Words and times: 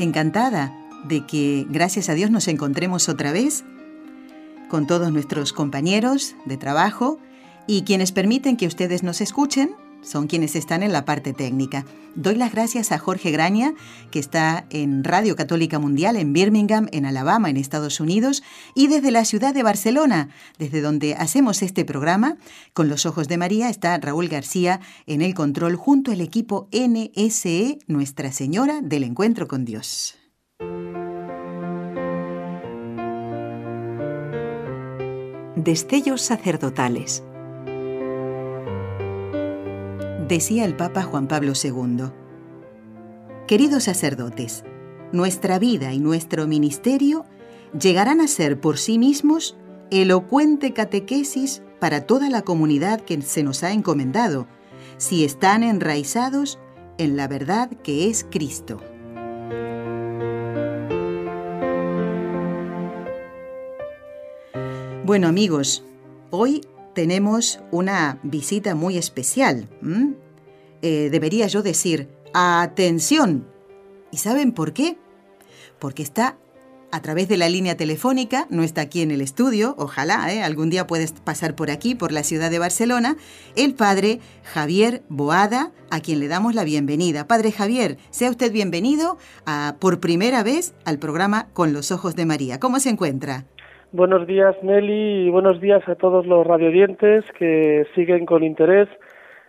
Encantada 0.00 0.74
de 1.04 1.26
que, 1.26 1.66
gracias 1.68 2.08
a 2.08 2.14
Dios, 2.14 2.30
nos 2.30 2.48
encontremos 2.48 3.10
otra 3.10 3.32
vez 3.32 3.64
con 4.70 4.86
todos 4.86 5.12
nuestros 5.12 5.52
compañeros 5.52 6.34
de 6.46 6.56
trabajo 6.56 7.18
y 7.66 7.82
quienes 7.82 8.10
permiten 8.10 8.56
que 8.56 8.66
ustedes 8.66 9.02
nos 9.02 9.20
escuchen 9.20 9.74
son 10.02 10.26
quienes 10.26 10.56
están 10.56 10.82
en 10.82 10.92
la 10.92 11.04
parte 11.04 11.32
técnica. 11.32 11.84
Doy 12.14 12.34
las 12.34 12.52
gracias 12.52 12.90
a 12.92 12.98
Jorge 12.98 13.30
Graña, 13.30 13.74
que 14.10 14.18
está 14.18 14.66
en 14.70 15.04
Radio 15.04 15.36
Católica 15.36 15.78
Mundial 15.78 16.16
en 16.16 16.32
Birmingham, 16.32 16.88
en 16.92 17.06
Alabama, 17.06 17.50
en 17.50 17.56
Estados 17.56 18.00
Unidos, 18.00 18.42
y 18.74 18.88
desde 18.88 19.10
la 19.10 19.24
ciudad 19.24 19.54
de 19.54 19.62
Barcelona, 19.62 20.28
desde 20.58 20.80
donde 20.80 21.14
hacemos 21.14 21.62
este 21.62 21.84
programa, 21.84 22.36
con 22.72 22.88
los 22.88 23.06
ojos 23.06 23.28
de 23.28 23.38
María, 23.38 23.68
está 23.68 23.96
Raúl 23.98 24.28
García 24.28 24.80
en 25.06 25.22
el 25.22 25.34
control 25.34 25.76
junto 25.76 26.10
al 26.10 26.20
equipo 26.20 26.68
NSE, 26.72 27.78
Nuestra 27.86 28.32
Señora 28.32 28.80
del 28.82 29.04
Encuentro 29.04 29.46
con 29.46 29.64
Dios. 29.64 30.16
Destellos 35.56 36.22
sacerdotales 36.22 37.22
decía 40.30 40.64
el 40.64 40.76
Papa 40.76 41.02
Juan 41.02 41.26
Pablo 41.26 41.54
II. 41.60 42.04
Queridos 43.48 43.84
sacerdotes, 43.84 44.62
nuestra 45.10 45.58
vida 45.58 45.92
y 45.92 45.98
nuestro 45.98 46.46
ministerio 46.46 47.24
llegarán 47.78 48.20
a 48.20 48.28
ser 48.28 48.60
por 48.60 48.78
sí 48.78 48.96
mismos 48.96 49.56
elocuente 49.90 50.72
catequesis 50.72 51.62
para 51.80 52.06
toda 52.06 52.30
la 52.30 52.42
comunidad 52.42 53.00
que 53.00 53.20
se 53.22 53.42
nos 53.42 53.64
ha 53.64 53.72
encomendado, 53.72 54.46
si 54.98 55.24
están 55.24 55.64
enraizados 55.64 56.60
en 56.96 57.16
la 57.16 57.26
verdad 57.26 57.68
que 57.82 58.08
es 58.08 58.24
Cristo. 58.30 58.80
Bueno 65.04 65.26
amigos, 65.26 65.82
hoy 66.30 66.60
tenemos 66.94 67.60
una 67.70 68.18
visita 68.22 68.74
muy 68.74 68.96
especial. 68.96 69.68
Eh, 70.82 71.08
debería 71.10 71.46
yo 71.46 71.62
decir, 71.62 72.08
atención. 72.34 73.46
¿Y 74.10 74.18
saben 74.18 74.52
por 74.52 74.72
qué? 74.72 74.98
Porque 75.78 76.02
está 76.02 76.36
a 76.92 77.00
través 77.02 77.28
de 77.28 77.36
la 77.36 77.48
línea 77.48 77.76
telefónica, 77.76 78.46
no 78.50 78.62
está 78.62 78.80
aquí 78.80 79.02
en 79.02 79.10
el 79.10 79.20
estudio, 79.20 79.74
ojalá, 79.78 80.32
¿eh? 80.32 80.42
algún 80.42 80.70
día 80.70 80.86
puedes 80.86 81.12
pasar 81.12 81.54
por 81.54 81.70
aquí, 81.70 81.94
por 81.94 82.10
la 82.12 82.24
ciudad 82.24 82.50
de 82.50 82.58
Barcelona, 82.58 83.16
el 83.54 83.74
padre 83.74 84.20
Javier 84.52 85.04
Boada, 85.08 85.72
a 85.90 86.00
quien 86.00 86.20
le 86.20 86.28
damos 86.28 86.54
la 86.54 86.64
bienvenida. 86.64 87.26
Padre 87.26 87.52
Javier, 87.52 87.98
sea 88.10 88.30
usted 88.30 88.52
bienvenido 88.52 89.18
a, 89.46 89.76
por 89.78 90.00
primera 90.00 90.42
vez 90.42 90.74
al 90.84 90.98
programa 90.98 91.48
Con 91.52 91.72
los 91.72 91.92
Ojos 91.92 92.16
de 92.16 92.26
María. 92.26 92.58
¿Cómo 92.58 92.80
se 92.80 92.90
encuentra? 92.90 93.46
Buenos 93.92 94.24
días 94.28 94.54
Nelly 94.62 95.26
y 95.26 95.30
buenos 95.30 95.60
días 95.60 95.82
a 95.88 95.96
todos 95.96 96.24
los 96.24 96.46
radiodientes 96.46 97.24
que 97.36 97.84
siguen 97.96 98.24
con 98.24 98.44
interés 98.44 98.88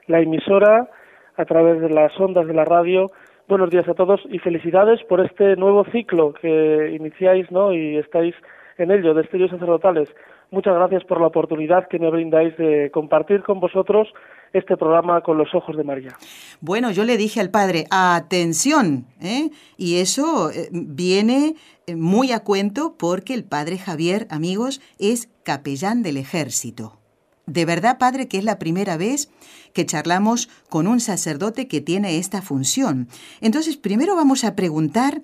la 0.07 0.19
emisora 0.19 0.89
a 1.37 1.45
través 1.45 1.79
de 1.79 1.91
las 1.91 2.19
ondas 2.19 2.47
de 2.47 2.55
la 2.55 2.65
radio. 2.65 3.11
Buenos 3.47 3.69
días 3.69 3.87
a 3.87 3.93
todos 3.93 4.19
y 4.31 4.39
felicidades 4.39 4.99
por 5.03 5.23
este 5.23 5.55
nuevo 5.57 5.85
ciclo 5.91 6.33
que 6.33 6.89
iniciáis 6.91 7.51
¿no? 7.51 7.71
y 7.71 7.97
estáis 7.97 8.33
en 8.79 8.89
ello, 8.89 9.13
de 9.13 9.21
estudios 9.21 9.51
sacerdotales. 9.51 10.09
Muchas 10.51 10.75
gracias 10.75 11.05
por 11.05 11.21
la 11.21 11.27
oportunidad 11.27 11.87
que 11.87 11.97
me 11.97 12.11
brindáis 12.11 12.57
de 12.57 12.91
compartir 12.91 13.41
con 13.41 13.61
vosotros 13.61 14.09
este 14.51 14.75
programa 14.75 15.21
con 15.21 15.37
los 15.37 15.47
ojos 15.55 15.77
de 15.77 15.85
María. 15.85 16.17
Bueno, 16.59 16.91
yo 16.91 17.05
le 17.05 17.15
dije 17.15 17.39
al 17.39 17.51
padre, 17.51 17.85
atención, 17.89 19.05
¿eh? 19.21 19.49
y 19.77 19.99
eso 20.01 20.51
eh, 20.51 20.67
viene 20.73 21.55
eh, 21.87 21.95
muy 21.95 22.33
a 22.33 22.41
cuento 22.41 22.95
porque 22.99 23.33
el 23.33 23.45
padre 23.45 23.77
Javier, 23.77 24.27
amigos, 24.29 24.81
es 24.99 25.29
capellán 25.43 26.03
del 26.03 26.17
ejército. 26.17 26.97
De 27.45 27.63
verdad, 27.63 27.97
padre, 27.97 28.27
que 28.27 28.37
es 28.37 28.43
la 28.43 28.59
primera 28.59 28.97
vez 28.97 29.31
que 29.73 29.85
charlamos 29.85 30.49
con 30.69 30.85
un 30.85 30.99
sacerdote 30.99 31.69
que 31.69 31.79
tiene 31.79 32.17
esta 32.17 32.41
función. 32.41 33.07
Entonces, 33.39 33.77
primero 33.77 34.17
vamos 34.17 34.43
a 34.43 34.55
preguntar 34.57 35.21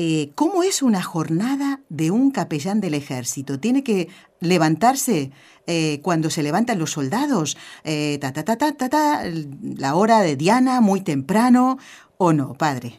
eh, 0.00 0.30
¿cómo 0.36 0.62
es 0.62 0.80
una 0.80 1.02
jornada 1.02 1.80
de 1.88 2.12
un 2.12 2.30
capellán 2.30 2.80
del 2.80 2.94
ejército? 2.94 3.58
¿Tiene 3.58 3.82
que 3.82 4.06
levantarse 4.40 5.32
eh, 5.66 6.00
cuando 6.04 6.30
se 6.30 6.44
levantan 6.44 6.78
los 6.78 6.92
soldados? 6.92 7.56
Eh, 7.84 8.16
ta, 8.20 8.32
ta, 8.32 8.44
ta, 8.44 8.54
ta, 8.56 8.88
ta, 8.88 9.24
la 9.76 9.96
hora 9.96 10.20
de 10.20 10.36
Diana, 10.36 10.80
muy 10.80 11.02
temprano, 11.02 11.78
¿o 12.16 12.32
no, 12.32 12.54
padre? 12.56 12.90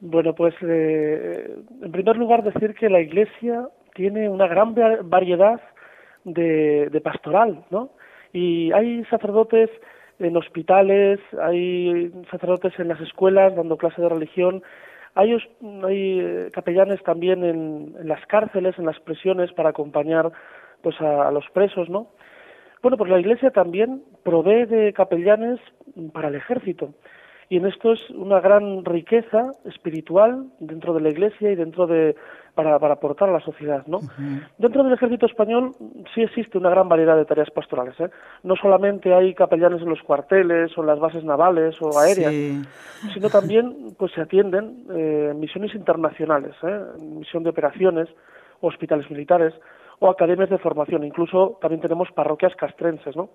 Bueno, 0.00 0.34
pues 0.34 0.54
en 0.60 1.90
primer 1.90 2.18
lugar 2.18 2.44
decir 2.44 2.74
que 2.74 2.90
la 2.90 3.00
Iglesia 3.00 3.66
tiene 3.94 4.28
una 4.28 4.46
gran 4.46 4.74
variedad 5.08 5.58
de, 6.24 6.90
de 6.92 7.00
pastoral, 7.00 7.64
¿no? 7.70 7.88
Y 8.34 8.72
hay 8.72 9.06
sacerdotes 9.06 9.70
en 10.18 10.36
hospitales, 10.36 11.18
hay 11.40 12.12
sacerdotes 12.30 12.78
en 12.78 12.88
las 12.88 13.00
escuelas 13.00 13.56
dando 13.56 13.78
clase 13.78 14.02
de 14.02 14.08
religión, 14.10 14.62
hay, 15.14 15.32
hay 15.32 16.20
eh, 16.20 16.50
capellanes 16.52 17.02
también 17.02 17.44
en, 17.44 17.94
las 18.08 18.24
cárceles, 18.26 18.78
en 18.78 18.86
las 18.86 18.98
prisiones, 19.00 19.52
para 19.52 19.70
acompañar 19.70 20.32
pues 20.82 21.00
a, 21.00 21.30
los 21.30 21.44
presos, 21.52 21.88
¿no? 21.88 22.08
Bueno, 22.82 22.98
pues 22.98 23.10
la 23.10 23.18
Iglesia 23.18 23.50
también 23.50 24.02
provee 24.22 24.66
de 24.66 24.92
capellanes 24.92 25.58
para 26.12 26.28
el 26.28 26.34
ejército. 26.34 26.92
Y 27.48 27.58
en 27.58 27.66
esto 27.66 27.92
es 27.92 28.10
una 28.10 28.40
gran 28.40 28.84
riqueza 28.84 29.52
espiritual 29.64 30.46
dentro 30.60 30.94
de 30.94 31.00
la 31.00 31.10
Iglesia 31.10 31.50
y 31.50 31.54
dentro 31.54 31.86
de 31.86 32.14
para, 32.54 32.78
para 32.78 32.94
aportar 32.94 33.28
a 33.28 33.32
la 33.32 33.40
sociedad, 33.40 33.84
¿no? 33.86 34.00
Dentro 34.58 34.84
del 34.84 34.92
ejército 34.92 35.26
español 35.26 35.72
sí 36.14 36.22
existe 36.22 36.56
una 36.56 36.70
gran 36.70 36.88
variedad 36.88 37.16
de 37.16 37.24
tareas 37.24 37.50
pastorales, 37.50 37.98
¿eh? 37.98 38.10
No 38.44 38.54
solamente 38.54 39.12
hay 39.12 39.34
capellanes 39.34 39.82
en 39.82 39.88
los 39.88 40.00
cuarteles 40.02 40.76
o 40.78 40.82
en 40.82 40.86
las 40.86 41.00
bases 41.00 41.24
navales 41.24 41.76
o 41.82 41.98
aéreas, 41.98 42.32
sino 43.12 43.28
también 43.28 43.94
pues 43.98 44.12
se 44.12 44.20
atienden 44.20 44.84
eh, 44.90 45.32
misiones 45.34 45.74
internacionales, 45.74 46.54
¿eh? 46.62 46.80
misión 47.00 47.42
de 47.42 47.50
operaciones, 47.50 48.08
hospitales 48.60 49.10
militares 49.10 49.52
o 49.98 50.08
academias 50.08 50.50
de 50.50 50.58
formación. 50.58 51.04
Incluso 51.04 51.58
también 51.60 51.80
tenemos 51.80 52.10
parroquias 52.12 52.54
castrenses, 52.54 53.16
¿no? 53.16 53.30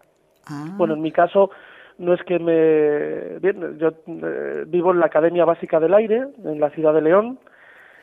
Ah. 0.48 0.66
Bueno, 0.78 0.94
en 0.94 1.02
mi 1.02 1.12
caso 1.12 1.52
no 2.00 2.14
es 2.14 2.24
que 2.24 2.40
me 2.40 3.40
bien, 3.40 3.78
yo 3.78 3.90
eh, 4.08 4.64
vivo 4.68 4.92
en 4.92 5.00
la 5.00 5.06
Academia 5.06 5.46
Básica 5.46 5.80
del 5.80 5.94
Aire 5.94 6.28
en 6.44 6.60
la 6.60 6.72
ciudad 6.72 6.94
de 6.94 7.02
León 7.02 7.40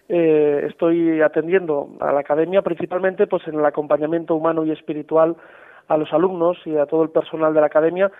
eh, 0.08 0.66
estoy 0.68 1.20
atendiendo 1.20 1.96
a 2.00 2.12
la 2.12 2.20
academia 2.20 2.62
principalmente 2.62 3.26
pues 3.26 3.46
en 3.48 3.58
el 3.58 3.64
acompañamiento 3.64 4.36
humano 4.36 4.64
y 4.64 4.70
espiritual 4.70 5.36
a 5.88 5.96
los 5.96 6.12
alumnos 6.12 6.58
y 6.64 6.76
a 6.76 6.86
todo 6.86 7.02
el 7.02 7.10
personal 7.10 7.54
de 7.54 7.60
la 7.60 7.66
academia, 7.66 8.10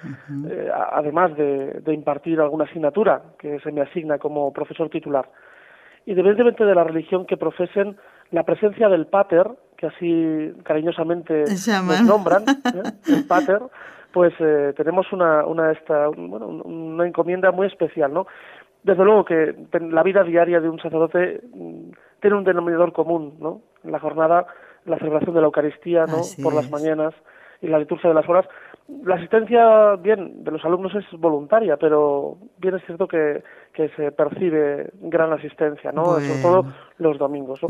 eh, 0.49 0.71
además 0.93 1.37
de, 1.37 1.83
impartir 1.93 2.41
alguna 2.41 2.65
asignatura 2.65 3.23
que 3.39 3.59
se 3.61 3.73
me 3.73 3.81
asigna 3.81 4.19
como 4.19 4.53
profesor 4.53 4.89
titular. 4.89 5.29
Independientemente 6.07 6.65
de 6.65 6.75
la 6.75 6.85
religión 6.85 7.27
que 7.27 7.37
profesen, 7.37 7.97
la 8.31 8.45
presencia 8.45 8.89
del 8.89 9.07
pater, 9.07 9.49
que 9.77 9.87
así 9.87 10.53
cariñosamente 10.63 11.45
nos 11.45 12.03
nombran, 12.03 12.45
¿eh? 12.49 12.83
el 13.09 13.27
pater, 13.27 13.61
pues 14.13 14.33
tenemos 14.77 15.13
una, 15.13 15.45
una, 15.45 15.73
esta, 15.73 16.09
bueno, 16.09 16.47
una 16.47 17.07
encomienda 17.07 17.51
muy 17.51 17.67
especial, 17.67 18.13
¿no? 18.13 18.27
desde 18.87 19.05
luego 19.05 19.25
que 19.25 19.53
la 19.81 20.05
vida 20.05 20.23
diaria 20.23 20.61
de 20.61 20.69
un 20.69 20.79
sacerdote 20.79 21.41
mm, 21.53 21.91
tiene 22.21 22.37
un 22.37 22.45
denominador 22.45 22.93
común, 22.93 23.35
¿no? 23.41 23.63
En 23.83 23.91
la 23.91 23.99
jornada, 23.99 24.47
la 24.85 24.97
celebración 24.99 25.35
de 25.35 25.41
la 25.41 25.47
Eucaristía, 25.47 26.07
¿no? 26.07 26.23
Por 26.41 26.55
las 26.55 26.71
mañanas 26.71 27.13
y 27.61 27.67
la 27.67 27.81
liturgia 27.81 28.09
de 28.09 28.15
las 28.15 28.29
horas. 28.29 28.47
La 29.05 29.17
asistencia, 29.17 29.97
bien, 29.97 30.45
de 30.45 30.51
los 30.53 30.65
alumnos 30.65 30.95
es 30.95 31.05
voluntaria, 31.19 31.77
pero 31.77 32.37
bien 32.59 32.77
es 32.77 32.85
cierto 32.85 33.09
que, 33.09 33.43
que 33.73 33.89
se 33.91 34.13
percibe 34.13 34.91
gran 35.01 35.33
asistencia, 35.33 35.91
¿no? 35.91 36.05
Sobre 36.05 36.41
todo 36.41 36.65
los 36.99 37.19
domingos. 37.19 37.61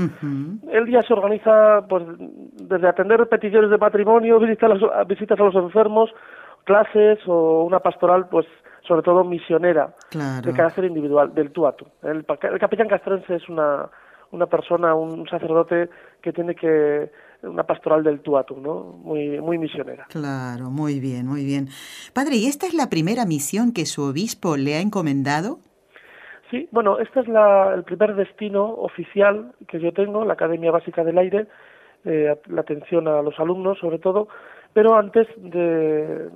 El 0.70 0.84
día 0.84 1.00
se 1.02 1.14
organiza, 1.14 1.86
pues, 1.88 2.04
desde 2.18 2.88
atender 2.88 3.26
peticiones 3.28 3.70
de 3.70 3.78
matrimonio, 3.78 4.38
visitas 4.40 4.70
a 4.70 4.74
los, 4.74 5.08
visitas 5.08 5.40
a 5.40 5.44
los 5.44 5.54
enfermos, 5.54 6.10
clases 6.64 7.18
o 7.26 7.62
una 7.64 7.80
pastoral, 7.80 8.28
pues, 8.28 8.46
sobre 8.86 9.02
todo 9.02 9.24
misionera, 9.24 9.94
de 10.12 10.52
carácter 10.52 10.84
individual, 10.84 11.34
del 11.34 11.50
tú 11.50 11.66
a 11.66 11.72
tú. 11.72 11.86
El, 12.02 12.26
el 12.28 12.58
capellán 12.58 12.88
castrense 12.88 13.36
es 13.36 13.48
una, 13.48 13.88
una 14.32 14.46
persona, 14.46 14.94
un 14.94 15.26
sacerdote 15.28 15.88
que 16.20 16.32
tiene 16.32 16.54
que 16.54 17.10
una 17.42 17.64
pastoral 17.64 18.02
del 18.02 18.20
tú 18.20 18.36
a 18.36 18.44
tú, 18.44 18.60
¿no? 18.60 18.98
Muy, 19.02 19.40
muy 19.40 19.58
misionera. 19.58 20.06
Claro, 20.08 20.70
muy 20.70 21.00
bien, 21.00 21.26
muy 21.26 21.44
bien. 21.44 21.68
Padre, 22.12 22.36
¿y 22.36 22.46
esta 22.46 22.66
es 22.66 22.74
la 22.74 22.88
primera 22.88 23.24
misión 23.26 23.72
que 23.72 23.86
su 23.86 24.02
obispo 24.02 24.56
le 24.56 24.76
ha 24.76 24.80
encomendado? 24.80 25.58
Sí, 26.50 26.68
bueno, 26.70 26.98
este 26.98 27.20
es 27.20 27.28
la, 27.28 27.74
el 27.74 27.82
primer 27.82 28.14
destino 28.14 28.64
oficial 28.64 29.52
que 29.68 29.80
yo 29.80 29.92
tengo, 29.92 30.24
la 30.24 30.34
Academia 30.34 30.70
Básica 30.70 31.02
del 31.02 31.18
Aire, 31.18 31.46
eh, 32.04 32.36
la 32.46 32.60
atención 32.60 33.08
a 33.08 33.20
los 33.20 33.38
alumnos 33.40 33.78
sobre 33.80 33.98
todo, 33.98 34.28
pero 34.72 34.94
antes 34.94 35.26
de, 35.38 36.28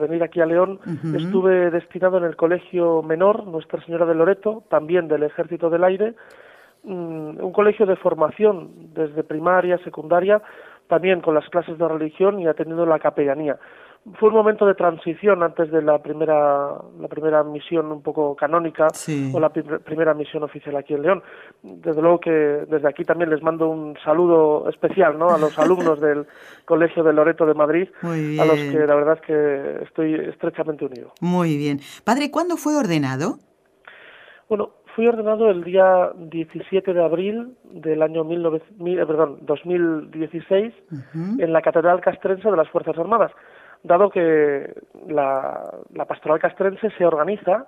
venir 0.00 0.22
aquí 0.22 0.40
a 0.40 0.46
León 0.46 0.80
estuve 1.14 1.70
destinado 1.70 2.16
en 2.16 2.24
el 2.24 2.36
Colegio 2.36 3.02
Menor, 3.02 3.46
Nuestra 3.46 3.84
Señora 3.84 4.06
de 4.06 4.14
Loreto, 4.14 4.64
también 4.70 5.08
del 5.08 5.24
Ejército 5.24 5.68
del 5.68 5.84
Aire, 5.84 6.14
un 6.84 7.52
colegio 7.52 7.86
de 7.86 7.96
formación 7.96 8.92
desde 8.94 9.22
primaria, 9.22 9.78
secundaria, 9.84 10.42
también 10.88 11.20
con 11.20 11.34
las 11.34 11.48
clases 11.48 11.78
de 11.78 11.88
religión 11.88 12.40
y 12.40 12.46
atendiendo 12.46 12.84
la 12.86 12.98
capellanía 12.98 13.58
fue 14.18 14.30
un 14.30 14.34
momento 14.34 14.66
de 14.66 14.74
transición 14.74 15.42
antes 15.42 15.70
de 15.70 15.80
la 15.80 16.02
primera 16.02 16.76
la 17.00 17.08
primera 17.08 17.44
misión 17.44 17.92
un 17.92 18.02
poco 18.02 18.34
canónica 18.34 18.88
o 19.32 19.38
la 19.38 19.50
primera 19.50 20.12
misión 20.12 20.42
oficial 20.42 20.76
aquí 20.76 20.94
en 20.94 21.02
León. 21.02 21.22
Desde 21.62 22.02
luego 22.02 22.18
que 22.18 22.30
desde 22.30 22.88
aquí 22.88 23.04
también 23.04 23.30
les 23.30 23.42
mando 23.42 23.68
un 23.68 23.96
saludo 24.04 24.68
especial 24.68 25.18
¿no? 25.18 25.30
a 25.30 25.38
los 25.38 25.56
alumnos 25.58 26.00
del 26.00 26.26
Colegio 26.64 27.04
de 27.04 27.12
Loreto 27.12 27.46
de 27.46 27.54
Madrid, 27.54 27.88
a 28.02 28.44
los 28.44 28.58
que 28.58 28.84
la 28.86 28.94
verdad 28.96 29.18
es 29.20 29.26
que 29.26 29.84
estoy 29.84 30.14
estrechamente 30.14 30.84
unido. 30.84 31.12
Muy 31.20 31.56
bien. 31.56 31.80
Padre, 32.04 32.30
¿cuándo 32.30 32.56
fue 32.56 32.76
ordenado? 32.76 33.38
Bueno, 34.48 34.70
fui 34.94 35.06
ordenado 35.06 35.50
el 35.50 35.64
día 35.64 36.10
17 36.16 36.92
de 36.92 37.04
abril 37.04 37.56
del 37.64 38.02
año 38.02 38.24
19, 38.24 38.58
eh, 38.58 39.06
perdón, 39.06 39.38
2016 39.42 40.74
en 41.38 41.52
la 41.52 41.62
Catedral 41.62 42.00
Castrense 42.00 42.50
de 42.50 42.56
las 42.56 42.68
Fuerzas 42.68 42.96
Armadas 42.98 43.32
dado 43.82 44.10
que 44.10 44.74
la, 45.08 45.70
pastoral 46.06 46.38
castrense 46.38 46.90
se 46.96 47.04
organiza 47.04 47.66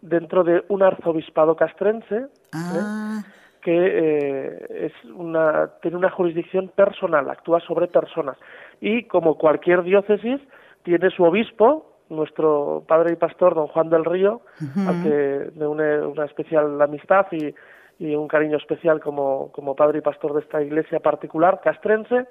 dentro 0.00 0.44
de 0.44 0.64
un 0.68 0.82
arzobispado 0.82 1.56
castrense 1.56 2.16
¿eh? 2.16 2.26
ah. 2.52 3.22
que 3.62 3.76
eh, 3.76 4.86
es 4.86 5.10
una, 5.10 5.68
tiene 5.82 5.96
una 5.96 6.10
jurisdicción 6.10 6.68
personal, 6.68 7.28
actúa 7.28 7.60
sobre 7.60 7.88
personas 7.88 8.36
y 8.80 9.04
como 9.04 9.36
cualquier 9.36 9.82
diócesis 9.82 10.40
tiene 10.82 11.10
su 11.10 11.24
obispo, 11.24 11.89
nuestro 12.10 12.84
padre 12.86 13.12
y 13.14 13.16
pastor 13.16 13.54
don 13.54 13.68
Juan 13.68 13.88
del 13.88 14.04
Río, 14.04 14.42
al 14.86 15.02
que 15.02 15.50
me 15.56 15.66
une 15.66 16.00
una 16.00 16.24
especial 16.26 16.80
amistad 16.82 17.26
y, 17.32 17.54
y 18.00 18.14
un 18.14 18.28
cariño 18.28 18.56
especial 18.56 19.00
como, 19.00 19.52
como 19.52 19.76
padre 19.76 19.98
y 19.98 20.02
pastor 20.02 20.34
de 20.34 20.40
esta 20.40 20.62
iglesia 20.62 21.00
particular 21.00 21.60
castrense. 21.62 22.26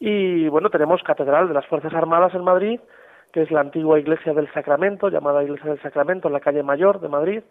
Y 0.00 0.48
bueno, 0.48 0.70
tenemos 0.70 1.02
Catedral 1.02 1.48
de 1.48 1.54
las 1.54 1.66
Fuerzas 1.66 1.92
Armadas 1.94 2.34
en 2.34 2.42
Madrid, 2.42 2.80
que 3.32 3.42
es 3.42 3.50
la 3.50 3.60
antigua 3.60 3.98
Iglesia 3.98 4.32
del 4.32 4.52
Sacramento, 4.52 5.08
llamada 5.08 5.42
Iglesia 5.42 5.70
del 5.70 5.82
Sacramento, 5.82 6.28
en 6.28 6.34
la 6.34 6.40
calle 6.40 6.62
Mayor 6.62 7.00
de 7.00 7.08
Madrid, 7.08 7.42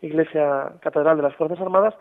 Iglesia 0.00 0.72
Catedral 0.80 1.16
de 1.16 1.22
las 1.22 1.34
Fuerzas 1.34 1.60
Armadas, 1.60 1.94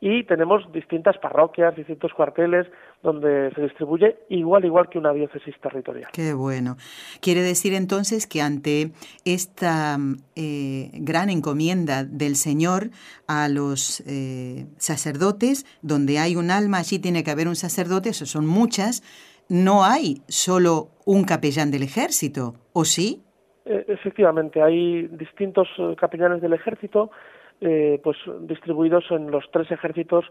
y 0.00 0.24
tenemos 0.24 0.70
distintas 0.72 1.18
parroquias, 1.18 1.74
distintos 1.74 2.12
cuarteles 2.12 2.66
donde 3.02 3.50
se 3.54 3.62
distribuye 3.62 4.16
igual 4.28 4.64
igual 4.64 4.88
que 4.88 4.98
una 4.98 5.12
diócesis 5.12 5.54
territorial. 5.60 6.10
Qué 6.12 6.34
bueno. 6.34 6.76
Quiere 7.20 7.42
decir 7.42 7.74
entonces 7.74 8.26
que 8.26 8.42
ante 8.42 8.92
esta 9.24 9.98
eh, 10.36 10.90
gran 10.94 11.30
encomienda 11.30 12.04
del 12.04 12.36
Señor 12.36 12.90
a 13.26 13.48
los 13.48 14.00
eh, 14.06 14.66
sacerdotes, 14.76 15.64
donde 15.82 16.18
hay 16.18 16.36
un 16.36 16.50
alma, 16.50 16.78
allí 16.78 16.98
tiene 16.98 17.24
que 17.24 17.30
haber 17.30 17.48
un 17.48 17.56
sacerdote, 17.56 18.10
eso 18.10 18.26
son 18.26 18.46
muchas, 18.46 19.02
no 19.48 19.84
hay 19.84 20.22
solo 20.28 20.90
un 21.04 21.24
capellán 21.24 21.70
del 21.70 21.82
ejército, 21.82 22.54
¿o 22.72 22.84
sí? 22.84 23.22
Eh, 23.64 23.84
efectivamente, 23.88 24.62
hay 24.62 25.06
distintos 25.08 25.68
eh, 25.78 25.94
capellanes 25.98 26.40
del 26.40 26.54
ejército, 26.54 27.10
eh, 27.60 28.00
pues 28.02 28.16
distribuidos 28.40 29.04
en 29.10 29.30
los 29.30 29.44
tres 29.50 29.70
ejércitos 29.70 30.24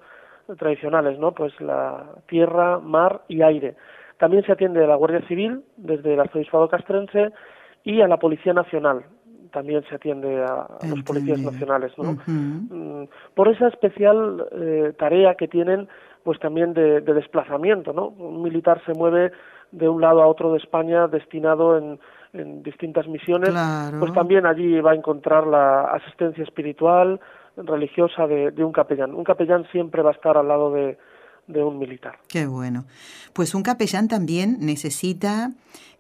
tradicionales, 0.57 1.19
¿no? 1.19 1.33
Pues 1.33 1.59
la 1.59 2.05
tierra, 2.27 2.79
mar 2.79 3.21
y 3.27 3.41
aire. 3.41 3.75
También 4.17 4.43
se 4.45 4.53
atiende 4.53 4.83
a 4.83 4.87
la 4.87 4.95
Guardia 4.95 5.21
Civil 5.27 5.61
desde 5.75 6.13
el 6.13 6.19
Arzobispado 6.19 6.69
Castrense 6.69 7.31
y 7.83 8.01
a 8.01 8.07
la 8.07 8.17
Policía 8.17 8.53
Nacional. 8.53 9.03
También 9.51 9.83
se 9.89 9.95
atiende 9.95 10.43
a, 10.43 10.67
los 10.89 11.03
policías 11.03 11.39
nacionales, 11.39 11.91
¿no? 11.97 12.17
Mm, 12.25 13.07
por 13.33 13.47
esa 13.47 13.67
especial 13.67 14.45
tarea 14.97 15.35
que 15.35 15.47
tienen 15.47 15.87
pues 16.27 16.39
también 16.39 16.73
de, 16.73 16.99
desplazamiento, 16.99 17.93
¿no? 17.93 18.07
Un 18.09 18.41
militar 18.41 18.81
se 18.85 18.93
mueve 18.93 19.31
de 19.71 19.87
un 19.87 20.01
lado 20.01 20.21
a 20.21 20.27
otro 20.27 20.51
de 20.51 20.57
España 20.57 21.07
destinado 21.07 21.77
en, 21.77 21.99
distintas 22.33 23.07
misiones, 23.07 23.49
pues 23.99 24.13
también 24.13 24.45
allí 24.45 24.79
va 24.81 24.91
a 24.91 24.95
encontrar 24.95 25.47
la 25.47 25.81
asistencia 25.91 26.43
espiritual, 26.43 27.19
religiosa 27.55 28.27
de, 28.27 28.63
un 28.63 28.71
capellán. 28.71 29.13
Un 29.13 29.23
capellán 29.23 29.65
siempre 29.71 30.01
va 30.01 30.11
a 30.11 30.13
estar 30.13 30.37
al 30.37 30.47
lado 30.47 30.71
de, 30.71 30.97
de 31.47 31.63
un 31.63 31.79
militar. 31.79 32.19
Qué 32.27 32.45
bueno. 32.45 32.85
Pues 33.33 33.55
un 33.55 33.63
capellán 33.63 34.07
también 34.07 34.57
necesita 34.59 35.51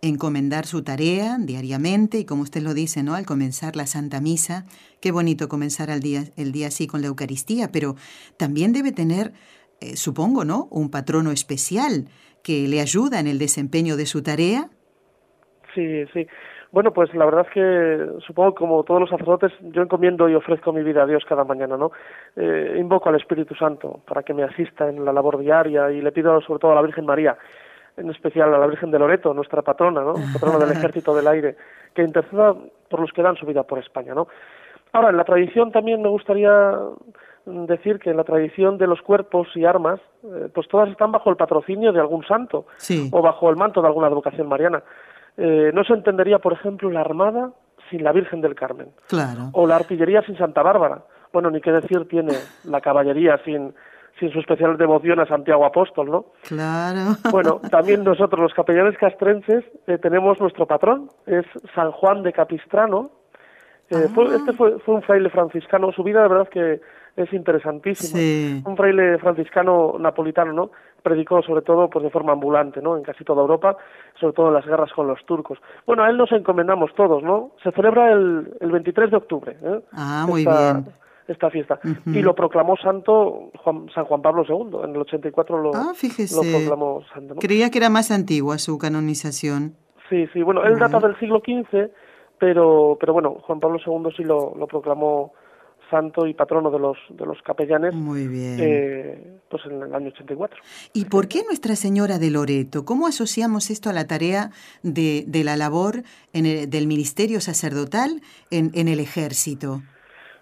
encomendar 0.01 0.67
su 0.67 0.83
tarea 0.83 1.37
diariamente 1.39 2.19
y 2.19 2.25
como 2.25 2.43
usted 2.43 2.61
lo 2.61 2.75
dice, 2.75 3.01
¿no? 3.01 3.15
Al 3.15 3.25
comenzar 3.25 3.75
la 3.75 3.87
Santa 3.87 4.21
Misa, 4.21 4.65
qué 5.01 5.11
bonito 5.11 5.49
comenzar 5.49 5.89
el 5.89 6.01
día, 6.01 6.25
el 6.35 6.51
día 6.51 6.67
así 6.67 6.85
con 6.85 7.01
la 7.01 7.07
Eucaristía, 7.07 7.71
pero 7.71 7.95
también 8.37 8.73
debe 8.73 8.91
tener 8.91 9.33
eh, 9.79 9.95
supongo, 9.95 10.43
¿no? 10.43 10.67
Un 10.71 10.89
patrono 10.89 11.31
especial 11.31 12.09
que 12.43 12.67
le 12.67 12.81
ayuda 12.81 13.19
en 13.19 13.27
el 13.27 13.37
desempeño 13.37 13.95
de 13.95 14.05
su 14.05 14.23
tarea. 14.23 14.69
Sí, 15.77 16.05
sí. 16.11 16.27
Bueno, 16.71 16.91
pues 16.91 17.13
la 17.13 17.25
verdad 17.25 17.45
es 17.47 17.53
que 17.53 18.19
supongo 18.25 18.55
que 18.55 18.59
como 18.59 18.83
todos 18.83 18.99
los 18.99 19.11
sacerdotes, 19.11 19.51
yo 19.61 19.83
encomiendo 19.83 20.27
y 20.27 20.33
ofrezco 20.33 20.73
mi 20.73 20.81
vida 20.81 21.03
a 21.03 21.05
Dios 21.05 21.23
cada 21.29 21.43
mañana, 21.43 21.77
¿no? 21.77 21.91
Eh, 22.35 22.77
invoco 22.79 23.09
al 23.09 23.15
Espíritu 23.15 23.53
Santo 23.53 24.01
para 24.07 24.23
que 24.23 24.33
me 24.33 24.41
asista 24.41 24.89
en 24.89 25.05
la 25.05 25.13
labor 25.13 25.37
diaria 25.37 25.91
y 25.91 26.01
le 26.01 26.11
pido 26.11 26.41
sobre 26.41 26.59
todo 26.59 26.71
a 26.71 26.75
la 26.75 26.81
Virgen 26.81 27.05
María, 27.05 27.37
en 27.95 28.09
especial 28.09 28.51
a 28.55 28.57
la 28.57 28.65
Virgen 28.65 28.89
de 28.89 28.97
Loreto, 28.97 29.35
nuestra 29.35 29.61
patrona, 29.61 30.01
¿no? 30.01 30.15
Patrona 30.33 30.65
del 30.65 30.75
Ejército 30.75 31.15
del 31.15 31.27
Aire, 31.27 31.55
que 31.93 32.01
interceda 32.01 32.55
por 32.89 33.01
los 33.01 33.11
que 33.11 33.21
dan 33.21 33.35
su 33.35 33.45
vida 33.45 33.61
por 33.61 33.77
España, 33.77 34.15
¿no? 34.15 34.27
Ahora, 34.93 35.11
en 35.11 35.17
la 35.17 35.25
tradición 35.25 35.71
también 35.71 36.01
me 36.01 36.09
gustaría 36.09 36.73
decir 37.45 37.99
que 37.99 38.09
en 38.09 38.17
la 38.17 38.23
tradición 38.23 38.77
de 38.79 38.87
los 38.87 39.01
cuerpos 39.01 39.47
y 39.55 39.63
armas, 39.63 39.99
eh, 40.23 40.49
pues 40.53 40.67
todas 40.67 40.89
están 40.89 41.11
bajo 41.11 41.29
el 41.29 41.37
patrocinio 41.37 41.93
de 41.93 41.99
algún 41.99 42.25
santo 42.25 42.65
o 43.11 43.21
bajo 43.21 43.49
el 43.49 43.57
manto 43.57 43.81
de 43.81 43.87
alguna 43.87 44.07
advocación 44.07 44.47
mariana. 44.47 44.83
Eh, 45.37 45.71
no 45.73 45.83
se 45.83 45.93
entendería, 45.93 46.39
por 46.39 46.53
ejemplo, 46.53 46.89
la 46.89 47.01
armada 47.01 47.51
sin 47.89 48.03
la 48.03 48.11
Virgen 48.11 48.41
del 48.41 48.55
Carmen. 48.55 48.89
Claro. 49.07 49.49
O 49.53 49.67
la 49.67 49.75
artillería 49.75 50.21
sin 50.23 50.37
Santa 50.37 50.61
Bárbara. 50.63 51.03
Bueno, 51.31 51.51
ni 51.51 51.61
qué 51.61 51.71
decir 51.71 52.07
tiene 52.07 52.33
la 52.65 52.81
caballería 52.81 53.39
sin, 53.45 53.73
sin 54.19 54.31
su 54.31 54.39
especial 54.39 54.77
devoción 54.77 55.19
a 55.19 55.27
Santiago 55.27 55.65
Apóstol, 55.65 56.09
¿no? 56.09 56.25
Claro. 56.47 57.15
Bueno, 57.31 57.61
también 57.71 58.03
nosotros, 58.03 58.41
los 58.41 58.53
capellanes 58.53 58.97
castrenses, 58.97 59.63
eh, 59.85 59.97
tenemos 59.99 60.39
nuestro 60.39 60.65
patrón, 60.65 61.09
es 61.25 61.45
San 61.75 61.91
Juan 61.91 62.23
de 62.23 62.33
Capistrano. 62.33 63.11
Ah. 63.91 63.99
este 64.35 64.53
fue, 64.53 64.79
fue 64.79 64.95
un 64.95 65.01
fraile 65.01 65.29
franciscano. 65.29 65.91
Su 65.91 66.03
vida, 66.03 66.23
de 66.23 66.27
verdad, 66.27 66.49
que 66.49 66.81
es 67.17 67.33
interesantísimo. 67.33 68.61
Un 68.65 68.77
fraile 68.77 69.17
franciscano 69.17 69.95
napolitano, 69.99 70.53
¿no? 70.53 70.71
Predicó 71.01 71.41
sobre 71.41 71.63
todo 71.63 71.89
pues 71.89 72.03
de 72.03 72.11
forma 72.11 72.33
ambulante, 72.33 72.79
¿no? 72.79 72.95
En 72.95 73.03
casi 73.03 73.23
toda 73.23 73.41
Europa, 73.41 73.75
sobre 74.19 74.33
todo 74.33 74.49
en 74.49 74.53
las 74.53 74.65
guerras 74.65 74.93
con 74.93 75.07
los 75.07 75.25
turcos. 75.25 75.57
Bueno, 75.85 76.03
a 76.03 76.09
él 76.09 76.17
nos 76.17 76.31
encomendamos 76.31 76.93
todos, 76.95 77.23
¿no? 77.23 77.51
Se 77.63 77.71
celebra 77.71 78.11
el, 78.11 78.53
el 78.61 78.71
23 78.71 79.11
de 79.11 79.17
octubre. 79.17 79.57
¿eh? 79.61 79.81
Ah, 79.93 80.25
muy 80.27 80.45
bien. 80.45 80.85
Esta 81.27 81.49
fiesta. 81.49 81.79
Y 82.05 82.21
lo 82.21 82.33
proclamó 82.35 82.77
santo 82.77 83.51
Juan, 83.61 83.89
San 83.93 84.05
Juan 84.05 84.21
Pablo 84.21 84.45
II. 84.47 84.79
En 84.85 84.91
el 84.91 85.01
84 85.01 85.61
lo, 85.61 85.75
ah, 85.75 85.91
lo 85.91 86.41
proclamó 86.41 87.01
santo. 87.13 87.35
Creía 87.35 87.69
que 87.69 87.79
era 87.79 87.89
más 87.89 88.11
antigua 88.11 88.57
su 88.59 88.77
canonización. 88.77 89.75
Sí, 90.09 90.27
sí. 90.31 90.41
Bueno, 90.41 90.63
él 90.63 90.79
data 90.79 91.01
del 91.01 91.19
siglo 91.19 91.41
XV, 91.45 91.89
pero, 92.37 92.95
pero 92.97 93.11
bueno, 93.11 93.35
Juan 93.41 93.59
Pablo 93.59 93.77
II 93.85 94.13
sí 94.15 94.23
lo, 94.23 94.53
lo 94.55 94.67
proclamó 94.67 95.33
santo 95.89 96.27
y 96.27 96.33
patrono 96.33 96.71
de 96.71 96.79
los, 96.79 96.97
de 97.09 97.25
los 97.25 97.41
capellanes. 97.41 97.93
Muy 97.93 98.27
bien. 98.27 98.57
Eh, 98.59 99.39
pues 99.49 99.63
en 99.65 99.81
el 99.81 99.93
año 99.93 100.07
84. 100.09 100.57
¿Y 100.93 101.05
por 101.05 101.27
qué 101.27 101.43
Nuestra 101.43 101.75
Señora 101.75 102.17
de 102.19 102.31
Loreto? 102.31 102.85
¿Cómo 102.85 103.07
asociamos 103.07 103.69
esto 103.69 103.89
a 103.89 103.93
la 103.93 104.07
tarea 104.07 104.51
de, 104.83 105.23
de 105.27 105.43
la 105.43 105.55
labor 105.55 106.03
en 106.33 106.69
del 106.69 106.87
ministerio 106.87 107.41
sacerdotal 107.41 108.21
en, 108.51 108.71
en, 108.73 108.87
el 108.87 108.99
ejército? 108.99 109.81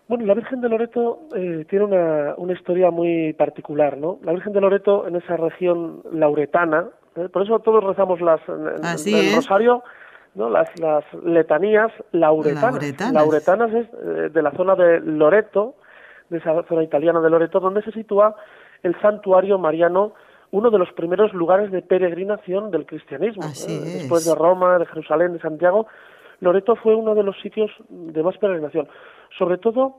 Bueno, 0.08 0.26
la 0.26 0.36
Virgen 0.36 0.62
de 0.62 0.70
Loreto 0.70 1.22
eh, 1.36 1.66
tiene 1.70 1.86
una, 1.86 2.36
una 2.38 2.54
historia 2.54 2.92
muy 2.92 3.34
particular, 3.34 3.98
¿no? 3.98 4.20
La 4.24 4.34
Virgen 4.34 4.54
de 4.54 4.62
Loreto 4.62 5.08
en 5.08 5.16
esa 5.16 5.36
región 5.36 6.04
lauretana, 6.12 6.90
eh, 7.16 7.30
por 7.32 7.44
eso 7.44 7.60
todos 7.60 7.84
rezamos 7.84 8.22
las, 8.22 8.42
el, 8.48 9.16
el 9.16 9.36
rosario 9.36 9.84
¿no? 10.36 10.50
las, 10.50 10.68
las 10.80 11.04
letanías 11.24 11.92
lauretanas. 12.12 13.14
Lauretanas, 13.14 13.74
es 13.74 13.88
eh, 13.88 14.30
de 14.32 14.42
la 14.42 14.52
zona 14.52 14.76
de 14.76 15.00
Loreto, 15.00 15.76
de 16.30 16.38
esa 16.38 16.64
zona 16.64 16.84
italiana 16.84 17.20
de 17.22 17.30
Loreto, 17.30 17.60
donde 17.60 17.82
se 17.82 17.92
sitúa 17.92 18.36
el 18.84 19.00
santuario 19.02 19.58
mariano, 19.58 20.14
uno 20.52 20.70
de 20.70 20.78
los 20.78 20.92
primeros 20.94 21.34
lugares 21.34 21.72
de 21.72 21.82
peregrinación 21.82 22.72
del 22.72 22.86
cristianismo. 22.86 23.44
¿eh? 23.44 24.00
Después 24.00 24.26
de 24.26 24.36
Roma, 24.36 24.78
de 24.78 24.86
Jerusalén, 24.86 25.34
de 25.34 25.40
Santiago, 25.40 25.88
Loreto 26.40 26.76
fue 26.76 26.96
uno 26.96 27.16
de 27.16 27.24
los 27.24 27.40
sitios 27.42 27.72
de 27.90 28.22
más 28.22 28.38
peregrinación. 28.38 28.88
Sobre 29.38 29.58
todo, 29.58 29.98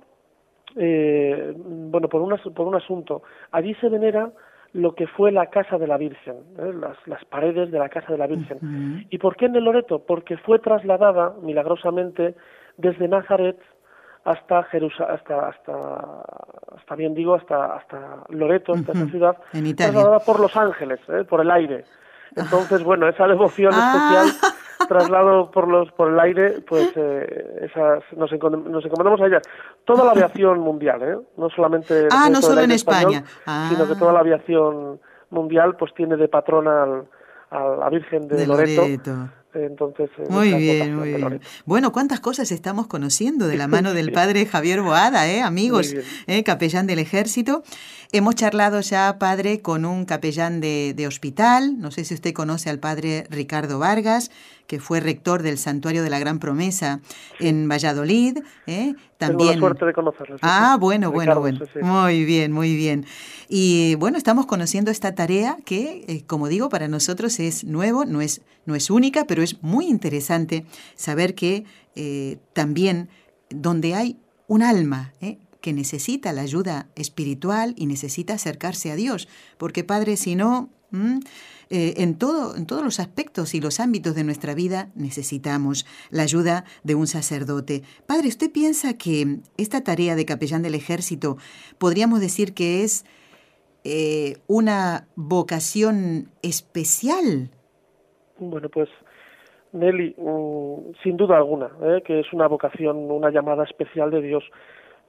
eh, 0.76 1.55
bueno, 1.57 2.09
por, 2.09 2.52
por 2.55 2.66
un 2.66 2.75
asunto, 2.75 3.23
allí 3.50 3.75
se 3.76 3.88
venera 3.88 4.31
lo 4.73 4.95
que 4.95 5.07
fue 5.07 5.33
la 5.33 5.47
casa 5.47 5.79
de 5.79 5.87
la 5.87 5.97
Virgen, 5.97 6.37
¿eh? 6.59 6.73
las, 6.75 6.97
las, 7.07 7.25
paredes 7.25 7.71
de 7.71 7.79
la 7.79 7.89
casa 7.89 8.13
de 8.13 8.19
la 8.19 8.27
Virgen. 8.27 9.07
¿Y 9.11 9.19
por 9.19 9.37
qué 9.37 9.47
en 9.47 9.57
el 9.57 9.65
Loreto? 9.65 10.01
Porque 10.01 10.37
fue 10.37 10.59
trasladada 10.59 11.35
milagrosamente 11.43 12.35
desde 12.77 13.09
Nazaret 13.09 13.59
hasta 14.25 14.65
Jerusalén, 14.65 15.15
hasta, 15.15 15.49
hasta, 15.49 16.25
hasta 16.77 16.95
bien 16.97 17.15
digo, 17.15 17.35
hasta, 17.35 17.77
hasta 17.77 18.25
Loreto, 18.29 18.73
hasta 18.75 18.93
esa 18.93 19.07
ciudad, 19.07 19.37
trasladada 19.77 20.19
por 20.19 20.41
los 20.41 20.57
ángeles, 20.57 21.01
¿eh? 21.09 21.25
por 21.25 21.41
el 21.41 21.51
aire. 21.51 21.85
Entonces, 22.35 22.83
bueno, 22.83 23.09
esa 23.09 23.27
devoción 23.27 23.73
ah. 23.75 24.25
especial 24.27 24.53
traslado 24.88 25.50
por 25.50 25.68
los 25.68 25.90
por 25.92 26.12
el 26.12 26.21
aire, 26.21 26.61
pues 26.68 26.92
eh, 26.97 27.68
esas 27.71 28.02
nos, 28.16 28.30
nos, 28.33 28.85
encomendamos 28.85 29.21
a 29.21 29.26
ellas. 29.26 29.42
Toda 29.85 30.04
la 30.04 30.12
aviación 30.12 30.61
mundial, 30.61 31.02
¿eh? 31.02 31.16
no 31.37 31.49
solamente 31.50 32.09
ah, 32.11 32.28
no 32.30 32.42
solo 32.42 32.61
en 32.61 32.73
España, 32.73 33.25
sino 33.68 33.87
que 33.87 33.95
toda 33.97 34.12
la 34.12 34.21
aviación 34.21 35.00
mundial 35.30 35.76
pues 35.76 35.92
tiene 35.95 36.16
de 36.16 36.28
patrona 36.28 37.04
a 37.50 37.64
la 37.78 37.88
Virgen 37.90 38.28
de, 38.28 38.47
Loreto 38.47 38.83
entonces, 39.64 40.11
eh, 40.18 40.26
muy 40.28 40.52
bien, 40.54 40.95
muy 40.97 41.14
bien. 41.14 41.40
Bueno, 41.64 41.92
cuántas 41.92 42.21
cosas 42.21 42.50
estamos 42.52 42.87
conociendo 42.87 43.47
de 43.47 43.56
la 43.56 43.68
mano 43.68 43.95
del 43.95 44.12
padre 44.12 44.47
Javier 44.47 44.83
Boada, 44.83 45.28
¿eh? 45.28 45.42
amigos, 45.42 45.95
¿eh? 46.26 46.45
capellán 46.45 46.87
del 46.87 46.99
ejército. 46.99 47.62
Hemos 48.13 48.35
charlado 48.37 48.81
ya, 48.81 49.19
padre, 49.19 49.61
con 49.61 49.85
un 49.85 50.05
capellán 50.05 50.61
de, 50.61 50.95
de, 50.95 51.07
hospital. 51.07 51.79
No 51.79 51.91
sé 51.91 52.05
si 52.05 52.15
usted 52.15 52.33
conoce 52.33 52.71
al 52.71 52.79
padre 52.79 53.27
Ricardo 53.31 53.79
Vargas, 53.79 54.31
que 54.67 54.81
fue 54.81 55.01
rector 55.01 55.43
del 55.43 55.59
Santuario 55.59 56.03
de 56.03 56.11
la 56.11 56.19
Gran 56.19 56.39
Promesa 56.39 57.01
en 57.41 57.69
Valladolid. 57.69 58.39
¿eh? 58.67 58.95
También... 59.19 59.51
Tengo 59.51 59.53
la 59.53 59.59
suerte 59.59 59.87
de 59.87 59.93
conocerlo. 59.93 60.37
Ah, 60.43 60.77
bueno, 60.81 61.11
bueno, 61.11 61.41
bueno. 61.41 61.61
Muy 61.83 62.25
bien, 62.25 62.53
muy 62.53 62.77
bien. 62.77 63.07
Y 63.49 63.95
bueno, 63.97 64.19
estamos 64.19 64.47
conociendo 64.47 64.91
esta 64.91 65.15
tarea 65.15 65.57
que, 65.65 66.05
eh, 66.09 66.25
como 66.27 66.49
digo, 66.49 66.69
para 66.69 66.89
nosotros 66.89 67.39
es 67.41 67.65
nuevo, 67.65 68.05
no 68.05 68.21
es, 68.21 68.43
no 68.67 68.75
es 68.75 68.91
única, 68.91 69.25
pero 69.27 69.43
es 69.43 69.63
muy 69.63 69.87
interesante 69.87 70.65
saber 70.95 71.35
que 71.35 71.65
eh, 71.95 72.39
también 72.53 73.09
donde 73.51 73.95
hay 73.95 74.17
un 74.49 74.63
alma 74.63 75.13
¿eh? 75.21 75.39
Que 75.67 75.73
necesita 75.73 76.33
la 76.33 76.43
ayuda 76.43 76.87
espiritual 76.95 77.75
y 77.77 77.87
necesita 77.87 78.35
acercarse 78.35 78.93
a 78.93 78.95
Dios, 78.95 79.27
porque 79.59 79.83
Padre, 79.83 80.17
si 80.17 80.37
no, 80.37 80.71
eh, 81.71 81.95
en, 81.97 82.17
todo, 82.17 82.55
en 82.55 82.69
todos 82.69 82.85
los 82.85 83.01
aspectos 83.01 83.53
y 83.53 83.61
los 83.61 83.81
ámbitos 83.81 84.15
de 84.15 84.23
nuestra 84.23 84.55
vida 84.55 84.91
necesitamos 84.95 85.85
la 86.13 86.23
ayuda 86.23 86.63
de 86.85 86.95
un 86.95 87.09
sacerdote. 87.09 87.83
Padre, 88.07 88.29
¿usted 88.29 88.53
piensa 88.53 88.97
que 88.97 89.41
esta 89.57 89.83
tarea 89.83 90.15
de 90.15 90.25
capellán 90.25 90.63
del 90.63 90.77
ejército 90.77 91.37
podríamos 91.79 92.21
decir 92.21 92.55
que 92.55 92.85
es 92.85 93.05
eh, 93.83 94.37
una 94.47 95.09
vocación 95.17 96.29
especial? 96.43 97.51
Bueno, 98.39 98.69
pues 98.69 98.89
Nelly, 99.73 100.15
mm, 100.17 100.95
sin 101.03 101.17
duda 101.17 101.39
alguna, 101.39 101.73
¿eh? 101.83 102.03
que 102.07 102.21
es 102.21 102.33
una 102.33 102.47
vocación, 102.47 103.11
una 103.11 103.31
llamada 103.31 103.65
especial 103.65 104.13
de 104.13 104.23
Dios. 104.23 104.45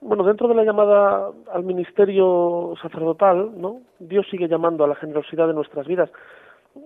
Bueno, 0.01 0.23
dentro 0.23 0.47
de 0.47 0.55
la 0.55 0.63
llamada 0.63 1.31
al 1.51 1.63
ministerio 1.63 2.73
sacerdotal, 2.81 3.59
¿no? 3.59 3.81
Dios 3.99 4.27
sigue 4.29 4.47
llamando 4.47 4.83
a 4.83 4.87
la 4.87 4.95
generosidad 4.95 5.47
de 5.47 5.53
nuestras 5.53 5.87
vidas 5.87 6.09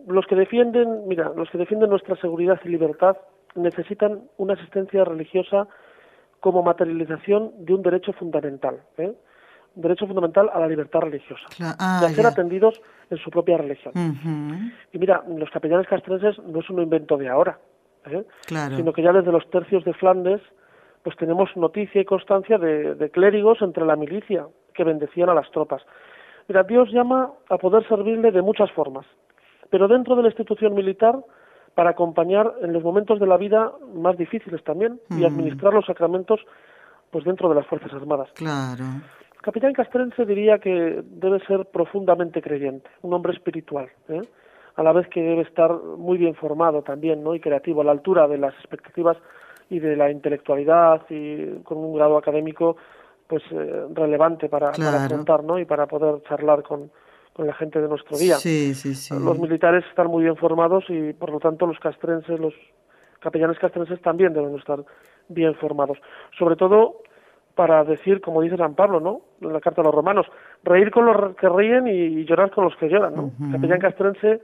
los 0.08 0.26
que 0.26 0.36
defienden, 0.36 1.08
mira, 1.08 1.32
los 1.36 1.50
que 1.50 1.58
defienden 1.58 1.90
nuestra 1.90 2.16
seguridad 2.18 2.60
y 2.64 2.70
libertad 2.70 3.18
necesitan 3.56 4.22
una 4.38 4.54
asistencia 4.54 5.04
religiosa 5.04 5.68
como 6.40 6.64
materialización 6.64 7.52
de 7.60 7.74
un 7.74 7.82
derecho 7.82 8.14
fundamental, 8.14 8.82
¿eh? 8.98 9.14
un 9.76 9.82
derecho 9.82 10.08
fundamental 10.08 10.50
a 10.54 10.60
la 10.60 10.68
libertad 10.68 11.02
religiosa, 11.02 11.46
ah, 11.80 12.00
de 12.02 12.14
ser 12.14 12.26
atendidos 12.26 12.82
en 13.10 13.18
su 13.18 13.30
propia 13.30 13.58
religión. 13.58 13.94
Y 14.92 14.98
mira, 14.98 15.24
los 15.28 15.50
capellanes 15.50 15.88
castrenses 15.88 16.40
no 16.40 16.60
es 16.60 16.70
un 16.70 16.82
invento 16.82 17.18
de 17.18 17.30
ahora, 17.30 17.60
¿eh? 18.06 18.24
sino 18.76 18.92
que 18.94 19.04
ya 19.04 19.14
desde 19.14 19.32
los 19.32 19.50
tercios 19.50 19.84
de 19.86 19.94
Flandes, 19.94 20.42
pues 21.04 21.16
tenemos 21.18 21.50
noticia 21.56 22.02
y 22.02 22.06
constancia 22.06 22.58
de, 22.58 22.96
de 22.96 23.10
clérigos 23.10 23.62
entre 23.62 23.86
la 23.86 23.96
milicia 23.96 24.48
que 24.74 24.84
bendecían 24.84 25.30
a 25.30 25.34
las 25.34 25.50
tropas. 25.52 25.82
Mira, 26.48 26.64
Dios 26.64 26.92
llama 26.92 27.32
a 27.50 27.58
poder 27.58 27.88
servirle 27.88 28.32
de 28.32 28.42
muchas 28.42 28.72
formas, 28.72 29.06
pero 29.70 29.88
dentro 29.88 30.16
de 30.16 30.24
la 30.24 30.30
institución 30.30 30.74
militar 30.74 31.16
para 31.76 31.92
acompañar 31.92 32.54
en 32.62 32.74
los 32.74 32.84
momentos 32.84 33.20
de 33.20 33.28
la 33.28 33.38
vida 33.38 33.72
más 33.94 34.18
difíciles 34.18 34.64
también 34.64 35.00
y 35.10 35.24
mm. 35.24 35.26
administrar 35.26 35.74
los 35.74 35.86
sacramentos 35.86 36.40
pues 37.12 37.26
dentro 37.26 37.50
de 37.50 37.56
las 37.56 37.68
Fuerzas 37.68 37.94
Armadas. 37.94 38.30
Claro. 38.36 38.84
El 39.34 39.42
capitán 39.42 39.74
castrense 39.74 40.26
diría 40.26 40.60
que 40.60 41.02
debe 41.04 41.40
ser 41.46 41.66
profundamente 41.66 42.42
creyente, 42.42 42.90
un 43.02 43.14
hombre 43.14 43.34
espiritual, 43.34 43.90
¿eh? 44.10 44.22
a 44.76 44.84
la 44.84 44.94
vez 44.94 45.08
que 45.10 45.22
debe 45.22 45.42
estar 45.42 45.72
muy 45.74 46.18
bien 46.18 46.36
formado 46.36 46.82
también 46.82 47.24
¿no? 47.24 47.36
y 47.36 47.40
creativo, 47.40 47.82
a 47.82 47.84
la 47.84 47.92
altura 47.92 48.28
de 48.28 48.38
las 48.38 48.54
expectativas 48.56 49.18
y 49.72 49.80
de 49.80 49.96
la 49.96 50.12
intelectualidad 50.12 51.02
y 51.10 51.62
con 51.64 51.78
un 51.78 51.96
grado 51.96 52.18
académico 52.18 52.76
pues 53.26 53.42
eh, 53.52 53.86
relevante 53.94 54.50
para, 54.50 54.72
para 54.74 55.06
afrontar 55.06 55.46
¿no? 55.46 55.58
y 55.58 55.64
para 55.64 55.88
poder 55.88 56.22
charlar 56.28 56.62
con, 56.62 56.92
con 57.32 57.48
la 57.48 57.54
gente 57.54 57.80
de 57.80 57.88
nuestro 57.88 58.18
día. 58.18 58.36
Sí, 58.36 58.76
sí, 58.76 58.94
sí. 58.94 59.16
Los 59.18 59.40
militares 59.40 59.86
están 59.90 60.08
muy 60.08 60.24
bien 60.24 60.36
formados 60.36 60.84
y 60.90 61.14
por 61.14 61.32
lo 61.32 61.40
tanto 61.40 61.66
los 61.66 61.80
castrenses, 61.80 62.38
los 62.38 62.54
capellanes 63.22 63.58
castrenses 63.60 64.02
también 64.02 64.34
deben 64.34 64.58
estar 64.58 64.84
bien 65.30 65.56
formados. 65.56 65.98
Sobre 66.38 66.58
todo 66.58 66.98
para 67.56 67.86
decir, 67.86 68.20
como 68.20 68.42
dice 68.42 68.58
San 68.58 68.76
Pablo, 68.76 69.00
¿no? 69.00 69.22
En 69.40 69.54
la 69.54 69.62
carta 69.62 69.80
a 69.80 69.86
los 69.86 69.96
romanos, 69.96 70.26
reír 70.66 70.92
con 70.92 71.06
los 71.06 71.34
que 71.38 71.48
ríen 71.48 71.88
y 71.88 72.26
llorar 72.26 72.52
con 72.52 72.66
los 72.66 72.76
que 72.76 72.90
lloran, 72.90 73.16
¿no? 73.16 73.32
Capellán 73.54 73.80
castrense 73.80 74.42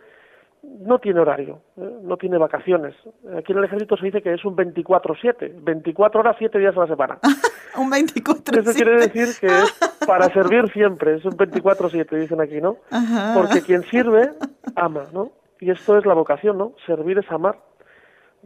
no 0.67 0.99
tiene 0.99 1.19
horario, 1.19 1.61
¿eh? 1.77 1.89
no 2.03 2.17
tiene 2.17 2.37
vacaciones. 2.37 2.93
Aquí 3.37 3.53
en 3.53 3.59
el 3.59 3.65
ejército 3.65 3.95
se 3.97 4.05
dice 4.05 4.21
que 4.21 4.33
es 4.33 4.43
un 4.43 4.55
24-7, 4.55 5.53
24 5.61 6.19
horas, 6.19 6.35
7 6.37 6.59
días 6.59 6.75
a 6.75 6.81
la 6.81 6.87
semana. 6.87 7.19
un 7.77 7.89
24 7.89 8.61
Eso 8.61 8.73
quiere 8.73 8.99
decir 8.99 9.29
que 9.39 9.47
es 9.47 9.73
para 10.05 10.29
servir 10.33 10.69
siempre, 10.71 11.15
es 11.15 11.25
un 11.25 11.33
24-7, 11.33 12.19
dicen 12.19 12.41
aquí, 12.41 12.59
¿no? 12.59 12.77
Porque 13.33 13.61
quien 13.61 13.83
sirve, 13.83 14.31
ama, 14.75 15.05
¿no? 15.13 15.31
Y 15.59 15.71
esto 15.71 15.97
es 15.97 16.05
la 16.05 16.13
vocación, 16.13 16.57
¿no? 16.57 16.73
Servir 16.85 17.17
es 17.17 17.31
amar. 17.31 17.57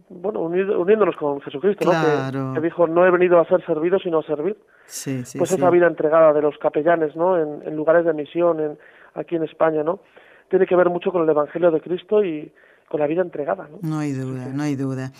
Bueno, 0.07 0.39
uniéndonos 0.39 1.15
con 1.17 1.41
Jesucristo, 1.41 1.91
¿no? 1.91 2.53
Que, 2.53 2.61
dijo, 2.61 2.87
no 2.87 3.05
he 3.05 3.11
venido 3.11 3.39
a 3.39 3.45
ser 3.45 3.65
servido, 3.65 3.99
sino 3.99 4.19
a 4.19 4.23
servir. 4.23 4.57
Sí, 4.85 5.25
sí, 5.25 5.37
pues 5.37 5.51
esa 5.51 5.69
vida 5.69 5.87
entregada 5.87 6.33
de 6.33 6.41
los 6.41 6.57
capellanes, 6.57 7.15
¿no? 7.15 7.37
En, 7.37 7.61
en 7.67 7.75
lugares 7.75 8.05
de 8.05 8.13
misión, 8.13 8.59
en, 8.59 8.77
aquí 9.15 9.35
en 9.35 9.43
España, 9.43 9.83
¿no? 9.83 9.99
Tiene 10.51 10.67
que 10.67 10.75
ver 10.75 10.89
mucho 10.89 11.11
con 11.11 11.23
el 11.23 11.29
Evangelio 11.29 11.71
de 11.71 11.81
Cristo 11.81 12.23
y 12.23 12.51
con 12.87 12.99
la 12.99 13.07
vida 13.07 13.21
entregada. 13.21 13.67
No, 13.71 13.79
no 13.81 13.99
hay 13.99 14.11
duda, 14.11 14.47
no 14.53 14.61
hay 14.61 14.75
duda. 14.75 15.11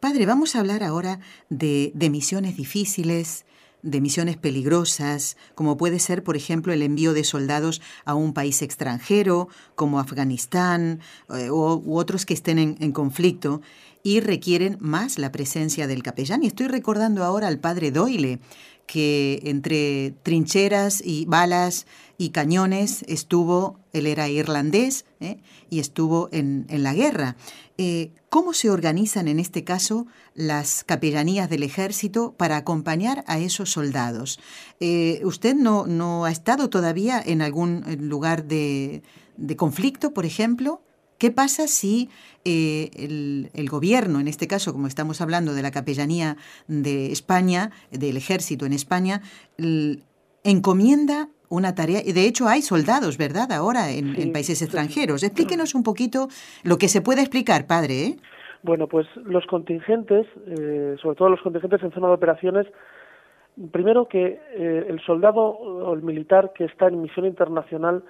Padre, 0.00 0.26
vamos 0.26 0.56
a 0.56 0.60
hablar 0.60 0.82
ahora 0.82 1.20
de, 1.50 1.92
de 1.94 2.10
misiones 2.10 2.56
difíciles, 2.56 3.44
de 3.82 4.00
misiones 4.00 4.36
peligrosas, 4.36 5.36
como 5.54 5.76
puede 5.76 5.98
ser, 5.98 6.24
por 6.24 6.36
ejemplo, 6.36 6.72
el 6.72 6.82
envío 6.82 7.12
de 7.12 7.22
soldados 7.22 7.82
a 8.04 8.14
un 8.14 8.32
país 8.32 8.62
extranjero, 8.62 9.48
como 9.74 10.00
Afganistán, 10.00 11.00
eh, 11.28 11.50
u 11.50 11.96
otros 11.96 12.24
que 12.24 12.34
estén 12.34 12.58
en, 12.58 12.76
en, 12.80 12.92
conflicto, 12.92 13.60
y 14.02 14.20
requieren 14.20 14.78
más 14.80 15.18
la 15.18 15.30
presencia 15.30 15.86
del 15.86 16.02
capellán. 16.02 16.42
Y 16.42 16.46
estoy 16.46 16.68
recordando 16.68 17.24
ahora 17.24 17.48
al 17.48 17.58
padre 17.58 17.90
Doyle, 17.90 18.40
que 18.86 19.40
entre 19.44 20.14
trincheras 20.22 21.02
y 21.04 21.24
balas 21.26 21.86
y 22.18 22.30
cañones 22.30 23.04
estuvo, 23.08 23.78
él 23.92 24.06
era 24.06 24.28
irlandés 24.28 25.04
¿eh? 25.20 25.38
y 25.70 25.80
estuvo 25.80 26.28
en, 26.32 26.66
en 26.68 26.82
la 26.82 26.94
guerra. 26.94 27.36
Eh, 27.78 28.12
¿Cómo 28.28 28.52
se 28.52 28.70
organizan 28.70 29.28
en 29.28 29.40
este 29.40 29.64
caso 29.64 30.06
las 30.34 30.84
capellanías 30.84 31.50
del 31.50 31.62
ejército 31.62 32.32
para 32.36 32.56
acompañar 32.56 33.24
a 33.26 33.38
esos 33.38 33.70
soldados? 33.70 34.38
Eh, 34.78 35.20
¿Usted 35.24 35.54
no, 35.54 35.86
no, 35.86 36.24
ha 36.24 36.30
estado 36.30 36.70
todavía 36.70 37.20
en 37.24 37.42
algún 37.42 37.84
lugar 37.98 38.44
de, 38.44 39.02
de 39.36 39.56
conflicto, 39.56 40.14
por 40.14 40.26
ejemplo? 40.26 40.82
¿Qué 41.22 41.30
pasa 41.30 41.68
si 41.68 42.08
el, 42.44 43.48
el, 43.54 43.68
gobierno, 43.68 44.18
en 44.18 44.26
este 44.26 44.48
caso, 44.48 44.72
como 44.72 44.88
estamos 44.88 45.20
hablando 45.20 45.54
de 45.54 45.62
la 45.62 45.70
capellanía 45.70 46.34
de 46.66 47.12
España, 47.12 47.70
del 47.92 48.16
ejército 48.16 48.66
en 48.66 48.72
España, 48.72 49.20
encomienda 50.42 51.28
una 51.48 51.76
tarea, 51.76 52.00
y 52.04 52.12
de 52.12 52.26
hecho 52.26 52.48
hay 52.48 52.60
soldados, 52.60 53.18
¿verdad?, 53.18 53.52
ahora 53.52 53.92
en, 53.92 54.32
países 54.32 54.62
extranjeros. 54.62 55.22
Explíquenos 55.22 55.76
un 55.76 55.84
poquito 55.84 56.26
lo 56.64 56.76
que 56.76 56.88
se 56.88 57.02
puede 57.02 57.20
explicar, 57.20 57.68
padre. 57.68 57.94
¿eh? 58.04 58.16
Bueno, 58.64 58.88
pues 58.88 59.06
los 59.14 59.46
contingentes, 59.46 60.26
eh, 60.48 60.96
sobre 61.00 61.14
todo 61.14 61.28
los 61.28 61.40
contingentes 61.40 61.84
en 61.84 61.92
zona 61.92 62.08
de 62.08 62.14
operaciones, 62.14 62.66
primero 63.70 64.08
que 64.08 64.40
eh, 64.56 64.86
el 64.88 65.00
soldado 65.06 65.40
o 65.40 65.94
el 65.94 66.02
militar 66.02 66.50
que 66.52 66.64
está 66.64 66.88
en 66.88 67.00
misión 67.00 67.26
internacional 67.26 68.02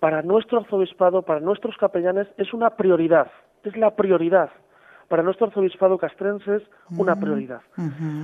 para 0.00 0.22
nuestro 0.22 0.60
arzobispado, 0.60 1.22
para 1.22 1.40
nuestros 1.40 1.76
capellanes, 1.76 2.28
es 2.36 2.52
una 2.52 2.70
prioridad, 2.70 3.30
es 3.64 3.76
la 3.76 3.96
prioridad. 3.96 4.50
Para 5.08 5.22
nuestro 5.22 5.46
arzobispado 5.46 5.98
castrense 5.98 6.56
es 6.56 6.62
una 6.98 7.14
Mm, 7.14 7.20
prioridad. 7.20 7.60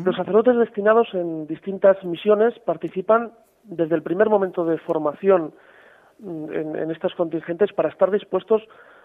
Los 0.04 0.16
sacerdotes 0.16 0.56
destinados 0.56 1.08
en 1.14 1.46
distintas 1.46 2.02
misiones 2.04 2.58
participan 2.60 3.32
desde 3.64 3.94
el 3.94 4.02
primer 4.02 4.28
momento 4.28 4.64
de 4.64 4.78
formación 4.78 5.54
mm, 6.18 6.52
en, 6.52 6.76
en 6.76 6.90
estos 6.90 7.14
contingentes 7.14 7.72
para 7.72 7.88
estar 7.88 8.10
dispuestos, 8.10 8.62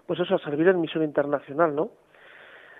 pues 0.07 0.19
eso, 0.19 0.35
a 0.35 0.39
servir 0.39 0.67
en 0.67 0.81
misión 0.81 1.03
internacional, 1.03 1.75
¿no? 1.75 1.91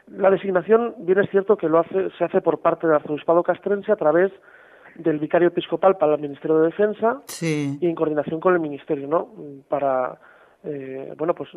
La 0.08 0.30
designación, 0.30 0.96
bien 1.00 1.20
es 1.20 1.30
cierto 1.30 1.58
que 1.58 1.68
lo 1.68 1.80
hace, 1.80 2.10
se 2.18 2.24
hace 2.24 2.42
por 2.42 2.60
parte 2.62 2.88
del 2.88 2.96
arzobispado 2.96 3.44
castrense 3.44 3.92
a 3.92 3.98
través 3.98 4.32
del 4.98 5.20
vicario 5.20 5.50
episcopal 5.50 5.98
para 5.98 6.16
el 6.16 6.22
Ministerio 6.22 6.58
de 6.60 6.68
Defensa 6.68 7.22
Sí. 7.26 7.78
y 7.80 7.88
en 7.88 7.96
coordinación 7.96 8.40
con 8.40 8.54
el 8.54 8.60
Ministerio, 8.60 9.08
¿no? 9.08 9.30
Para, 9.70 10.18
eh, 10.64 11.14
bueno, 11.18 11.34
pues 11.34 11.50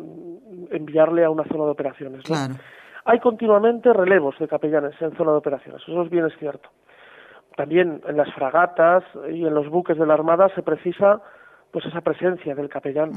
enviarle 0.71 1.23
a 1.25 1.29
una 1.29 1.43
zona 1.45 1.65
de 1.65 1.71
operaciones, 1.71 2.17
¿no? 2.29 2.35
Claro. 2.35 2.53
Hay 3.05 3.19
continuamente 3.19 3.91
relevos 3.93 4.37
de 4.39 4.47
capellanes 4.47 4.93
en 5.01 5.15
zona 5.17 5.31
de 5.31 5.37
operaciones, 5.37 5.81
eso 5.81 6.01
es 6.03 6.09
bien 6.09 6.25
es 6.25 6.37
cierto. 6.37 6.69
También 7.55 8.01
en 8.07 8.15
las 8.17 8.31
fragatas 8.33 9.03
y 9.29 9.45
en 9.45 9.53
los 9.53 9.67
buques 9.69 9.97
de 9.97 10.05
la 10.05 10.13
Armada 10.13 10.49
se 10.55 10.61
precisa 10.61 11.21
pues 11.71 11.85
esa 11.85 12.01
presencia 12.01 12.53
del 12.53 12.67
capellán. 12.67 13.11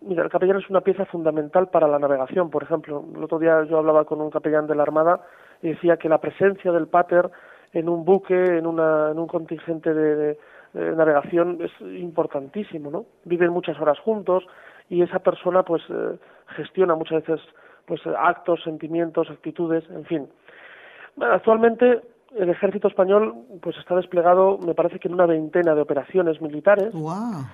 Mira, 0.00 0.24
el 0.24 0.30
capellán 0.30 0.58
es 0.58 0.68
una 0.68 0.80
pieza 0.80 1.04
fundamental 1.06 1.68
para 1.68 1.86
la 1.86 1.98
navegación, 2.00 2.50
por 2.50 2.64
ejemplo. 2.64 3.04
El 3.14 3.22
otro 3.22 3.38
día 3.38 3.62
yo 3.64 3.78
hablaba 3.78 4.04
con 4.04 4.20
un 4.20 4.30
capellán 4.30 4.66
de 4.66 4.74
la 4.74 4.82
Armada 4.82 5.20
y 5.62 5.68
decía 5.68 5.96
que 5.96 6.08
la 6.08 6.18
presencia 6.18 6.72
del 6.72 6.88
pater 6.88 7.30
en 7.72 7.88
un 7.88 8.04
buque, 8.04 8.58
en, 8.58 8.66
una, 8.66 9.10
en 9.10 9.18
un 9.18 9.26
contingente 9.26 9.92
de, 9.94 10.16
de- 10.16 10.38
de 10.74 10.96
navegación 10.96 11.58
es 11.60 11.70
importantísimo, 11.82 12.90
¿no? 12.90 13.04
Viven 13.24 13.50
muchas 13.50 13.78
horas 13.78 13.98
juntos 13.98 14.42
y 14.88 15.02
esa 15.02 15.18
persona 15.18 15.62
pues 15.64 15.82
eh, 15.90 16.18
gestiona 16.56 16.94
muchas 16.94 17.26
veces 17.26 17.40
pues 17.84 18.00
actos, 18.18 18.62
sentimientos, 18.62 19.28
actitudes, 19.28 19.84
en 19.90 20.04
fin. 20.06 20.28
Actualmente 21.20 22.00
el 22.34 22.48
ejército 22.48 22.88
español 22.88 23.34
pues 23.60 23.76
está 23.76 23.96
desplegado, 23.96 24.58
me 24.64 24.74
parece 24.74 24.98
que 24.98 25.08
en 25.08 25.14
una 25.14 25.26
veintena 25.26 25.74
de 25.74 25.82
operaciones 25.82 26.40
militares 26.40 26.92
Wow. 26.94 27.44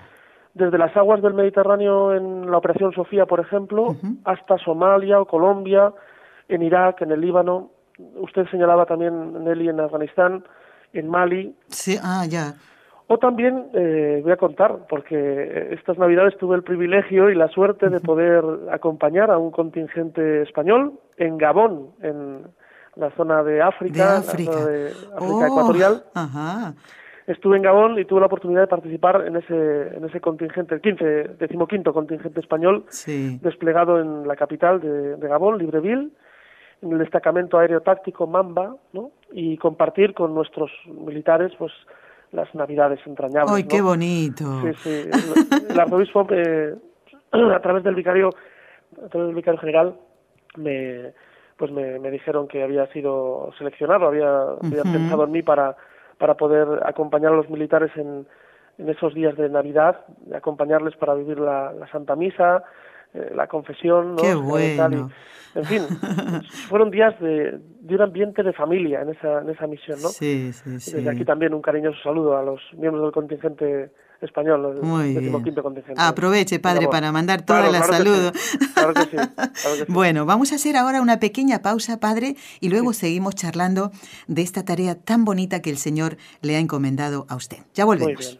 desde 0.53 0.77
las 0.77 0.95
aguas 0.95 1.21
del 1.21 1.33
Mediterráneo 1.33 2.15
en 2.15 2.49
la 2.49 2.57
Operación 2.57 2.93
Sofía, 2.93 3.25
por 3.25 3.41
ejemplo, 3.41 3.97
hasta 4.23 4.57
Somalia 4.59 5.19
o 5.19 5.25
Colombia, 5.25 5.91
en 6.47 6.61
Irak, 6.61 7.01
en 7.01 7.11
el 7.11 7.19
Líbano. 7.19 7.71
Usted 8.15 8.45
señalaba 8.49 8.85
también, 8.85 9.43
Nelly, 9.43 9.69
en 9.69 9.79
Afganistán, 9.79 10.43
en 10.93 11.07
Mali. 11.09 11.53
Sí, 11.67 11.97
ah, 12.01 12.25
ya. 12.27 12.53
O 13.07 13.17
también, 13.17 13.65
eh, 13.73 14.19
voy 14.23 14.31
a 14.31 14.37
contar, 14.37 14.85
porque 14.87 15.69
estas 15.71 15.97
Navidades 15.97 16.37
tuve 16.37 16.55
el 16.55 16.63
privilegio 16.63 17.29
y 17.29 17.35
la 17.35 17.47
suerte 17.47 17.89
de 17.89 17.99
poder 17.99 18.43
acompañar 18.71 19.31
a 19.31 19.37
un 19.37 19.49
contingente 19.51 20.43
español 20.43 20.93
en 21.17 21.37
Gabón, 21.37 21.87
en 22.01 22.43
la 22.95 23.09
zona 23.11 23.43
de 23.43 23.61
África, 23.61 23.93
De 24.03 24.09
la 24.11 24.17
África. 24.17 24.51
zona 24.53 24.65
de 24.67 24.87
África 24.87 25.17
Oh, 25.19 25.45
ecuatorial. 25.45 26.03
Ajá. 26.13 26.73
Estuve 27.25 27.57
en 27.57 27.63
Gabón 27.63 27.97
y 27.99 28.05
tuve 28.05 28.19
la 28.21 28.25
oportunidad 28.27 28.61
de 28.61 28.67
participar 28.67 29.23
en 29.27 29.35
ese, 29.37 29.95
en 29.97 30.03
ese 30.05 30.19
contingente, 30.21 30.75
el 30.75 30.81
15, 30.81 31.05
decimoquinto 31.39 31.93
contingente 31.93 32.39
español 32.39 32.85
Sí. 32.89 33.39
desplegado 33.41 33.99
en 33.99 34.27
la 34.27 34.35
capital 34.35 34.79
de, 34.81 35.15
de 35.15 35.27
Gabón, 35.27 35.57
Libreville, 35.57 36.11
en 36.81 36.91
el 36.93 36.99
destacamento 36.99 37.57
aéreo 37.57 37.81
táctico 37.81 38.27
Mamba, 38.27 38.75
¿no? 38.93 39.11
Y 39.31 39.57
compartir 39.57 40.13
con 40.13 40.33
nuestros 40.33 40.71
militares, 40.85 41.51
pues, 41.57 41.71
las 42.31 42.53
navidades 42.55 42.99
entrañables. 43.05 43.51
¡Ay, 43.51 43.63
¿no? 43.63 43.69
qué 43.69 43.81
bonito! 43.81 44.61
Sí, 44.61 44.73
sí. 44.83 45.09
El, 45.11 45.71
el 45.71 45.79
arzobispo, 45.79 46.27
eh, 46.31 46.75
a 47.31 47.59
través 47.59 47.83
del 47.83 47.95
vicario, 47.95 48.29
a 49.03 49.09
través 49.09 49.27
del 49.27 49.35
vicario 49.35 49.59
general, 49.59 49.95
me, 50.55 51.13
pues 51.57 51.71
me, 51.71 51.99
me 51.99 52.09
dijeron 52.09 52.47
que 52.47 52.63
había 52.63 52.87
sido 52.87 53.51
seleccionado, 53.57 54.07
había, 54.07 54.31
pensado 54.61 55.25
en 55.25 55.31
mí 55.31 55.41
para, 55.41 55.75
para 56.17 56.35
poder 56.35 56.67
acompañar 56.85 57.33
a 57.33 57.35
los 57.35 57.49
militares 57.49 57.91
en, 57.95 58.25
en 58.77 58.89
esos 58.89 59.13
días 59.13 59.35
de 59.35 59.49
Navidad, 59.49 60.05
acompañarles 60.33 60.95
para 60.95 61.13
vivir 61.13 61.39
la, 61.39 61.73
la 61.73 61.87
Santa 61.91 62.15
Misa, 62.15 62.63
eh, 63.13 63.31
la 63.35 63.47
confesión, 63.47 64.15
¿no? 64.15 64.21
Qué 64.21 64.31
y- 64.31 65.05
en 65.55 65.65
fin, 65.65 65.81
fueron 66.69 66.91
días 66.91 67.19
de, 67.19 67.59
de 67.81 67.95
un 67.95 68.01
ambiente 68.01 68.43
de 68.43 68.53
familia 68.53 69.01
en 69.01 69.09
esa, 69.09 69.39
en 69.41 69.49
esa 69.49 69.65
misión, 69.67 70.01
¿no? 70.01 70.09
Sí, 70.09 70.51
sí, 70.53 70.79
sí. 70.79 70.91
Desde 70.91 71.09
aquí 71.09 71.25
también 71.25 71.53
un 71.53 71.61
cariñoso 71.61 71.97
saludo 72.03 72.37
a 72.37 72.43
los 72.43 72.61
miembros 72.77 73.03
del 73.03 73.11
contingente 73.11 73.91
español, 74.21 74.73
el 74.75 74.81
Muy 74.83 75.03
bien. 75.09 75.15
decimoquinto 75.15 75.63
contingente. 75.63 75.99
Aproveche, 75.99 76.59
padre, 76.59 76.87
para 76.87 77.11
mandar 77.11 77.41
toda 77.45 77.69
Claro, 77.69 77.71
la 77.71 77.79
claro 77.79 78.03
sí, 78.03 78.39
Claro 78.75 78.93
sí, 78.95 79.01
sí. 79.11 79.85
Bueno, 79.87 80.25
vamos 80.25 80.51
a 80.51 80.55
hacer 80.55 80.75
ahora 80.77 81.01
una 81.01 81.19
pequeña 81.19 81.61
pausa, 81.61 81.99
padre, 81.99 82.35
y 82.59 82.69
luego 82.69 82.93
seguimos 82.93 83.35
charlando 83.35 83.91
de 84.27 84.41
esta 84.41 84.63
tarea 84.65 84.95
tan 84.95 85.25
bonita 85.25 85.61
que 85.61 85.69
el 85.69 85.77
Señor 85.77 86.17
le 86.41 86.55
ha 86.55 86.59
encomendado 86.59 87.25
a 87.29 87.35
usted. 87.35 87.57
Ya 87.73 87.85
Muy 87.85 87.97
volvemos. 87.97 88.39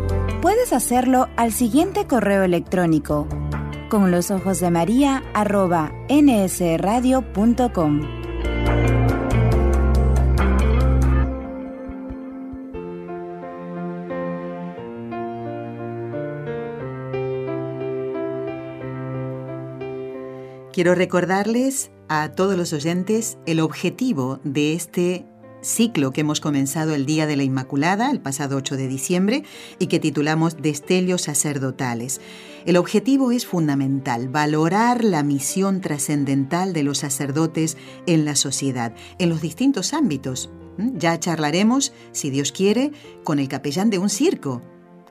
Puedes 0.41 0.73
hacerlo 0.73 1.29
al 1.37 1.51
siguiente 1.51 2.07
correo 2.07 2.41
electrónico 2.41 3.27
con 3.91 4.09
los 4.09 4.31
ojos 4.31 4.59
de 4.59 4.71
María 4.71 5.21
arroba 5.35 5.91
nsradio.com. 6.09 8.01
Quiero 20.73 20.95
recordarles 20.95 21.91
a 22.07 22.31
todos 22.31 22.57
los 22.57 22.73
oyentes 22.73 23.37
el 23.45 23.59
objetivo 23.59 24.39
de 24.43 24.73
este 24.73 25.25
ciclo 25.61 26.11
que 26.11 26.21
hemos 26.21 26.39
comenzado 26.39 26.93
el 26.93 27.05
Día 27.05 27.27
de 27.27 27.35
la 27.35 27.43
Inmaculada, 27.43 28.11
el 28.11 28.19
pasado 28.19 28.57
8 28.57 28.77
de 28.77 28.87
diciembre, 28.87 29.43
y 29.79 29.87
que 29.87 29.99
titulamos 29.99 30.57
Destelios 30.61 31.23
sacerdotales. 31.23 32.21
El 32.65 32.77
objetivo 32.77 33.31
es 33.31 33.45
fundamental, 33.45 34.29
valorar 34.29 35.03
la 35.03 35.23
misión 35.23 35.81
trascendental 35.81 36.73
de 36.73 36.83
los 36.83 36.99
sacerdotes 36.99 37.77
en 38.05 38.25
la 38.25 38.35
sociedad, 38.35 38.93
en 39.17 39.29
los 39.29 39.41
distintos 39.41 39.93
ámbitos. 39.93 40.49
¿Mm? 40.77 40.97
Ya 40.97 41.19
charlaremos, 41.19 41.93
si 42.11 42.29
Dios 42.29 42.51
quiere, 42.51 42.91
con 43.23 43.39
el 43.39 43.47
capellán 43.47 43.89
de 43.89 43.97
un 43.97 44.09
circo. 44.09 44.61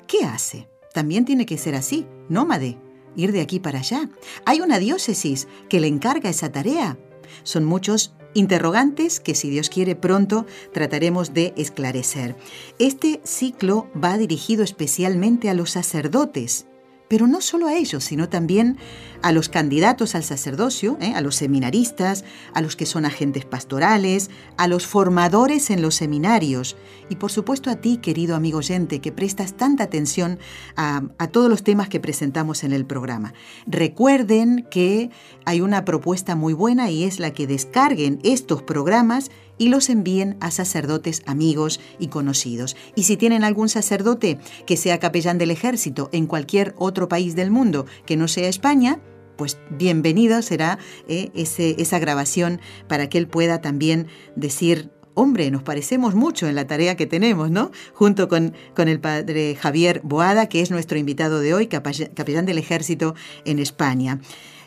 ¿Qué 0.06 0.24
hace? 0.24 0.68
También 0.92 1.24
tiene 1.24 1.46
que 1.46 1.58
ser 1.58 1.74
así, 1.74 2.06
nómade, 2.28 2.78
ir 3.16 3.32
de 3.32 3.40
aquí 3.40 3.60
para 3.60 3.80
allá. 3.80 4.08
Hay 4.44 4.60
una 4.60 4.78
diócesis 4.78 5.48
que 5.68 5.80
le 5.80 5.86
encarga 5.86 6.30
esa 6.30 6.50
tarea. 6.50 6.98
Son 7.43 7.64
muchos 7.64 8.14
interrogantes 8.35 9.21
que, 9.21 9.35
si 9.35 9.51
Dios 9.51 9.69
quiere, 9.69 9.97
pronto 9.97 10.47
trataremos 10.73 11.35
de 11.35 11.53
esclarecer. 11.57 12.37
Este 12.79 13.21
ciclo 13.25 13.88
va 14.03 14.19
dirigido 14.19 14.62
especialmente 14.62 15.51
a 15.51 15.55
los 15.55 15.71
sacerdotes, 15.71 16.66
pero 17.11 17.27
no 17.27 17.40
solo 17.40 17.66
a 17.66 17.75
ellos, 17.75 18.05
sino 18.05 18.29
también 18.29 18.79
a 19.20 19.33
los 19.33 19.49
candidatos 19.49 20.14
al 20.14 20.23
sacerdocio, 20.23 20.96
¿eh? 21.01 21.12
a 21.16 21.20
los 21.20 21.35
seminaristas, 21.35 22.25
a 22.55 22.61
los 22.61 22.77
que 22.77 22.87
son 22.87 23.05
agentes 23.05 23.44
pastorales, 23.44 24.31
a 24.57 24.68
los 24.68 24.87
formadores 24.87 25.70
en 25.70 25.83
los 25.83 25.96
seminarios 25.96 26.77
y 27.09 27.16
por 27.16 27.33
supuesto 27.33 27.68
a 27.68 27.75
ti, 27.75 27.96
querido 27.96 28.37
amigo 28.37 28.59
oyente, 28.59 29.01
que 29.01 29.11
prestas 29.11 29.55
tanta 29.55 29.83
atención 29.83 30.38
a, 30.77 31.03
a 31.18 31.27
todos 31.27 31.51
los 31.51 31.64
temas 31.64 31.88
que 31.88 31.99
presentamos 31.99 32.62
en 32.62 32.73
el 32.73 32.87
programa. 32.87 33.35
Recuerden 33.66 34.68
que 34.70 35.11
hay 35.44 35.62
una 35.62 35.85
propuesta 35.85 36.37
muy 36.37 36.53
buena 36.53 36.92
y 36.92 37.03
es 37.03 37.18
la 37.18 37.33
que 37.33 37.49
descarguen 37.49 38.20
estos 38.23 38.62
programas 38.62 39.33
y 39.61 39.68
los 39.68 39.90
envíen 39.90 40.38
a 40.40 40.51
sacerdotes 40.51 41.23
amigos 41.27 41.81
y 41.99 42.09
conocidos. 42.09 42.77
Y 42.96 43.03
si 43.03 43.18
tienen 43.18 43.44
algún 43.44 43.68
sacerdote 43.68 44.38
que 44.66 44.79
sea 44.79 44.99
capellán 44.99 45.37
del 45.37 45.51
ejército 45.51 46.09
en 46.12 46.27
cualquier 46.27 46.75
otro 46.79 47.09
país 47.11 47.37
del 47.37 47.51
mundo 47.51 47.85
que 48.07 48.16
no 48.16 48.27
sea 48.27 48.49
España, 48.49 49.01
pues 49.37 49.59
bienvenido 49.68 50.40
será 50.40 50.79
eh, 51.09 51.31
esa 51.35 51.99
grabación 51.99 52.62
para 52.88 53.11
que 53.11 53.18
él 53.18 53.29
pueda 53.29 53.61
también 53.61 54.07
decir 54.35 54.90
hombre, 55.12 55.51
nos 55.51 55.62
parecemos 55.62 56.14
mucho 56.14 56.49
en 56.49 56.55
la 56.55 56.66
tarea 56.66 56.96
que 56.96 57.07
tenemos, 57.07 57.51
¿no? 57.51 57.70
Junto 57.92 58.29
con, 58.29 58.55
con 58.75 58.88
el 58.88 59.01
padre 59.01 59.57
Javier 59.61 60.01
Boada, 60.03 60.49
que 60.49 60.62
es 60.62 60.70
nuestro 60.70 60.99
invitado 60.99 61.40
de 61.40 61.53
hoy, 61.53 61.66
capellán 61.66 62.46
del 62.46 62.57
ejército 62.57 63.14
en 63.44 63.59
España. 63.59 64.20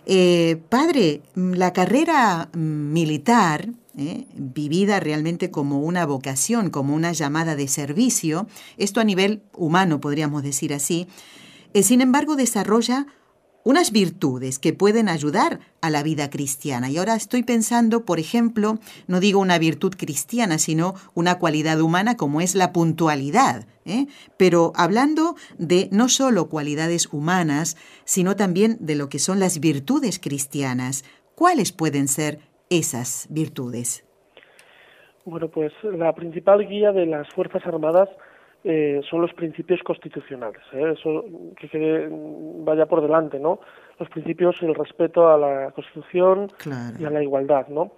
Eh, 0.05 0.61
padre, 0.69 1.21
la 1.33 1.73
carrera 1.73 2.49
militar, 2.53 3.69
eh, 3.97 4.25
vivida 4.33 4.99
realmente 4.99 5.51
como 5.51 5.79
una 5.79 6.05
vocación, 6.05 6.69
como 6.69 6.95
una 6.95 7.11
llamada 7.11 7.55
de 7.55 7.67
servicio, 7.67 8.47
esto 8.77 8.99
a 8.99 9.03
nivel 9.03 9.43
humano 9.55 9.99
podríamos 9.99 10.41
decir 10.43 10.73
así, 10.73 11.07
eh, 11.73 11.83
sin 11.83 12.01
embargo 12.01 12.35
desarrolla 12.35 13.07
unas 13.63 13.91
virtudes 13.91 14.59
que 14.59 14.73
pueden 14.73 15.07
ayudar 15.07 15.59
a 15.81 15.89
la 15.89 16.03
vida 16.03 16.29
cristiana. 16.29 16.89
Y 16.89 16.97
ahora 16.97 17.15
estoy 17.15 17.43
pensando, 17.43 18.03
por 18.05 18.19
ejemplo, 18.19 18.79
no 19.07 19.19
digo 19.19 19.39
una 19.39 19.57
virtud 19.57 19.93
cristiana, 19.97 20.57
sino 20.57 20.95
una 21.13 21.39
cualidad 21.39 21.79
humana 21.79 22.17
como 22.17 22.41
es 22.41 22.55
la 22.55 22.73
puntualidad. 22.73 23.65
¿eh? 23.85 24.07
Pero 24.37 24.73
hablando 24.75 25.35
de 25.57 25.87
no 25.91 26.09
solo 26.09 26.49
cualidades 26.49 27.07
humanas, 27.11 27.77
sino 28.05 28.35
también 28.35 28.77
de 28.81 28.95
lo 28.95 29.07
que 29.07 29.19
son 29.19 29.39
las 29.39 29.59
virtudes 29.59 30.19
cristianas. 30.19 31.03
¿Cuáles 31.35 31.71
pueden 31.71 32.07
ser 32.07 32.52
esas 32.77 33.27
virtudes? 33.29 34.05
Bueno, 35.25 35.47
pues 35.47 35.71
la 35.83 36.13
principal 36.13 36.67
guía 36.67 36.91
de 36.91 37.05
las 37.05 37.29
Fuerzas 37.29 37.65
Armadas 37.65 38.09
eh, 38.65 39.01
son 39.09 39.21
los 39.21 39.33
principios 39.33 39.81
constitucionales. 39.83 40.61
¿eh? 40.73 40.93
Eso 40.97 41.25
que, 41.57 42.09
vaya 42.09 42.85
por 42.85 43.01
delante, 43.01 43.39
¿no? 43.39 43.59
Los 43.99 44.09
principios, 44.09 44.55
el 44.61 44.73
respeto 44.73 45.29
a 45.29 45.37
la 45.37 45.71
Constitución 45.71 46.49
y 46.99 47.05
a 47.05 47.09
la 47.09 47.21
igualdad, 47.21 47.67
¿no? 47.67 47.91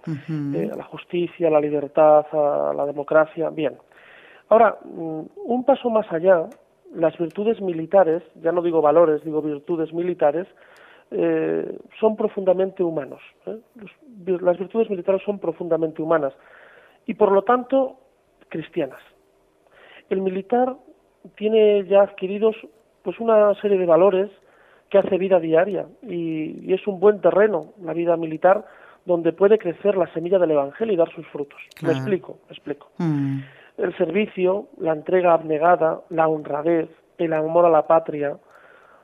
Eh, 0.54 0.70
a 0.72 0.76
la 0.76 0.84
justicia, 0.84 1.48
a 1.48 1.50
la 1.50 1.60
libertad, 1.60 2.26
a 2.32 2.72
la 2.76 2.84
democracia. 2.84 3.48
Bien. 3.50 3.76
Ahora, 4.48 4.76
mm, 4.84 5.20
un 5.46 5.64
paso 5.64 5.88
más 5.88 6.10
allá, 6.12 6.48
las 6.94 7.16
virtudes 7.16 7.60
militares, 7.60 8.22
ya 8.42 8.52
no 8.52 8.62
digo 8.62 8.82
valores, 8.82 9.24
digo 9.24 9.42
virtudes 9.42 9.92
militares, 9.92 10.46
son 12.00 12.16
profundamente 12.16 12.82
humanos. 12.82 13.20
las 13.44 14.58
virtudes 14.58 14.90
militares 14.90 15.22
son 15.24 15.38
profundamente 15.38 16.02
humanas 16.02 16.32
y, 17.06 17.14
por 17.14 17.30
lo 17.32 17.42
tanto, 17.42 17.96
cristianas 18.48 19.00
el 20.10 20.20
militar 20.20 20.76
tiene 21.36 21.84
ya 21.84 22.02
adquiridos 22.02 22.56
pues 23.02 23.18
una 23.20 23.54
serie 23.60 23.78
de 23.78 23.86
valores 23.86 24.30
que 24.90 24.98
hace 24.98 25.18
vida 25.18 25.40
diaria 25.40 25.86
y, 26.02 26.72
es 26.72 26.86
un 26.86 27.00
buen 27.00 27.20
terreno 27.20 27.72
la 27.82 27.92
vida 27.92 28.16
militar 28.16 28.64
donde 29.04 29.32
puede 29.32 29.58
crecer 29.58 29.96
la 29.96 30.12
semilla 30.12 30.38
del 30.38 30.52
evangelio 30.52 30.94
y 30.94 30.96
dar 30.96 31.10
sus 31.12 31.26
frutos. 31.28 31.60
Me 31.80 31.92
explico, 31.92 32.38
me 32.48 32.54
explico. 32.54 32.90
Mm. 32.98 33.38
El 33.78 33.96
servicio, 33.96 34.66
la 34.78 34.92
entrega 34.92 35.32
abnegada, 35.32 36.00
la 36.10 36.26
honradez, 36.26 36.88
el 37.18 37.32
amor 37.32 37.66
a 37.66 37.70
la 37.70 37.86
patria, 37.86 38.36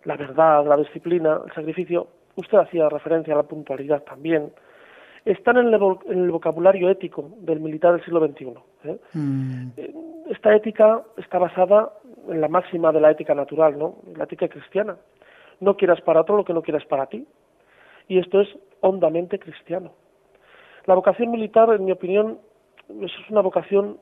la 0.05 0.17
verdad, 0.17 0.67
la 0.67 0.77
disciplina, 0.77 1.41
el 1.45 1.53
sacrificio. 1.53 2.09
Usted 2.37 2.59
hacía 2.59 2.89
referencia 2.89 3.35
a 3.35 3.39
la 3.39 3.43
puntualidad 3.43 4.03
también 4.03 4.53
están 5.25 5.57
en 5.57 5.73
el, 5.73 6.31
vocabulario 6.31 6.91
ético 6.91 7.31
del 7.39 7.61
militar 7.61 7.93
del 7.93 8.05
siglo 8.05 8.27
XXI. 8.27 8.55
¿eh? 8.85 8.99
Mm. 9.13 9.69
Eh, 9.77 9.95
esta 10.31 10.55
ética 10.55 11.03
está 11.17 11.39
basada 11.39 11.93
en 12.29 12.41
la 12.41 12.49
máxima 12.49 12.93
de 12.93 13.01
la 13.01 13.11
ética 13.11 13.35
natural, 13.35 13.79
¿no? 13.79 13.97
la 14.17 14.25
ética 14.25 14.49
cristiana. 14.49 14.97
No 15.61 15.77
quieras 15.77 16.01
para 16.01 16.23
otro 16.23 16.37
lo 16.37 16.45
que 16.45 16.55
no 16.55 16.63
quieras 16.63 16.85
para 16.87 17.07
ti. 17.07 17.27
Y 18.09 18.19
esto 18.19 18.41
es 18.41 18.49
hondamente 18.81 19.39
cristiano. 19.39 19.93
La 20.87 20.95
vocación 20.95 21.31
militar, 21.31 21.73
en 21.73 21.85
mi 21.85 21.93
opinión, 21.93 22.41
es 23.01 23.13
una 23.31 23.43
vocación, 23.43 23.99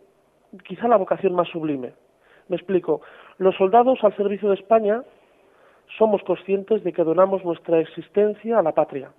quizá 0.65 0.89
la 0.89 0.97
vocación 0.97 1.35
más 1.35 1.49
sublime. 1.49 1.93
Me 2.49 2.57
explico. 2.57 3.03
Los 3.37 3.55
soldados 3.57 3.99
al 4.03 4.17
servicio 4.17 4.49
de 4.49 4.55
España 4.55 5.03
somos 5.99 6.23
conscientes 6.23 6.85
de 6.85 6.93
que 6.93 7.05
donamos 7.05 7.45
nuestra 7.45 7.81
existencia 7.81 8.59
a 8.59 8.63
la 8.63 8.73
patria 8.73 9.11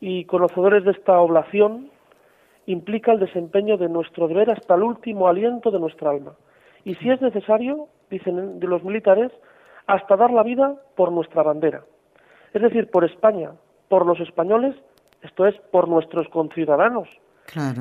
y 0.00 0.24
conocedores 0.24 0.84
de 0.84 0.92
esta 0.92 1.20
oblación 1.20 1.90
implica 2.66 3.12
el 3.12 3.20
desempeño 3.20 3.76
de 3.76 3.88
nuestro 3.88 4.28
deber 4.28 4.50
hasta 4.50 4.74
el 4.74 4.82
último 4.82 5.28
aliento 5.28 5.70
de 5.70 5.78
nuestra 5.78 6.10
alma. 6.10 6.32
Y 6.84 6.94
si 6.96 7.10
es 7.10 7.20
necesario, 7.20 7.88
dicen 8.10 8.58
de 8.58 8.66
los 8.66 8.82
militares, 8.82 9.30
hasta 9.86 10.16
dar 10.16 10.30
la 10.30 10.42
vida 10.42 10.74
por 10.96 11.12
nuestra 11.12 11.42
bandera. 11.42 11.82
Es 12.54 12.62
decir, 12.62 12.90
por 12.90 13.04
España, 13.04 13.52
por 13.88 14.06
los 14.06 14.20
españoles, 14.20 14.74
esto 15.22 15.46
es, 15.46 15.54
por 15.70 15.88
nuestros 15.88 16.28
conciudadanos. 16.28 17.08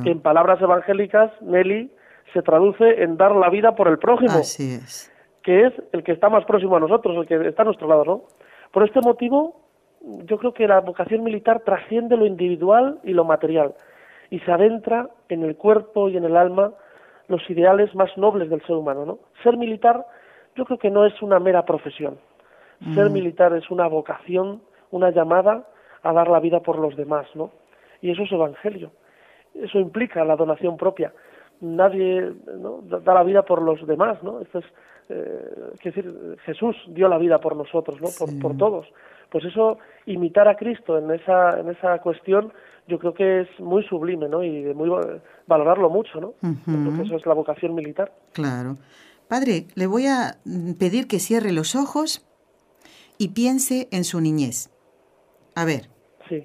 Que 0.04 0.12
en 0.12 0.22
palabras 0.22 0.62
evangélicas, 0.62 1.32
Nelly, 1.42 1.92
se 2.34 2.42
traduce 2.42 3.04
en 3.04 3.18
dar 3.18 3.36
la 3.36 3.50
vida 3.50 3.76
por 3.76 3.88
el 3.88 4.00
prójimo. 4.00 4.32
Así 4.32 4.74
es. 4.74 5.12
Que 5.44 5.68
es 5.68 5.74
el 5.94 6.04
que 6.04 6.12
está 6.12 6.30
más 6.30 6.46
próximo 6.46 6.76
a 6.76 6.80
nosotros, 6.80 7.16
el 7.18 7.28
que 7.28 7.48
está 7.48 7.64
a 7.64 7.66
nuestro 7.66 7.88
lado, 7.88 8.06
¿no? 8.06 8.24
Por 8.72 8.84
este 8.84 9.02
motivo, 9.02 9.56
yo 10.02 10.38
creo 10.38 10.54
que 10.54 10.68
la 10.68 10.80
vocación 10.82 11.24
militar 11.24 11.62
trasciende 11.62 12.18
lo 12.18 12.26
individual 12.26 13.00
y 13.04 13.14
lo 13.14 13.24
material 13.24 13.74
y 14.30 14.40
se 14.40 14.52
adentra 14.52 15.10
en 15.28 15.44
el 15.44 15.56
cuerpo 15.56 16.10
y 16.10 16.18
en 16.18 16.24
el 16.24 16.38
alma 16.38 16.74
los 17.28 17.48
ideales 17.50 17.94
más 17.96 18.16
nobles 18.18 18.50
del 18.50 18.62
ser 18.62 18.76
humano, 18.76 19.06
¿no? 19.06 19.20
Ser 19.44 19.58
militar 19.58 20.06
yo 20.56 20.66
creo 20.66 20.78
que 20.78 20.90
no 20.90 21.06
es 21.06 21.22
una 21.22 21.40
mera 21.40 21.64
profesión. 21.66 22.18
Ser 22.94 23.10
mm. 23.10 23.14
militar 23.14 23.54
es 23.54 23.70
una 23.70 23.88
vocación, 23.88 24.62
una 24.92 25.12
llamada 25.12 25.66
a 26.04 26.14
dar 26.14 26.28
la 26.28 26.40
vida 26.40 26.62
por 26.62 26.80
los 26.80 26.96
demás, 26.96 27.28
¿no? 27.36 27.52
Y 28.02 28.12
eso 28.12 28.24
es 28.24 28.32
evangelio. 28.32 28.92
Eso 29.54 29.80
implica 29.80 30.24
la 30.24 30.36
donación 30.36 30.78
propia. 30.78 31.14
Nadie 31.62 32.34
da 33.04 33.14
la 33.14 33.24
vida 33.24 33.44
por 33.44 33.62
los 33.62 33.86
demás, 33.86 34.22
¿no? 34.24 34.42
Esto 34.42 34.60
es, 34.60 34.66
eh, 35.10 35.74
decir, 35.84 36.38
Jesús 36.46 36.76
dio 36.88 37.08
la 37.08 37.18
vida 37.18 37.40
por 37.40 37.56
nosotros, 37.56 38.00
¿no? 38.02 38.10
Por, 38.18 38.40
por 38.40 38.58
todos 38.58 38.88
pues 39.32 39.46
eso, 39.46 39.78
imitar 40.06 40.48
a 40.48 40.56
Cristo 40.56 40.98
en 40.98 41.12
esa, 41.12 41.60
en 41.60 41.70
esa 41.70 42.00
cuestión, 42.00 42.52
yo 42.88 42.98
creo 42.98 43.14
que 43.14 43.42
es 43.42 43.48
muy 43.60 43.84
sublime, 43.84 44.28
¿no? 44.28 44.44
Y 44.44 44.64
de 44.64 44.74
muy 44.74 44.90
valorarlo 45.48 45.90
mucho, 45.90 46.20
¿no? 46.20 46.34
eso 47.04 47.16
es 47.16 47.26
la 47.26 47.34
vocación 47.34 47.76
militar. 47.76 48.12
Claro. 48.34 48.78
Padre, 49.28 49.68
le 49.76 49.86
voy 49.86 50.08
a 50.08 50.38
pedir 50.80 51.08
que 51.08 51.20
cierre 51.20 51.52
los 51.52 51.76
ojos 51.76 52.26
y 53.20 53.30
piense 53.30 53.88
en 53.92 54.04
su 54.04 54.22
niñez. 54.22 54.72
A 55.54 55.66
ver. 55.66 55.90
Sí. 56.28 56.42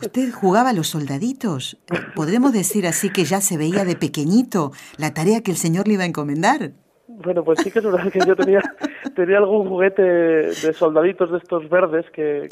¿Usted 0.00 0.32
jugaba 0.32 0.70
a 0.70 0.72
los 0.72 0.88
soldaditos? 0.88 1.76
¿Podremos 2.14 2.52
decir 2.52 2.86
así 2.86 3.10
que 3.10 3.24
ya 3.24 3.40
se 3.40 3.58
veía 3.58 3.84
de 3.84 3.96
pequeñito 3.96 4.72
la 4.96 5.12
tarea 5.12 5.42
que 5.42 5.50
el 5.50 5.56
Señor 5.56 5.88
le 5.88 5.94
iba 5.94 6.04
a 6.04 6.06
encomendar? 6.06 6.72
Bueno, 7.10 7.42
pues 7.42 7.60
sí 7.60 7.70
que 7.70 7.78
es 7.78 7.84
verdad 7.86 8.12
que 8.12 8.20
yo 8.20 8.36
tenía, 8.36 8.60
tenía 9.16 9.38
algún 9.38 9.66
juguete 9.66 10.02
de 10.02 10.72
soldaditos 10.74 11.30
de 11.30 11.38
estos 11.38 11.68
verdes 11.70 12.04
que, 12.10 12.46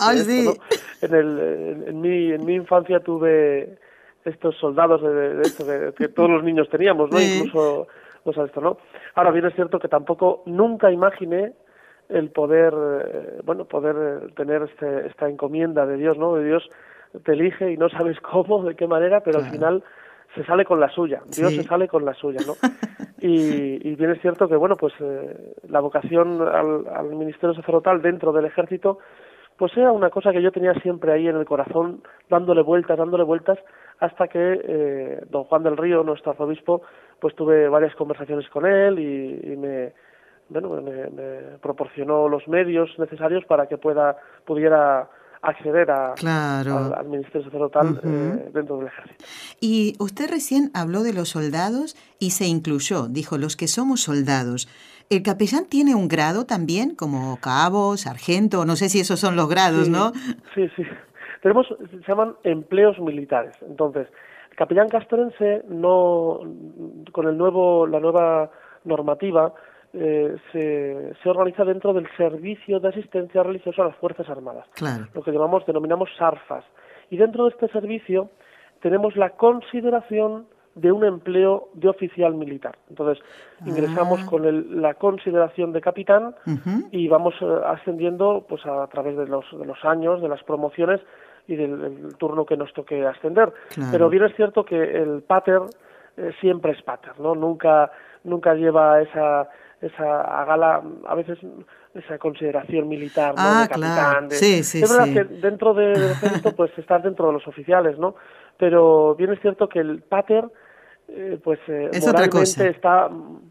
en, 1.02 1.14
el, 1.14 1.84
en, 1.86 2.00
mi, 2.00 2.32
en 2.32 2.44
mi 2.44 2.54
infancia 2.54 3.00
tuve 3.00 3.78
estos 4.24 4.56
soldados 4.56 5.02
de, 5.02 5.42
esto 5.42 5.64
que, 5.94 6.08
todos 6.14 6.30
los 6.30 6.42
niños 6.42 6.70
teníamos, 6.70 7.10
¿no? 7.10 7.20
Incluso 7.20 7.86
pues, 8.24 8.38
esto, 8.38 8.62
¿no? 8.62 8.78
Ahora 9.14 9.30
bien 9.30 9.44
es 9.44 9.54
cierto 9.54 9.78
que 9.78 9.88
tampoco 9.88 10.42
nunca 10.46 10.90
imaginé 10.90 11.52
el 12.08 12.30
poder, 12.30 12.72
eh, 12.74 13.40
bueno, 13.44 13.66
poder 13.66 14.32
tener 14.34 14.62
este, 14.62 15.06
esta 15.06 15.28
encomienda 15.28 15.84
de 15.84 15.98
Dios, 15.98 16.16
¿no? 16.16 16.34
De 16.34 16.46
Dios 16.46 16.66
te 17.24 17.32
elige 17.32 17.72
y 17.72 17.76
no 17.76 17.90
sabes 17.90 18.18
cómo, 18.32 18.64
de 18.64 18.74
qué 18.74 18.86
manera, 18.86 19.20
pero 19.20 19.40
al 19.40 19.50
final 19.50 19.84
se 20.34 20.44
sale 20.44 20.64
con 20.64 20.80
la 20.80 20.88
suya, 20.88 21.22
Dios 21.36 21.54
se 21.54 21.62
sale 21.62 21.88
con 21.88 22.06
la 22.06 22.14
suya, 22.14 22.40
¿no? 22.46 22.54
Y, 23.28 23.94
bien 23.96 24.10
es 24.10 24.20
cierto 24.20 24.48
que, 24.48 24.56
bueno, 24.56 24.76
pues 24.76 24.92
eh, 25.00 25.54
la 25.68 25.80
vocación 25.80 26.40
al, 26.42 27.06
ministerio 27.14 27.54
sacerdotal 27.54 28.00
dentro 28.00 28.32
del 28.32 28.44
ejército, 28.44 28.98
pues 29.56 29.76
era 29.76 29.90
una 29.90 30.10
cosa 30.10 30.32
que 30.32 30.42
yo 30.42 30.52
tenía 30.52 30.74
siempre 30.74 31.12
ahí 31.12 31.26
en 31.26 31.36
el 31.36 31.44
corazón, 31.44 32.02
dándole 32.28 32.62
vueltas, 32.62 32.96
dándole 32.96 33.24
vueltas, 33.24 33.58
hasta 33.98 34.28
que 34.28 34.60
eh, 34.62 35.20
don 35.30 35.44
Juan 35.44 35.62
del 35.64 35.76
Río, 35.76 36.04
nuestro 36.04 36.32
arzobispo, 36.32 36.82
pues 37.20 37.34
tuve 37.34 37.68
varias 37.68 37.94
conversaciones 37.96 38.48
con 38.50 38.66
él 38.66 38.98
y, 38.98 39.56
me, 39.56 39.92
bueno, 40.48 40.80
me, 40.80 41.10
me, 41.10 41.58
proporcionó 41.60 42.28
los 42.28 42.46
medios 42.46 42.96
necesarios 42.98 43.44
para 43.46 43.66
que 43.66 43.78
pueda 43.78 44.16
pudiera 44.44 45.08
acceder 45.42 45.90
a, 45.90 46.14
al, 46.14 47.08
ministerio 47.08 47.44
sacerdotal 47.44 48.00
eh, 48.02 48.50
dentro 48.52 48.78
del 48.78 48.88
ejército. 48.88 49.24
Y 49.60 49.94
usted 49.98 50.30
recién 50.30 50.70
habló 50.74 51.02
de 51.02 51.12
los 51.12 51.30
soldados 51.30 51.96
y 52.18 52.30
se 52.30 52.46
incluyó, 52.46 53.08
dijo, 53.08 53.38
los 53.38 53.56
que 53.56 53.68
somos 53.68 54.02
soldados. 54.02 54.68
¿El 55.08 55.22
capellán 55.22 55.66
tiene 55.66 55.94
un 55.94 56.08
grado 56.08 56.46
también, 56.46 56.96
como 56.96 57.38
cabo, 57.40 57.96
sargento? 57.96 58.64
No 58.64 58.74
sé 58.74 58.88
si 58.88 59.00
esos 59.00 59.20
son 59.20 59.36
los 59.36 59.48
grados, 59.48 59.88
¿no? 59.88 60.12
Sí, 60.54 60.68
sí. 60.74 60.82
Tenemos, 61.42 61.66
se 61.90 61.98
llaman 62.08 62.34
empleos 62.42 62.98
militares. 62.98 63.54
Entonces, 63.68 64.08
capellán 64.56 64.88
castrense 64.88 65.62
no, 65.68 66.40
con 67.12 67.28
el 67.28 67.38
nuevo, 67.38 67.86
la 67.86 68.00
nueva 68.00 68.50
normativa, 68.84 69.54
eh, 69.98 70.36
se, 70.52 71.14
se, 71.22 71.28
organiza 71.28 71.64
dentro 71.64 71.94
del 71.94 72.06
servicio 72.18 72.80
de 72.80 72.88
asistencia 72.88 73.42
religiosa 73.42 73.82
a 73.82 73.86
las 73.86 73.96
Fuerzas 73.96 74.28
Armadas, 74.28 74.66
lo 75.14 75.22
que 75.22 75.32
llamamos, 75.32 75.64
denominamos 75.64 76.10
SARFAS. 76.18 76.64
Y 77.08 77.16
dentro 77.16 77.44
de 77.44 77.50
este 77.50 77.68
servicio 77.68 78.28
tenemos 78.82 79.16
la 79.16 79.30
consideración 79.30 80.46
de 80.74 80.92
un 80.92 81.04
empleo 81.04 81.70
de 81.72 81.88
oficial 81.88 82.34
militar. 82.34 82.76
Entonces, 82.90 83.24
ingresamos 83.64 84.20
ah. 84.22 84.26
con 84.28 84.82
la 84.82 84.92
consideración 84.94 85.72
de 85.72 85.80
capitán 85.80 86.34
y 86.90 87.08
vamos 87.08 87.34
eh, 87.40 87.46
ascendiendo 87.64 88.44
pues 88.46 88.66
a, 88.66 88.86
través 88.88 89.16
de 89.16 89.26
los, 89.26 89.46
de 89.58 89.64
los 89.64 89.82
años, 89.86 90.20
de 90.20 90.28
las 90.28 90.42
promociones 90.42 91.00
y 91.48 91.56
del, 91.56 92.14
turno 92.18 92.44
que 92.44 92.58
nos 92.58 92.70
toque 92.74 93.06
ascender. 93.06 93.50
Pero 93.90 94.10
bien 94.10 94.24
es 94.24 94.36
cierto 94.36 94.66
que 94.66 94.76
el 94.76 95.22
pater 95.22 95.62
eh, 96.18 96.32
siempre 96.42 96.72
es 96.72 96.82
pater, 96.82 97.18
¿no? 97.18 97.34
Nunca, 97.34 97.90
nunca 98.24 98.54
lleva 98.54 99.00
esa, 99.00 99.48
esa 99.80 100.20
a 100.40 100.44
gala, 100.44 100.82
a 101.06 101.14
veces 101.14 101.38
esa 101.94 102.18
consideración 102.18 102.88
militar, 102.88 103.34
¿no? 103.34 103.42
Ah, 103.42 103.62
de 103.62 103.68
capitán. 103.68 104.30
Sí, 104.30 104.62
sí, 104.62 104.82
es 104.82 104.90
verdad 104.90 105.12
que 105.12 105.24
dentro 105.24 105.74
del 105.74 105.94
de 105.94 106.52
pues 106.56 106.70
estás 106.78 107.02
dentro 107.02 107.26
de 107.28 107.32
los 107.34 107.46
oficiales, 107.46 107.98
¿no? 107.98 108.14
Pero 108.58 109.14
bien 109.14 109.32
es 109.32 109.40
cierto 109.40 109.68
que 109.68 109.80
el 109.80 110.02
pater 110.02 110.46
eh, 111.08 111.38
pues 111.42 111.58
eh, 111.68 111.90
moralmente 112.04 112.68
está 112.68 113.04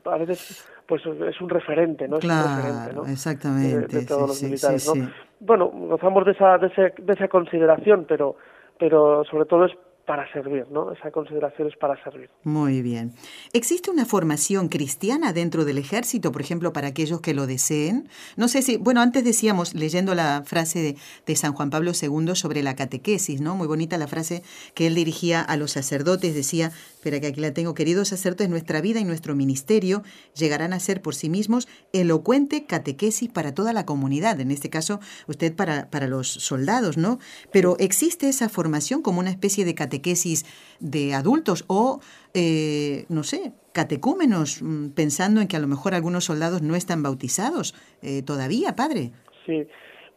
a 0.06 0.18
veces 0.18 0.68
pues 0.88 1.02
es 1.06 1.42
un 1.42 1.50
referente, 1.50 2.08
¿no? 2.08 2.18
Es 2.18 2.26
claro, 2.26 2.48
un 2.48 2.56
referente, 2.56 2.94
¿no? 2.94 3.06
Exactamente. 3.06 4.00
De, 4.00 4.06
todos 4.06 4.28
los 4.28 4.44
militares, 4.44 4.94
¿no? 4.96 5.10
Bueno, 5.40 5.68
gozamos 5.68 6.26
de 6.26 6.32
esa, 6.32 6.58
de, 6.58 6.68
ese, 6.68 6.94
de 6.98 7.14
esa 7.14 7.28
consideración, 7.28 8.06
pero, 8.08 8.36
pero 8.80 9.24
sobre 9.26 9.46
todo 9.46 9.66
es 9.66 9.72
para 10.06 10.32
servir, 10.32 10.68
¿no? 10.70 10.92
Esa 10.92 11.12
consideración 11.12 11.68
es 11.68 11.76
para 11.78 12.02
servir. 12.04 12.30
Muy 12.44 12.82
bien. 12.82 13.14
¿Existe 13.54 13.90
una 13.90 14.06
formación 14.06 14.70
cristiana 14.70 15.34
dentro 15.34 15.66
del 15.66 15.78
ejército, 15.78 16.32
por 16.32 16.42
ejemplo, 16.42 16.74
para 16.74 16.88
aquellos 16.88 17.22
que 17.22 17.34
lo 17.34 17.48
deseen? 17.48 18.08
No 18.38 18.48
sé 18.48 18.62
si, 18.62 18.78
bueno, 18.78 19.02
antes 19.02 19.24
decíamos, 19.24 19.74
leyendo 19.74 20.16
la 20.16 20.44
frase 20.46 20.80
de, 20.80 20.96
de, 21.26 21.36
San 21.36 21.54
Juan 21.54 21.70
Pablo 21.70 21.92
II 22.00 22.36
sobre 22.36 22.64
la 22.64 22.76
catequesis, 22.76 23.42
¿no? 23.42 23.56
Muy 23.56 23.68
bonita 23.68 23.98
la 23.98 24.08
frase 24.08 24.44
que 24.74 24.88
él 24.88 24.96
dirigía 24.96 25.42
a 25.42 25.58
los 25.58 25.72
sacerdotes, 25.72 26.36
decía, 26.36 26.72
espera 27.06 27.22
que 27.22 27.28
aquí 27.28 27.40
la 27.40 27.54
tengo, 27.54 27.76
queridos 27.76 28.08
sacerdotes, 28.08 28.50
nuestra 28.50 28.82
vida 28.82 29.00
y 29.00 29.06
nuestro 29.06 29.36
ministerio 29.36 30.02
llegarán 30.34 30.74
a 30.74 30.80
ser 30.80 31.04
por 31.04 31.14
sí 31.14 31.30
mismos 31.30 31.68
elocuente 31.94 32.66
catequesis 32.66 33.32
para 33.32 33.54
toda 33.54 33.74
la 33.74 33.86
comunidad, 33.86 34.40
en 34.40 34.50
este 34.50 34.72
caso 34.72 35.00
usted 35.28 35.56
para, 35.56 35.92
para 35.92 36.08
los 36.08 36.28
soldados, 36.28 36.98
¿no? 36.98 37.20
Pero 37.52 37.76
¿existe 37.80 38.28
esa 38.28 38.50
formación 38.50 39.04
como 39.04 39.20
una 39.20 39.30
especie 39.30 39.66
de 39.66 39.76
catequesis? 39.76 40.46
de 40.80 41.14
adultos 41.14 41.66
o, 41.68 42.00
eh, 42.34 43.06
no 43.10 43.24
sé, 43.24 43.54
catecúmenos, 43.74 44.62
mm, 44.62 44.90
pensando 44.96 45.42
en 45.42 45.48
que 45.48 45.58
a 45.58 45.60
lo 45.60 45.68
mejor 45.68 45.94
algunos 45.94 46.26
soldados 46.26 46.62
no 46.62 46.76
están 46.76 47.04
bautizados 47.04 47.74
eh, 48.02 48.24
todavía, 48.24 48.76
padre. 48.76 49.12
Sí, 49.46 49.68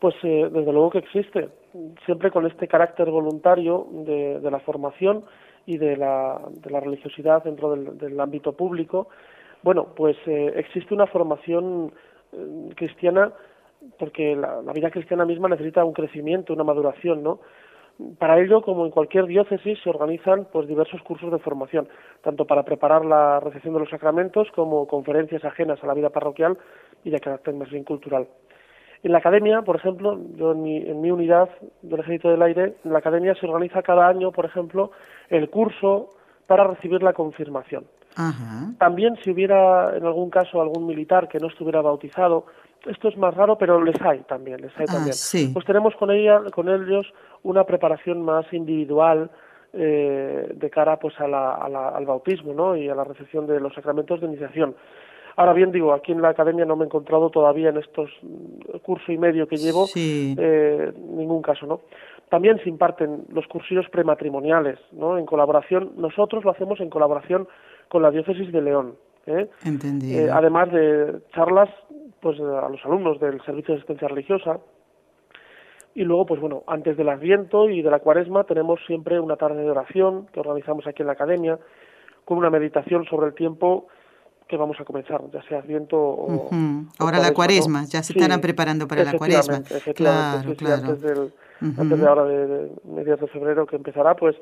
pues 0.01 0.14
eh, 0.22 0.48
desde 0.53 0.72
luego 0.72 0.90
que 0.90 0.98
existe, 0.98 1.48
siempre 2.07 2.31
con 2.31 2.46
este 2.46 2.68
carácter 2.68 3.11
voluntario 3.11 3.87
de, 4.07 4.51
la 4.51 4.61
formación 4.61 5.24
y 5.68 5.76
de 5.76 5.98
la, 5.98 6.40
de 6.50 6.70
la 6.70 6.81
religiosidad 6.81 7.44
dentro 7.44 7.76
del, 7.76 8.18
ámbito 8.18 8.52
público. 8.52 9.09
Bueno, 9.62 9.88
pues 9.94 10.16
existe 10.26 10.94
una 10.94 11.07
formación 11.07 11.92
cristiana 12.74 13.35
porque 13.98 14.35
la, 14.35 14.62
la, 14.62 14.72
vida 14.72 14.90
cristiana 14.90 15.26
misma 15.26 15.46
necesita 15.50 15.85
un 15.85 15.92
crecimiento, 15.92 16.54
una 16.54 16.64
maduración, 16.64 17.22
¿no? 17.22 17.40
Para 18.18 18.40
ello, 18.40 18.62
como 18.62 18.87
en 18.87 18.90
cualquier 18.90 19.26
diócesis, 19.26 19.78
se 19.83 19.90
organizan 19.90 20.46
pues 20.50 20.66
diversos 20.66 21.02
cursos 21.02 21.31
de 21.31 21.38
formación, 21.38 21.87
tanto 22.22 22.46
para 22.46 22.62
preparar 22.62 23.04
la 23.04 23.38
recepción 23.40 23.74
de 23.74 23.81
los 23.81 23.90
sacramentos 23.90 24.48
como 24.52 24.87
conferencias 24.87 25.44
ajenas 25.44 25.85
a 25.85 25.87
la 25.87 25.94
vida 25.94 26.09
parroquial 26.09 26.57
y 27.04 27.11
de 27.11 27.20
carácter 27.20 27.52
más 27.52 27.68
bien 27.68 27.85
cultural. 27.85 28.26
En 29.03 29.13
la 29.13 29.19
academia, 29.19 29.63
por 29.63 29.77
ejemplo, 29.77 30.19
yo 30.37 30.53
en 30.53 30.63
mi, 30.63 31.11
unidad 31.11 31.49
del 31.83 32.01
Ejército 32.01 32.31
del 32.31 32.43
Aire, 32.43 32.75
en 32.85 32.93
la 32.93 32.99
academia 32.99 33.35
se 33.35 33.47
organiza 33.47 33.83
cada 33.83 34.09
año, 34.09 34.33
por 34.33 34.45
ejemplo, 34.45 34.91
el 35.29 35.49
curso 35.51 36.11
para 36.47 36.65
recibir 36.65 37.03
la 37.03 37.13
confirmación. 37.13 37.85
También 38.79 39.17
si 39.23 39.31
hubiera 39.31 39.97
en 39.97 40.05
algún 40.05 40.31
caso 40.31 40.61
algún 40.61 40.87
militar 40.87 41.29
que 41.29 41.39
no 41.39 41.47
estuviera 41.47 41.81
bautizado, 41.81 42.47
esto 42.87 43.09
es 43.09 43.17
más 43.17 43.35
raro, 43.35 43.57
pero 43.59 43.83
les 43.83 44.01
hay 44.03 44.21
también, 44.21 44.61
les 44.61 44.77
hay 44.77 44.87
ah, 44.89 44.93
también. 44.95 45.15
Pues 45.53 45.65
tenemos 45.65 45.95
con 45.97 46.11
ella, 46.11 46.41
con 46.53 46.69
ellos 46.69 47.07
una 47.45 47.65
preparación 47.65 48.23
más 48.23 48.53
individual 48.53 49.31
eh, 49.73 50.53
de 50.55 50.71
cara 50.71 50.99
pues 50.99 51.19
a 51.21 51.29
la, 51.29 51.55
al 51.55 52.07
bautismo, 52.07 52.55
¿no? 52.55 52.77
Y 52.77 52.89
a 52.89 52.95
la 52.95 53.05
recepción 53.05 53.47
de 53.47 53.61
los 53.61 53.75
sacramentos 53.75 54.21
de 54.21 54.27
iniciación. 54.27 54.75
Ahora 55.38 55.53
bien, 55.53 55.70
digo, 55.70 55.92
aquí 55.92 56.11
en 56.11 56.20
la 56.20 56.31
academia 56.31 56.64
no 56.64 56.74
me 56.74 56.83
he 56.83 56.87
encontrado 56.87 57.31
todavía 57.31 57.68
en 57.68 57.77
estos 57.77 58.11
mm, 58.22 58.79
curso 58.83 59.12
y 59.12 59.18
medio 59.18 59.46
que 59.46 59.57
llevo 59.57 59.87
eh, 59.94 60.92
ningún 60.96 61.42
caso, 61.42 61.64
¿no? 61.64 61.83
También 62.29 62.59
se 62.59 62.68
imparten 62.68 63.22
los 63.33 63.46
cursillos 63.46 63.88
prematrimoniales, 63.88 64.81
¿no? 64.90 65.16
En 65.16 65.27
colaboración, 65.27 65.92
nosotros 65.96 66.44
lo 66.44 66.51
hacemos 66.51 66.81
en 66.81 66.90
colaboración 66.90 67.46
con 67.88 68.03
la 68.03 68.11
diócesis 68.11 68.51
de 68.51 68.62
León. 68.62 68.96
¿eh? 69.27 69.48
eh 69.64 70.29
además 70.33 70.72
de 70.72 71.20
charlas, 71.33 71.70
pues 72.20 72.40
a 72.40 72.68
los 72.68 72.85
alumnos 72.85 73.20
del 73.20 73.40
servicio 73.42 73.74
de 73.74 73.79
asistencia 73.79 74.09
religiosa, 74.09 74.59
y 75.94 76.03
luego, 76.03 76.27
pues 76.27 76.40
bueno, 76.40 76.64
antes 76.66 76.96
del 76.96 77.11
Adviento 77.11 77.70
y 77.70 77.83
de 77.83 77.90
la 77.92 78.01
Cuaresma 78.01 78.42
tenemos 78.42 78.81
siempre 78.88 79.20
una 79.20 79.37
tarde 79.37 79.62
de 79.62 79.70
oración 79.70 80.27
que 80.33 80.40
organizamos 80.40 80.85
aquí 80.88 81.03
en 81.03 81.07
la 81.07 81.12
academia, 81.12 81.61
con 82.24 82.38
una 82.38 82.51
meditación 82.51 83.05
sobre 83.05 83.29
el 83.29 83.35
tiempo 83.35 83.87
que 84.49 84.57
vamos 84.57 84.81
a 84.81 84.85
comenzar, 84.85 85.21
ya 85.33 85.43
sea 85.43 85.59
Adviento 85.59 85.99
o... 85.99 86.51
Ahora 86.99 87.19
la 87.19 87.33
Cuaresma, 87.33 87.85
ya 87.85 88.03
se 88.03 88.15
estarán 88.15 88.41
preparando 88.41 88.89
para 88.89 89.05
la 89.05 89.13
Cuaresma. 89.13 89.63
Claro, 89.95 90.55
claro. 90.57 90.87
Antes, 90.89 91.03
del, 91.03 91.33
antes 91.61 92.01
de 92.01 92.07
ahora, 92.07 92.25
de, 92.25 92.47
de, 92.47 92.73
mediados 92.85 93.21
de 93.21 93.29
febrero 93.29 93.67
que 93.67 93.77
empezará, 93.77 94.15
pues 94.17 94.37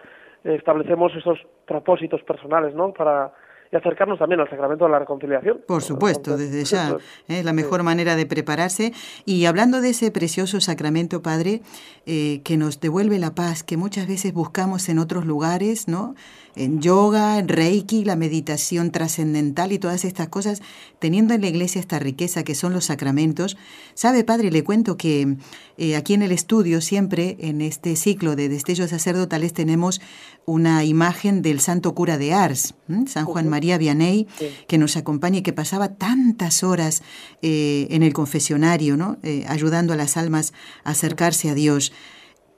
establecemos 0.44 1.12
esos 1.16 1.38
propósitos 1.66 2.22
personales, 2.22 2.74
¿no? 2.74 2.92
Para 2.92 3.32
y 3.72 3.76
acercarnos 3.76 4.18
también 4.18 4.40
al 4.40 4.48
sacramento 4.48 4.84
de 4.84 4.90
la 4.90 4.98
reconciliación. 4.98 5.60
Por 5.66 5.82
supuesto, 5.82 6.36
desde 6.36 6.64
ya. 6.64 6.96
Es 7.28 7.40
¿eh? 7.40 7.44
la 7.44 7.52
mejor 7.52 7.82
manera 7.82 8.16
de 8.16 8.26
prepararse. 8.26 8.92
Y 9.24 9.46
hablando 9.46 9.80
de 9.80 9.90
ese 9.90 10.10
precioso 10.10 10.60
sacramento, 10.60 11.22
Padre, 11.22 11.62
eh, 12.06 12.42
que 12.44 12.56
nos 12.56 12.80
devuelve 12.80 13.18
la 13.18 13.34
paz, 13.34 13.62
que 13.62 13.76
muchas 13.76 14.06
veces 14.06 14.32
buscamos 14.32 14.88
en 14.88 14.98
otros 14.98 15.26
lugares, 15.26 15.88
¿no? 15.88 16.14
En 16.56 16.80
yoga, 16.80 17.38
en 17.38 17.48
reiki, 17.48 18.04
la 18.04 18.16
meditación 18.16 18.90
trascendental 18.90 19.72
y 19.72 19.78
todas 19.78 20.04
estas 20.04 20.28
cosas, 20.28 20.62
teniendo 20.98 21.34
en 21.34 21.42
la 21.42 21.48
iglesia 21.48 21.80
esta 21.80 21.98
riqueza 21.98 22.42
que 22.42 22.54
son 22.54 22.72
los 22.72 22.86
sacramentos. 22.86 23.56
¿Sabe, 23.94 24.24
Padre? 24.24 24.50
Le 24.50 24.64
cuento 24.64 24.96
que 24.96 25.36
eh, 25.76 25.96
aquí 25.96 26.14
en 26.14 26.22
el 26.22 26.32
estudio, 26.32 26.80
siempre 26.80 27.36
en 27.40 27.60
este 27.60 27.94
ciclo 27.94 28.36
de 28.36 28.48
destellos 28.48 28.90
sacerdotales, 28.90 29.52
tenemos 29.52 30.00
una 30.46 30.84
imagen 30.84 31.42
del 31.42 31.60
santo 31.60 31.94
cura 31.94 32.18
de 32.18 32.32
Ars, 32.32 32.74
San 33.06 33.26
Juan 33.26 33.48
María 33.48 33.78
Vianney, 33.78 34.26
que 34.66 34.78
nos 34.78 34.96
acompaña 34.96 35.38
y 35.38 35.42
que 35.42 35.52
pasaba 35.52 35.94
tantas 35.94 36.62
horas 36.62 37.02
eh, 37.42 37.86
en 37.90 38.02
el 38.02 38.12
confesionario, 38.12 38.96
¿no? 38.96 39.18
Eh, 39.22 39.44
ayudando 39.48 39.92
a 39.92 39.96
las 39.96 40.16
almas 40.16 40.54
a 40.84 40.90
acercarse 40.90 41.50
a 41.50 41.54
Dios. 41.54 41.92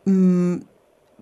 Mm, 0.05 0.59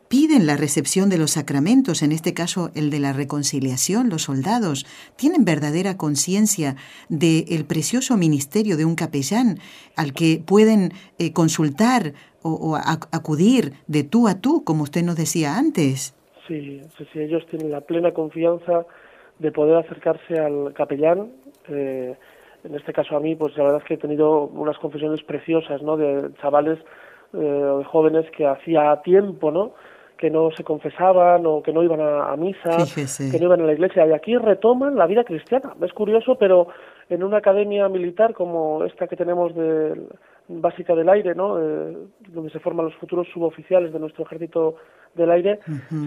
piden 0.09 0.47
la 0.47 0.57
recepción 0.57 1.11
de 1.11 1.19
los 1.19 1.33
sacramentos, 1.33 2.03
en 2.03 2.13
este 2.13 2.35
caso 2.35 2.71
el 2.75 2.91
de 2.91 3.01
la 3.01 3.13
reconciliación, 3.13 4.09
los 4.09 4.23
soldados, 4.23 4.87
tienen 5.17 5.45
verdadera 5.45 5.97
conciencia 5.97 6.77
del 7.09 7.65
precioso 7.67 8.17
ministerio 8.17 8.77
de 8.77 8.85
un 8.85 8.95
capellán 8.95 9.59
al 9.97 10.13
que 10.13 10.41
pueden 10.45 10.93
eh, 11.19 11.33
consultar 11.33 12.13
o, 12.43 12.77
acudir 12.77 13.73
de 13.89 14.05
tú 14.05 14.29
a 14.29 14.41
tú, 14.41 14.63
como 14.65 14.85
usted 14.85 15.03
nos 15.03 15.17
decía 15.17 15.59
antes. 15.59 16.15
Sí, 16.47 16.81
sí, 17.13 17.19
ellos 17.19 17.45
tienen 17.51 17.73
la 17.73 17.81
plena 17.81 18.13
confianza 18.13 18.87
de 19.41 19.51
poder 19.51 19.77
acercarse 19.77 20.39
al 20.39 20.73
capellán. 20.75 21.33
Eh, 21.69 22.15
en 22.63 22.75
este 22.75 22.93
caso 22.93 23.17
a 23.17 23.21
mí, 23.21 23.35
pues 23.35 23.57
la 23.57 23.65
verdad 23.65 23.81
es 23.83 23.89
que 23.89 23.95
he 23.95 23.99
tenido 23.99 24.43
unas 24.43 24.79
confesiones 24.79 25.23
preciosas, 25.25 25.83
¿no? 25.83 25.97
De 25.97 26.31
chavales 26.41 26.79
eh, 27.33 27.83
jóvenes 27.87 28.31
que 28.37 28.47
hacía 28.47 29.01
tiempo, 29.03 29.51
¿no? 29.51 29.73
Que 30.17 30.31
no 30.31 30.51
se 30.51 30.65
confesaban 30.65 31.45
o 31.47 31.63
que 31.63 31.73
no 31.73 31.83
iban 31.83 32.01
a, 32.01 32.35
misa, 32.37 32.77
que 33.31 33.39
no 33.39 33.47
iban 33.47 33.61
a 33.61 33.65
la 33.65 33.73
iglesia. 33.73 34.07
Y 34.07 34.13
aquí 34.13 34.37
retoman 34.37 34.97
la 34.97 35.07
vida 35.07 35.25
cristiana. 35.25 35.75
Es 35.83 35.93
curioso, 35.93 36.37
pero 36.37 36.69
en 37.09 37.23
una 37.23 37.39
academia 37.39 37.89
militar 37.89 38.35
como 38.35 38.85
esta 38.85 39.07
que 39.07 39.17
tenemos 39.17 39.55
de 39.55 40.01
básica 40.49 40.95
del 40.95 41.09
aire, 41.09 41.35
¿no? 41.35 41.61
Eh, 41.61 41.97
donde 42.29 42.51
se 42.51 42.61
forman 42.61 42.87
los 42.87 42.95
futuros 42.97 43.29
suboficiales 43.33 43.93
de 43.93 43.99
nuestro 43.99 44.25
ejército 44.25 44.77
del 45.15 45.31
aire, 45.31 45.61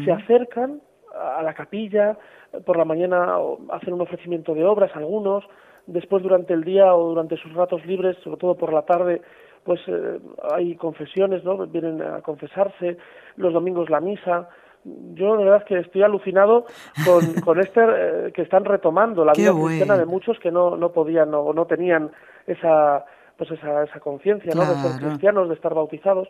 se 0.05 0.11
acercan 0.11 0.81
a 1.13 1.41
la 1.41 1.53
capilla, 1.53 2.17
por 2.65 2.77
la 2.77 2.85
mañana 2.85 3.35
hacen 3.71 3.93
un 3.93 4.01
ofrecimiento 4.01 4.53
de 4.53 4.65
obras 4.65 4.91
algunos, 4.95 5.43
después 5.87 6.23
durante 6.23 6.53
el 6.53 6.63
día 6.63 6.93
o 6.95 7.09
durante 7.09 7.37
sus 7.37 7.53
ratos 7.53 7.85
libres, 7.85 8.17
sobre 8.23 8.37
todo 8.37 8.55
por 8.55 8.71
la 8.71 8.83
tarde, 8.83 9.21
pues 9.63 9.79
eh, 9.87 10.19
hay 10.53 10.75
confesiones, 10.75 11.43
¿no? 11.43 11.57
Vienen 11.67 12.01
a 12.01 12.21
confesarse, 12.21 12.97
los 13.37 13.53
domingos 13.53 13.89
la 13.89 13.99
misa, 13.99 14.49
yo 14.83 15.35
la 15.35 15.43
verdad 15.43 15.65
que 15.65 15.79
estoy 15.79 16.03
alucinado 16.03 16.65
con, 17.05 17.33
con 17.45 17.59
este 17.59 17.81
eh, 17.81 18.31
que 18.33 18.41
están 18.41 18.65
retomando 18.65 19.25
la 19.25 19.33
vida 19.33 19.53
cristiana 19.53 19.97
de 19.97 20.05
muchos 20.05 20.39
que 20.39 20.51
no, 20.51 20.75
no 20.77 20.91
podían 20.91 21.33
o 21.33 21.53
no, 21.53 21.65
tenían 21.65 22.11
esa 22.47 23.05
pues 23.37 23.51
esa, 23.51 23.83
esa 23.83 23.99
conciencia 24.01 24.51
¿no? 24.53 24.61
de 24.61 24.75
ser 24.75 25.01
cristianos, 25.01 25.47
de 25.47 25.55
estar 25.55 25.73
bautizados. 25.73 26.27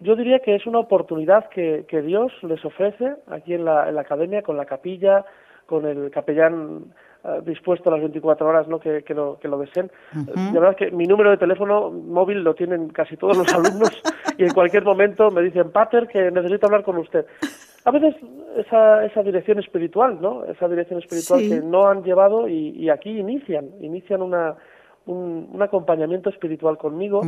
Yo 0.00 0.16
diría 0.16 0.38
que 0.38 0.54
es 0.54 0.66
una 0.66 0.78
oportunidad 0.78 1.50
que, 1.50 1.84
que 1.86 2.00
Dios 2.00 2.32
les 2.42 2.64
ofrece 2.64 3.16
aquí 3.26 3.52
en 3.52 3.66
la, 3.66 3.86
en 3.88 3.96
la 3.96 4.00
academia, 4.00 4.40
con 4.40 4.56
la 4.56 4.64
capilla, 4.64 5.26
con 5.66 5.84
el 5.84 6.10
capellán 6.10 6.94
eh, 7.24 7.40
dispuesto 7.44 7.90
a 7.90 7.92
las 7.92 8.00
24 8.00 8.46
horas 8.46 8.68
¿no? 8.68 8.78
que, 8.78 9.02
que, 9.02 9.12
lo, 9.12 9.38
que 9.40 9.48
lo 9.48 9.58
deseen. 9.58 9.90
La 10.34 10.52
verdad 10.52 10.70
es 10.70 10.76
que 10.76 10.90
mi 10.90 11.04
número 11.04 11.30
de 11.30 11.36
teléfono 11.36 11.90
móvil 11.90 12.44
lo 12.44 12.54
tienen 12.54 12.88
casi 12.90 13.16
todos 13.16 13.36
los 13.36 13.48
alumnos 13.54 14.02
y 14.36 14.44
en 14.44 14.54
cualquier 14.54 14.84
momento 14.84 15.30
me 15.30 15.42
dicen, 15.42 15.70
Pater, 15.72 16.06
que 16.06 16.30
necesito 16.30 16.66
hablar 16.66 16.84
con 16.84 16.96
usted. 16.98 17.26
A 17.84 17.90
veces 17.90 18.14
esa, 18.56 19.04
esa 19.04 19.22
dirección 19.22 19.58
espiritual, 19.58 20.18
¿no? 20.20 20.44
Esa 20.44 20.68
dirección 20.68 21.00
espiritual 21.00 21.40
que 21.40 21.60
no 21.60 21.88
han 21.88 22.02
llevado 22.02 22.48
y, 22.48 22.70
y 22.70 22.90
aquí 22.90 23.18
inician, 23.18 23.70
inician 23.80 24.22
una, 24.22 24.54
un, 25.06 25.48
un, 25.52 25.62
acompañamiento 25.62 26.30
espiritual 26.30 26.78
conmigo 26.78 27.22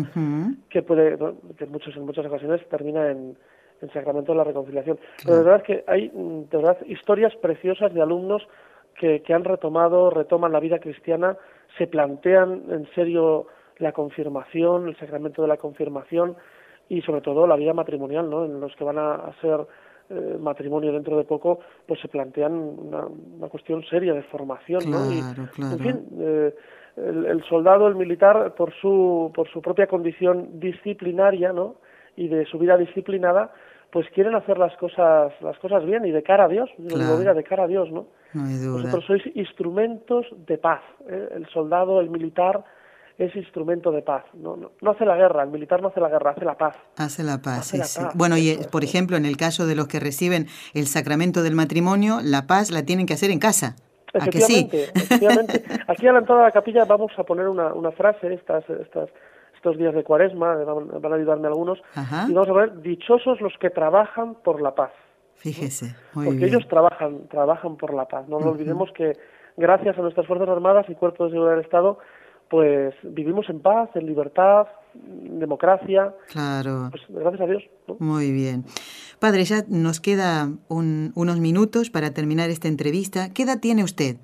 que 0.69 0.83
puede, 0.83 1.17
que 1.57 1.65
en, 1.65 1.73
muchos, 1.73 1.97
en 1.97 2.05
muchas 2.05 2.27
ocasiones 2.27 2.61
termina 2.69 3.11
en, 3.11 3.37
en 3.81 3.93
sacramento 3.93 4.33
de 4.33 4.39
la 4.39 4.45
reconciliación. 4.45 4.99
Pero 5.25 5.39
de 5.39 5.45
verdad 5.45 5.63
que 5.63 5.85
hay 5.87 6.09
de 6.15 6.57
verdad 6.57 6.79
historias 6.87 7.35
preciosas 7.37 7.93
de 7.95 8.03
alumnos 8.03 8.47
que, 9.01 9.23
que 9.23 9.33
han 9.33 9.45
retomado, 9.45 10.11
retoman 10.11 10.53
la 10.53 10.61
vida 10.61 10.79
cristiana, 10.79 11.39
se 11.79 11.87
plantean 11.87 12.65
en 12.69 12.87
serio 12.95 13.47
la 13.79 13.93
confirmación, 13.93 14.89
el 14.89 14.97
sacramento 14.99 15.41
de 15.41 15.49
la 15.49 15.57
confirmación 15.57 16.37
y 16.91 17.01
sobre 17.01 17.23
todo 17.23 17.47
la 17.47 17.57
vida 17.57 17.73
matrimonial, 17.73 18.29
¿no? 18.29 18.45
En 18.45 18.61
los 18.61 18.77
que 18.77 18.85
van 18.85 18.99
a, 18.99 19.15
a 19.15 19.33
ser 19.41 19.67
eh, 20.11 20.37
matrimonio 20.39 20.93
dentro 20.93 21.17
de 21.17 21.25
poco, 21.25 21.61
pues 21.87 21.99
se 22.01 22.09
plantean 22.09 22.53
una, 22.53 23.07
una 23.07 23.49
cuestión 23.49 23.83
seria 23.85 24.13
de 24.13 24.23
formación, 24.25 24.83
claro, 24.83 25.05
¿no? 25.07 25.13
Y, 25.13 25.49
claro. 25.55 25.73
En 25.73 25.79
fin, 25.79 26.07
eh, 26.21 26.55
el, 26.97 27.25
el, 27.25 27.45
soldado, 27.45 27.89
el 27.89 27.95
militar, 27.95 28.55
por 28.55 28.75
su, 28.75 29.33
por 29.35 29.49
su 29.49 29.63
propia 29.63 29.87
condición 29.87 30.61
disciplinaria, 30.61 31.55
¿no? 31.55 31.77
Y 32.17 32.29
de 32.29 32.45
su 32.45 32.59
vida 32.59 32.77
disciplinada, 32.77 33.53
pues 33.93 34.07
quieren 34.15 34.35
hacer 34.35 34.59
las 34.59 34.77
cosas 34.77 35.33
las 35.41 35.59
cosas 35.59 35.85
bien 35.85 36.05
y 36.05 36.11
de 36.11 36.23
cara 36.23 36.45
a 36.45 36.49
Dios, 36.49 36.71
claro. 36.89 37.19
digo, 37.19 37.35
de 37.35 37.45
cara 37.45 37.65
a 37.65 37.67
Dios, 37.67 37.91
¿no? 37.91 38.07
no 38.35 38.45
hay 38.45 38.57
duda. 38.57 38.83
Vosotros 38.83 39.05
sois 39.07 39.23
instrumentos 39.35 40.27
de 40.47 40.59
paz, 40.59 40.83
¿eh? 41.09 41.29
el 41.35 41.47
soldado, 41.49 42.01
el 42.01 42.11
militar 42.11 42.65
es 43.19 43.35
instrumento 43.37 43.91
de 43.93 44.03
paz. 44.03 44.25
No, 44.35 44.57
no, 44.57 44.73
no, 44.81 44.91
hace 44.93 45.05
la 45.05 45.17
guerra, 45.17 45.43
el 45.43 45.51
militar 45.51 45.83
no 45.83 45.89
hace 45.89 46.01
la 46.01 46.09
guerra, 46.09 46.31
hace 46.31 46.45
la 46.45 46.57
paz. 46.57 46.77
Hace 46.97 47.23
la 47.23 47.43
paz, 47.43 47.59
hace 47.59 47.73
sí, 47.73 47.79
la 47.79 47.85
sí. 47.85 48.01
Paz, 48.01 48.15
bueno, 48.15 48.39
y 48.39 48.59
por 48.71 48.83
ejemplo, 48.83 49.17
en 49.17 49.27
el 49.27 49.37
caso 49.37 49.67
de 49.67 49.75
los 49.75 49.89
que 49.89 50.01
reciben 50.01 50.47
el 50.73 50.87
sacramento 50.87 51.43
del 51.43 51.55
matrimonio, 51.55 52.21
la 52.23 52.47
paz 52.47 52.71
la 52.71 52.85
tienen 52.85 53.07
que 53.07 53.15
hacer 53.15 53.31
en 53.31 53.39
casa. 53.39 53.77
Efectivamente, 54.13 54.89
¿A 54.89 54.93
que 54.93 54.99
sí? 54.99 55.05
efectivamente. 55.05 55.65
Aquí 55.89 56.07
a 56.07 56.13
la 56.13 56.19
entrada 56.21 56.41
de 56.41 56.47
la 56.49 56.53
capilla 56.53 56.85
vamos 56.85 57.13
a 57.17 57.25
poner 57.25 57.47
una, 57.47 57.75
una 57.75 57.93
frase, 57.93 58.33
estas, 58.33 58.69
estas 58.71 59.11
estos 59.61 59.77
días 59.77 59.95
de 59.95 60.03
cuaresma, 60.05 60.55
van 60.55 61.13
a 61.13 61.17
ayudarme 61.17 61.47
algunos, 61.49 61.79
Ajá. 61.95 62.27
y 62.29 62.33
vamos 62.33 62.49
a 62.49 62.53
ver, 62.55 62.81
dichosos 62.81 63.43
los 63.43 63.53
que 63.61 63.69
trabajan 63.69 64.35
por 64.43 64.63
la 64.63 64.75
paz. 64.75 64.91
Fíjese, 65.35 65.95
muy 66.15 66.25
Porque 66.25 66.39
bien. 66.39 66.49
ellos 66.55 66.67
trabajan, 66.69 67.29
trabajan 67.29 67.77
por 67.77 67.93
la 67.93 68.07
paz. 68.07 68.27
No 68.27 68.39
nos 68.39 68.47
uh 68.47 68.49
-huh. 68.49 68.53
olvidemos 68.53 68.91
que 68.93 69.13
gracias 69.59 69.99
a 69.99 70.01
nuestras 70.01 70.27
Fuerzas 70.27 70.49
Armadas 70.49 70.87
y 70.89 70.95
Cuerpos 70.95 71.27
de 71.27 71.33
Seguridad 71.33 71.57
del 71.57 71.65
Estado, 71.65 71.99
pues 72.49 72.95
vivimos 73.03 73.51
en 73.51 73.61
paz, 73.61 73.91
en 73.95 74.07
libertad, 74.07 74.67
en 74.95 75.39
democracia. 75.39 76.15
Claro. 76.33 76.89
Pues 76.91 77.03
gracias 77.11 77.43
a 77.43 77.47
Dios. 77.47 77.63
¿no? 77.87 77.97
Muy 77.99 78.33
bien. 78.33 78.65
Padre, 79.19 79.45
ya 79.45 79.63
nos 79.69 80.01
queda 80.01 80.49
un, 80.69 81.13
unos 81.15 81.39
minutos 81.39 81.91
para 81.91 82.13
terminar 82.13 82.49
esta 82.49 82.69
entrevista. 82.69 83.33
¿Qué 83.35 83.43
edad 83.43 83.61
tiene 83.61 83.85
usted? 83.85 84.17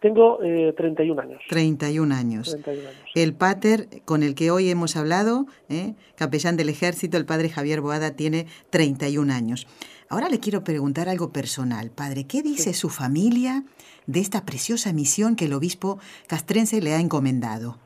Tengo 0.00 0.40
eh, 0.42 0.72
31 0.76 1.20
años. 1.20 1.42
31 1.48 2.14
años. 2.14 2.50
31 2.50 2.88
años. 2.88 3.12
El 3.14 3.34
pater 3.34 3.88
con 4.04 4.22
el 4.22 4.34
que 4.36 4.50
hoy 4.50 4.70
hemos 4.70 4.96
hablado, 4.96 5.46
eh, 5.68 5.94
capellán 6.16 6.56
del 6.56 6.68
ejército, 6.68 7.16
el 7.16 7.26
padre 7.26 7.48
Javier 7.48 7.80
Boada, 7.80 8.14
tiene 8.14 8.46
31 8.70 9.32
años. 9.32 9.66
Ahora 10.08 10.28
le 10.28 10.38
quiero 10.38 10.62
preguntar 10.62 11.08
algo 11.08 11.32
personal. 11.32 11.90
Padre, 11.90 12.26
¿qué 12.28 12.42
dice 12.42 12.72
sí. 12.72 12.80
su 12.80 12.90
familia 12.90 13.64
de 14.06 14.20
esta 14.20 14.46
preciosa 14.46 14.92
misión 14.92 15.34
que 15.34 15.46
el 15.46 15.52
obispo 15.52 15.98
castrense 16.28 16.80
le 16.80 16.94
ha 16.94 17.00
encomendado? 17.00 17.76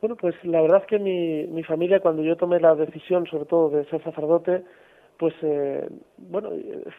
Bueno, 0.00 0.16
pues 0.16 0.34
la 0.44 0.60
verdad 0.60 0.82
es 0.82 0.86
que 0.86 0.98
mi, 0.98 1.46
mi 1.46 1.64
familia, 1.64 1.98
cuando 2.00 2.22
yo 2.22 2.36
tomé 2.36 2.60
la 2.60 2.74
decisión, 2.76 3.26
sobre 3.26 3.46
todo 3.46 3.70
de 3.70 3.84
ser 3.86 4.02
sacerdote, 4.04 4.62
pues 5.18 5.34
eh, 5.42 5.88
bueno, 6.18 6.50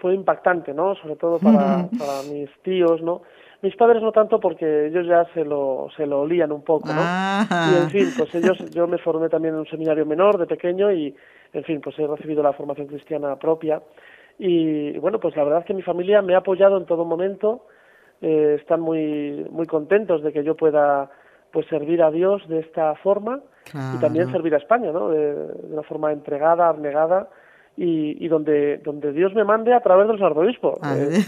fue 0.01 0.13
impactante, 0.13 0.73
¿no? 0.73 0.95
Sobre 0.95 1.15
todo 1.15 1.39
para, 1.39 1.87
para 1.97 2.23
mis 2.31 2.49
tíos, 2.63 3.01
¿no? 3.01 3.21
Mis 3.65 3.75
padres 3.75 3.99
no 4.03 4.11
tanto 4.11 4.39
porque 4.39 4.85
ellos 4.85 5.07
ya 5.07 5.25
se 5.33 5.43
lo, 5.43 5.87
se 5.97 6.05
lo 6.05 6.21
olían 6.21 6.51
un 6.51 6.61
poco, 6.61 6.87
¿no? 6.87 7.01
Ajá. 7.01 7.71
Y 7.71 7.81
en 7.81 7.89
fin, 7.89 8.09
pues 8.15 8.35
ellos, 8.35 8.59
yo 8.69 8.85
me 8.85 8.99
formé 8.99 9.27
también 9.27 9.55
en 9.55 9.61
un 9.61 9.65
seminario 9.65 10.05
menor 10.05 10.37
de 10.37 10.45
pequeño 10.45 10.91
y, 10.91 11.15
en 11.51 11.63
fin, 11.63 11.81
pues 11.81 11.97
he 11.97 12.05
recibido 12.05 12.43
la 12.43 12.53
formación 12.53 12.85
cristiana 12.85 13.35
propia. 13.37 13.81
Y 14.37 14.95
bueno, 14.99 15.19
pues 15.19 15.35
la 15.35 15.43
verdad 15.43 15.61
es 15.61 15.65
que 15.65 15.73
mi 15.73 15.81
familia 15.81 16.21
me 16.21 16.35
ha 16.35 16.39
apoyado 16.39 16.77
en 16.77 16.85
todo 16.85 17.05
momento, 17.05 17.65
eh, 18.21 18.57
están 18.59 18.81
muy, 18.81 19.47
muy 19.49 19.65
contentos 19.65 20.21
de 20.21 20.31
que 20.31 20.43
yo 20.43 20.55
pueda 20.55 21.09
pues 21.51 21.65
servir 21.65 22.03
a 22.03 22.11
Dios 22.11 22.47
de 22.47 22.59
esta 22.59 22.93
forma 22.93 23.39
claro. 23.63 23.97
y 23.97 23.99
también 23.99 24.31
servir 24.31 24.53
a 24.53 24.57
España, 24.59 24.91
¿no? 24.91 25.09
De, 25.09 25.33
de 25.33 25.73
una 25.73 25.81
forma 25.81 26.11
entregada, 26.11 26.67
abnegada 26.69 27.29
y, 27.77 28.23
y, 28.23 28.27
donde 28.27 28.77
donde 28.77 29.11
Dios 29.11 29.33
me 29.33 29.43
mande 29.43 29.73
a 29.73 29.81
través 29.81 30.07
del 30.07 30.21
arzobispo. 30.23 30.79
Eh, 30.85 31.19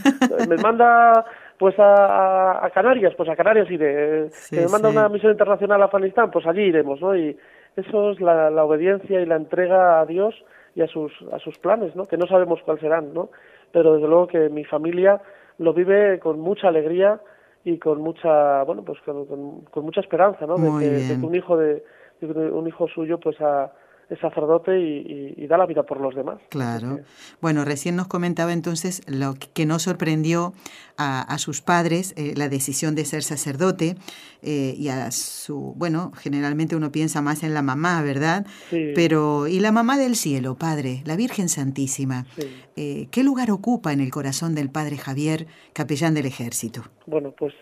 me 0.47 0.57
manda 0.57 1.25
pues 1.57 1.77
a, 1.79 2.65
a, 2.65 2.69
Canarias, 2.69 3.13
pues 3.15 3.29
a 3.29 3.35
Canarias 3.35 3.69
iré. 3.69 4.29
Sí, 4.29 4.55
que 4.55 4.61
me 4.63 4.69
manda 4.69 4.89
sí. 4.89 4.97
una 4.97 5.09
misión 5.09 5.31
internacional 5.31 5.81
a 5.81 5.85
Afganistán, 5.85 6.31
pues 6.31 6.45
allí 6.45 6.61
iremos, 6.61 7.01
¿no? 7.01 7.15
Y 7.15 7.37
eso 7.75 8.11
es 8.11 8.21
la, 8.21 8.49
la, 8.49 8.63
obediencia 8.63 9.19
y 9.19 9.25
la 9.25 9.35
entrega 9.35 9.99
a 9.99 10.05
Dios 10.05 10.35
y 10.75 10.81
a 10.81 10.87
sus 10.87 11.11
a 11.33 11.39
sus 11.39 11.57
planes, 11.57 11.95
¿no? 11.95 12.07
Que 12.07 12.17
no 12.17 12.27
sabemos 12.27 12.61
cuáles 12.63 12.81
serán, 12.81 13.13
¿no? 13.13 13.29
Pero 13.71 13.95
desde 13.95 14.07
luego 14.07 14.27
que 14.27 14.49
mi 14.49 14.63
familia 14.63 15.21
lo 15.57 15.73
vive 15.73 16.19
con 16.19 16.39
mucha 16.39 16.67
alegría 16.69 17.19
y 17.63 17.79
con 17.79 18.01
mucha, 18.01 18.63
bueno, 18.63 18.83
pues 18.83 18.99
con, 19.01 19.25
con, 19.25 19.61
con 19.61 19.83
mucha 19.83 20.01
esperanza, 20.01 20.45
¿no? 20.45 20.55
De 20.55 20.79
que, 20.79 20.89
de 20.89 21.19
que, 21.19 21.25
un 21.25 21.35
hijo 21.35 21.57
de, 21.57 21.83
de 22.21 22.51
un 22.51 22.67
hijo 22.67 22.87
suyo 22.87 23.19
pues 23.19 23.41
a 23.41 23.71
es 24.09 24.19
sacerdote 24.19 24.79
y, 24.79 25.33
y, 25.37 25.43
y, 25.43 25.47
da 25.47 25.57
la 25.57 25.65
vida 25.65 25.83
por 25.83 25.99
los 25.99 26.15
demás. 26.15 26.39
Claro. 26.49 26.99
Bueno, 27.41 27.65
recién 27.65 27.95
nos 27.95 28.07
comentaba 28.07 28.53
entonces 28.53 29.01
lo 29.07 29.33
que 29.53 29.65
no 29.65 29.79
sorprendió 29.79 30.53
a, 30.97 31.21
a 31.21 31.37
sus 31.37 31.61
padres 31.61 32.13
eh, 32.17 32.33
la 32.35 32.47
decisión 32.47 32.95
de 32.95 33.05
ser 33.05 33.21
sacerdote 33.21 33.95
eh, 34.41 34.73
y 34.77 34.89
a 34.89 35.11
su, 35.11 35.73
bueno, 35.75 36.11
generalmente 36.15 36.75
uno 36.75 36.91
piensa 36.91 37.21
más 37.21 37.43
en 37.43 37.53
la 37.53 37.61
mamá, 37.61 38.01
¿verdad? 38.01 38.45
Sí. 38.69 38.93
Pero, 38.95 39.47
¿y 39.47 39.59
la 39.59 39.71
mamá 39.71 39.97
del 39.97 40.15
cielo, 40.15 40.55
Padre, 40.55 41.01
la 41.05 41.15
Virgen 41.15 41.49
Santísima? 41.49 42.25
Sí. 42.37 42.47
Eh, 42.75 43.07
¿Qué 43.11 43.23
lugar 43.23 43.51
ocupa 43.51 43.91
en 43.91 43.99
el 43.99 44.11
corazón 44.11 44.55
del 44.55 44.69
Padre 44.69 44.97
Javier, 44.97 45.47
capellán 45.73 46.13
del 46.13 46.25
ejército? 46.25 46.83
Bueno, 47.05 47.33
pues 47.37 47.53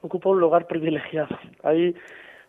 ocupa 0.00 0.30
un 0.30 0.38
lugar 0.38 0.68
privilegiado. 0.68 1.36
Ahí 1.64 1.94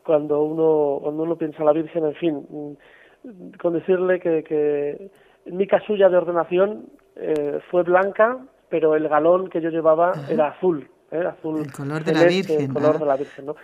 cuando 0.10 0.42
uno 0.42 1.02
cuando 1.04 1.22
uno 1.22 1.36
piensa 1.36 1.60
en 1.60 1.66
la 1.68 1.72
Virgen, 1.72 2.04
en 2.04 2.16
fin, 2.16 2.48
mm, 2.50 3.58
con 3.62 3.74
decirle 3.74 4.20
que, 4.20 4.44
que 4.44 5.12
mi 5.46 5.68
casulla 5.68 6.10
de 6.10 6.18
ordenación 6.18 6.88
eh, 7.16 7.60
fue 7.70 7.84
blanca, 7.84 8.40
pero 8.70 8.96
el 8.96 9.08
galón 9.08 9.52
que 9.52 9.62
yo 9.62 9.70
llevaba 9.70 10.10
Ajá. 10.10 10.34
era 10.34 10.48
azul, 10.48 10.90
¿eh? 11.12 11.24
azul 11.28 11.60
el 11.60 11.72
color 11.72 12.04
de 12.04 12.14
la 12.14 12.24
Virgen, 12.24 12.60
el 12.60 12.74
color 12.74 12.94
¿no? 12.94 13.00
de 13.02 13.06
la 13.06 13.18
Virgen, 13.18 13.46
¿no? 13.46 13.56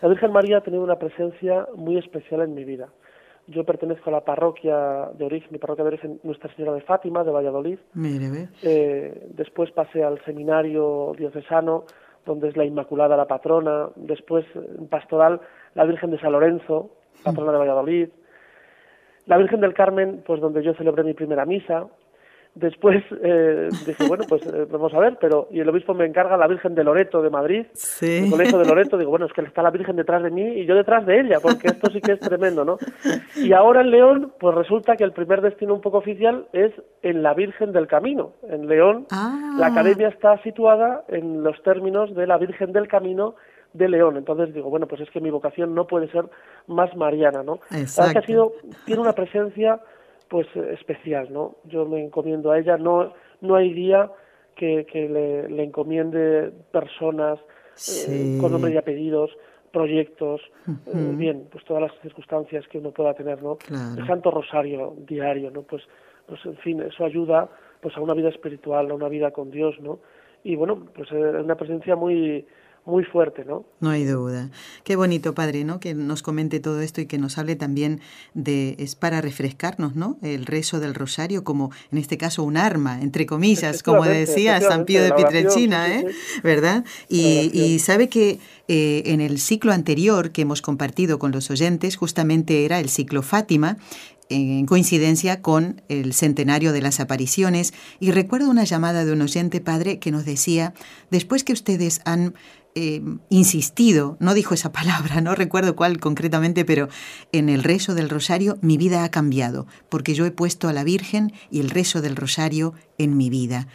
La 0.00 0.08
Virgen 0.08 0.32
María 0.32 0.56
ha 0.56 0.60
tenido 0.62 0.82
una 0.82 0.96
presencia 0.96 1.66
muy 1.76 1.98
especial 1.98 2.40
en 2.40 2.54
mi 2.54 2.64
vida. 2.64 2.88
Yo 3.46 3.64
pertenezco 3.64 4.08
a 4.08 4.14
la 4.14 4.24
parroquia 4.24 5.10
de 5.18 5.24
origen, 5.26 5.50
mi 5.50 5.58
parroquia 5.58 5.84
de 5.84 5.88
origen, 5.88 6.20
Nuestra 6.22 6.50
Señora 6.54 6.72
de 6.72 6.80
Fátima, 6.80 7.24
de 7.24 7.30
Valladolid. 7.30 7.78
Mire. 7.92 8.48
Eh, 8.62 9.28
después 9.34 9.70
pasé 9.72 10.02
al 10.02 10.18
seminario 10.24 11.12
diocesano, 11.18 11.84
donde 12.30 12.48
es 12.48 12.56
la 12.56 12.64
Inmaculada 12.64 13.16
la 13.16 13.26
patrona. 13.26 13.88
Después, 13.96 14.44
en 14.54 14.86
pastoral, 14.86 15.40
la 15.74 15.84
Virgen 15.84 16.12
de 16.12 16.20
San 16.20 16.32
Lorenzo, 16.32 16.90
patrona 17.24 17.52
de 17.52 17.58
Valladolid, 17.58 18.08
la 19.26 19.36
Virgen 19.36 19.60
del 19.60 19.74
Carmen, 19.74 20.22
pues 20.24 20.40
donde 20.40 20.62
yo 20.62 20.74
celebré 20.74 21.02
mi 21.02 21.14
primera 21.14 21.44
misa. 21.44 21.86
Después 22.54 23.04
eh, 23.22 23.68
dije, 23.86 24.08
bueno, 24.08 24.24
pues 24.28 24.42
eh, 24.44 24.66
vamos 24.68 24.92
a 24.92 24.98
ver, 24.98 25.18
pero 25.20 25.46
y 25.52 25.60
el 25.60 25.68
obispo 25.68 25.94
me 25.94 26.04
encarga 26.04 26.36
la 26.36 26.48
Virgen 26.48 26.74
de 26.74 26.82
Loreto 26.82 27.22
de 27.22 27.30
Madrid, 27.30 27.66
sí. 27.74 28.24
el 28.24 28.30
colegio 28.30 28.58
de 28.58 28.66
Loreto, 28.66 28.98
digo, 28.98 29.10
bueno, 29.10 29.26
es 29.26 29.32
que 29.32 29.42
está 29.42 29.62
la 29.62 29.70
Virgen 29.70 29.94
detrás 29.94 30.22
de 30.22 30.30
mí 30.30 30.42
y 30.42 30.66
yo 30.66 30.74
detrás 30.74 31.06
de 31.06 31.20
ella, 31.20 31.38
porque 31.40 31.68
esto 31.68 31.90
sí 31.92 32.00
que 32.00 32.12
es 32.12 32.20
tremendo, 32.20 32.64
¿no? 32.64 32.78
Y 33.36 33.52
ahora 33.52 33.82
en 33.82 33.92
León, 33.92 34.32
pues 34.40 34.54
resulta 34.56 34.96
que 34.96 35.04
el 35.04 35.12
primer 35.12 35.42
destino 35.42 35.74
un 35.74 35.80
poco 35.80 35.98
oficial 35.98 36.48
es 36.52 36.72
en 37.02 37.22
la 37.22 37.34
Virgen 37.34 37.72
del 37.72 37.86
Camino. 37.86 38.32
En 38.48 38.66
León, 38.66 39.06
ah. 39.12 39.56
la 39.56 39.66
academia 39.68 40.08
está 40.08 40.42
situada 40.42 41.04
en 41.08 41.44
los 41.44 41.62
términos 41.62 42.14
de 42.14 42.26
la 42.26 42.36
Virgen 42.36 42.72
del 42.72 42.88
Camino 42.88 43.36
de 43.72 43.88
León. 43.88 44.16
Entonces 44.16 44.52
digo, 44.52 44.70
bueno, 44.70 44.86
pues 44.86 45.00
es 45.02 45.10
que 45.10 45.20
mi 45.20 45.30
vocación 45.30 45.74
no 45.74 45.86
puede 45.86 46.10
ser 46.10 46.24
más 46.66 46.94
mariana, 46.96 47.42
¿no? 47.42 47.60
Exacto. 47.70 48.12
que 48.12 48.18
ha 48.18 48.26
sido, 48.26 48.52
tiene 48.84 49.00
una 49.00 49.12
presencia 49.12 49.80
pues 50.30 50.46
especial, 50.54 51.32
¿no? 51.32 51.56
Yo 51.64 51.84
me 51.86 52.00
encomiendo 52.00 52.52
a 52.52 52.58
ella, 52.60 52.78
no, 52.78 53.12
no 53.40 53.56
hay 53.56 53.72
día 53.74 54.08
que, 54.54 54.86
que 54.86 55.08
le, 55.08 55.62
encomiende 55.64 56.52
personas 56.70 57.40
eh, 58.06 58.38
con 58.40 58.52
nombre 58.52 58.72
y 58.72 58.76
apellidos, 58.76 59.32
proyectos, 59.72 60.40
eh, 60.68 61.12
bien, 61.16 61.48
pues 61.50 61.64
todas 61.64 61.82
las 61.82 61.92
circunstancias 62.00 62.64
que 62.68 62.78
uno 62.78 62.92
pueda 62.92 63.12
tener, 63.12 63.42
¿no? 63.42 63.58
El 63.68 64.06
Santo 64.06 64.30
Rosario 64.30 64.94
diario, 64.98 65.50
¿no? 65.50 65.62
Pues, 65.62 65.82
pues 66.26 66.38
en 66.46 66.56
fin, 66.58 66.80
eso 66.80 67.04
ayuda 67.04 67.48
pues 67.80 67.96
a 67.96 68.00
una 68.00 68.14
vida 68.14 68.28
espiritual, 68.28 68.88
a 68.88 68.94
una 68.94 69.08
vida 69.08 69.32
con 69.32 69.50
Dios, 69.50 69.80
¿no? 69.80 69.98
Y 70.44 70.54
bueno, 70.54 70.86
pues 70.94 71.10
es 71.10 71.44
una 71.44 71.56
presencia 71.56 71.96
muy 71.96 72.46
muy 72.86 73.04
fuerte, 73.04 73.44
¿no? 73.44 73.64
No 73.80 73.90
hay 73.90 74.04
duda. 74.04 74.50
Qué 74.84 74.96
bonito, 74.96 75.34
padre, 75.34 75.64
¿no? 75.64 75.80
Que 75.80 75.94
nos 75.94 76.22
comente 76.22 76.60
todo 76.60 76.80
esto 76.80 77.00
y 77.00 77.06
que 77.06 77.18
nos 77.18 77.38
hable 77.38 77.56
también 77.56 78.00
de, 78.34 78.74
es 78.78 78.94
para 78.94 79.20
refrescarnos, 79.20 79.94
¿no? 79.94 80.18
El 80.22 80.46
rezo 80.46 80.80
del 80.80 80.94
rosario 80.94 81.44
como, 81.44 81.70
en 81.92 81.98
este 81.98 82.18
caso, 82.18 82.42
un 82.42 82.56
arma, 82.56 83.00
entre 83.00 83.26
comillas, 83.26 83.82
como 83.82 84.04
decía 84.04 84.60
San 84.60 84.84
Pío 84.84 85.02
de 85.02 85.12
Pietrelcina, 85.12 85.94
¿eh? 85.94 86.06
¿Verdad? 86.42 86.84
Y, 87.08 87.78
sabe 87.80 88.08
que 88.08 88.38
eh, 88.68 89.02
en 89.06 89.20
el 89.20 89.38
ciclo 89.38 89.72
anterior 89.72 90.32
que 90.32 90.42
hemos 90.42 90.60
compartido 90.60 91.18
con 91.18 91.32
los 91.32 91.50
oyentes, 91.50 91.96
justamente 91.96 92.64
era 92.64 92.80
el 92.80 92.88
ciclo 92.88 93.22
Fátima, 93.22 93.78
en 94.30 94.64
coincidencia 94.64 95.42
con 95.42 95.82
el 95.88 96.14
centenario 96.14 96.72
de 96.72 96.80
las 96.80 97.00
apariciones 97.00 97.74
y 97.98 98.12
recuerdo 98.12 98.48
una 98.48 98.64
llamada 98.64 99.04
de 99.04 99.12
un 99.12 99.22
oyente 99.22 99.60
padre 99.60 99.98
que 99.98 100.12
nos 100.12 100.24
decía, 100.24 100.72
después 101.10 101.44
que 101.44 101.52
ustedes 101.52 102.00
han 102.04 102.34
eh, 102.74 103.02
insistido, 103.28 104.16
no 104.20 104.34
dijo 104.34 104.54
esa 104.54 104.72
palabra, 104.80 105.20
no 105.20 105.34
recuerdo 105.34 105.76
cuál 105.76 105.98
concretamente, 105.98 106.64
pero 106.64 106.88
en 107.32 107.48
el 107.48 107.62
rezo 107.62 107.94
del 107.94 108.10
rosario 108.10 108.58
mi 108.62 108.76
vida 108.76 109.04
ha 109.04 109.10
cambiado, 109.10 109.66
porque 109.88 110.14
yo 110.14 110.26
he 110.26 110.30
puesto 110.30 110.68
a 110.68 110.72
la 110.72 110.84
Virgen 110.84 111.32
y 111.50 111.60
el 111.60 111.70
rezo 111.70 112.00
del 112.00 112.16
rosario 112.16 112.74
en 112.98 113.16
mi 113.16 113.30
vida. 113.30 113.68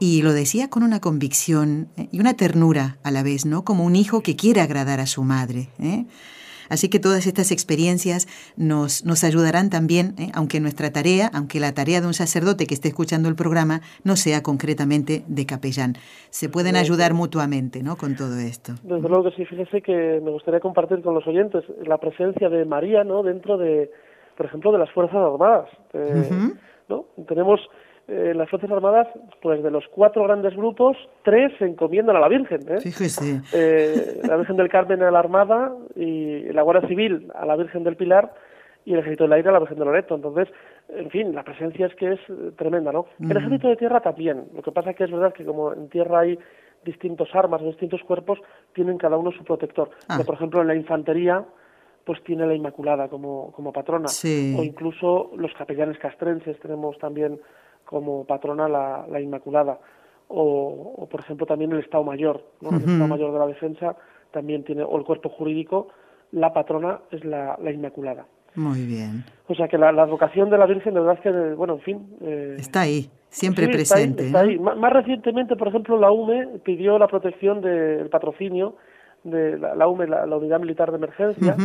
Y 0.00 0.22
lo 0.22 0.32
decía 0.32 0.68
con 0.68 0.82
una 0.82 1.00
convicción 1.00 1.88
eh, 1.96 2.08
y 2.10 2.20
una 2.20 2.34
ternura 2.34 2.98
a 3.02 3.10
la 3.10 3.22
vez, 3.22 3.44
¿no? 3.44 3.64
Como 3.64 3.84
un 3.84 3.96
hijo 3.96 4.22
que 4.22 4.34
quiere 4.34 4.60
agradar 4.60 4.98
a 4.98 5.06
su 5.06 5.22
madre. 5.22 5.70
¿eh? 5.78 6.06
Así 6.68 6.88
que 6.88 6.98
todas 7.00 7.26
estas 7.26 7.50
experiencias 7.50 8.26
nos, 8.56 9.04
nos 9.04 9.24
ayudarán 9.24 9.70
también, 9.70 10.14
¿eh? 10.18 10.30
aunque 10.34 10.60
nuestra 10.60 10.92
tarea, 10.92 11.30
aunque 11.34 11.60
la 11.60 11.72
tarea 11.72 12.00
de 12.00 12.06
un 12.06 12.14
sacerdote 12.14 12.66
que 12.66 12.74
esté 12.74 12.88
escuchando 12.88 13.28
el 13.28 13.34
programa 13.34 13.80
no 14.04 14.16
sea 14.16 14.42
concretamente 14.42 15.22
de 15.26 15.46
capellán. 15.46 15.94
Se 16.30 16.48
pueden 16.48 16.76
ayudar 16.76 17.14
mutuamente 17.14 17.82
¿no? 17.82 17.96
con 17.96 18.16
todo 18.16 18.38
esto. 18.38 18.72
Desde 18.82 19.08
luego 19.08 19.24
que 19.24 19.36
sí, 19.36 19.44
fíjese 19.44 19.82
que 19.82 20.20
me 20.22 20.30
gustaría 20.30 20.60
compartir 20.60 21.02
con 21.02 21.14
los 21.14 21.26
oyentes 21.26 21.64
la 21.86 21.98
presencia 21.98 22.48
de 22.48 22.64
María 22.64 23.04
¿no? 23.04 23.22
dentro 23.22 23.58
de, 23.58 23.90
por 24.36 24.46
ejemplo, 24.46 24.72
de 24.72 24.78
las 24.78 24.90
Fuerzas 24.92 25.16
Armadas. 25.16 25.68
Eh, 25.94 26.30
¿no? 26.88 27.04
Tenemos 27.26 27.60
eh, 28.08 28.32
las 28.34 28.48
Fuerzas 28.48 28.70
Armadas, 28.70 29.06
pues 29.42 29.62
de 29.62 29.70
los 29.70 29.86
cuatro 29.88 30.24
grandes 30.24 30.56
grupos, 30.56 30.96
tres 31.24 31.52
se 31.58 31.66
encomiendan 31.66 32.16
a 32.16 32.20
la 32.20 32.28
Virgen. 32.28 32.60
¿eh? 32.66 32.80
Fíjese. 32.80 33.42
Eh, 33.52 34.20
la 34.26 34.36
Virgen 34.36 34.56
del 34.56 34.70
Carmen 34.70 35.02
a 35.02 35.10
la 35.10 35.18
Armada 35.18 35.74
y 35.94 36.50
la 36.52 36.62
Guardia 36.62 36.88
Civil 36.88 37.30
a 37.34 37.44
la 37.44 37.56
Virgen 37.56 37.84
del 37.84 37.96
Pilar 37.96 38.32
y 38.86 38.94
el 38.94 39.00
Ejército 39.00 39.24
del 39.24 39.34
Aire 39.34 39.50
a 39.50 39.52
la 39.52 39.58
Virgen 39.58 39.78
de 39.78 39.84
Loreto. 39.84 40.14
Entonces, 40.14 40.48
en 40.88 41.10
fin, 41.10 41.34
la 41.34 41.44
presencia 41.44 41.86
es 41.86 41.94
que 41.96 42.12
es 42.12 42.20
eh, 42.30 42.52
tremenda, 42.56 42.92
¿no? 42.92 43.04
El 43.20 43.36
Ejército 43.36 43.68
de 43.68 43.76
Tierra 43.76 44.00
también. 44.00 44.44
Lo 44.54 44.62
que 44.62 44.72
pasa 44.72 44.90
es 44.90 44.96
que 44.96 45.04
es 45.04 45.10
verdad 45.10 45.34
que 45.34 45.44
como 45.44 45.74
en 45.74 45.90
tierra 45.90 46.20
hay 46.20 46.38
distintos 46.86 47.28
armas, 47.34 47.60
distintos 47.62 48.02
cuerpos, 48.04 48.38
tienen 48.72 48.96
cada 48.96 49.18
uno 49.18 49.32
su 49.32 49.44
protector. 49.44 49.90
Ah. 50.08 50.18
por 50.24 50.36
ejemplo, 50.36 50.62
en 50.62 50.68
la 50.68 50.74
infantería 50.74 51.44
pues 52.06 52.24
tiene 52.24 52.46
la 52.46 52.54
Inmaculada 52.54 53.08
como, 53.08 53.52
como 53.52 53.70
patrona. 53.70 54.08
O 54.08 54.62
incluso 54.64 55.30
los 55.36 55.52
capellanes 55.52 55.98
castrenses 55.98 56.58
tenemos 56.58 56.96
también 56.96 57.38
como 57.88 58.26
patrona 58.26 58.68
la, 58.68 59.06
la 59.10 59.18
Inmaculada. 59.18 59.78
O, 60.28 60.92
o, 60.98 61.08
por 61.08 61.20
ejemplo, 61.20 61.46
también 61.46 61.72
el 61.72 61.78
Estado 61.78 62.04
Mayor, 62.04 62.44
¿no? 62.60 62.68
El 62.68 62.80
Estado 62.82 63.08
Mayor 63.08 63.32
de 63.32 63.38
la 63.38 63.46
Defensa 63.46 63.96
también 64.30 64.62
tiene, 64.62 64.82
o 64.82 64.98
el 64.98 65.04
cuerpo 65.04 65.30
jurídico, 65.30 65.88
la 66.32 66.52
patrona 66.52 67.00
es 67.10 67.24
la, 67.24 67.58
la 67.62 67.72
Inmaculada. 67.72 68.26
Muy 68.54 68.84
bien. 68.84 69.24
O 69.46 69.54
sea 69.54 69.68
que 69.68 69.78
la, 69.78 69.90
la 69.90 70.02
advocación 70.02 70.50
de 70.50 70.58
la 70.58 70.66
Virgen, 70.66 70.92
de 70.92 71.00
verdad 71.00 71.16
es 71.16 71.22
que, 71.22 71.54
bueno, 71.54 71.74
en 71.76 71.80
fin. 71.80 72.16
Eh, 72.20 72.56
está 72.58 72.82
ahí, 72.82 73.08
siempre 73.30 73.68
presente. 73.68 74.26
Está 74.26 74.40
ahí, 74.40 74.58
Más 74.58 74.92
recientemente, 74.92 75.56
por 75.56 75.68
ejemplo, 75.68 75.98
la 75.98 76.12
UME 76.12 76.58
pidió 76.62 76.98
la 76.98 77.08
protección 77.08 77.62
del 77.62 78.10
patrocinio 78.10 78.76
de 79.24 79.58
la, 79.58 79.88
UME, 79.88 80.08
la, 80.08 80.36
Unidad 80.36 80.60
Militar 80.60 80.90
de 80.90 80.98
Emergencia, 80.98 81.56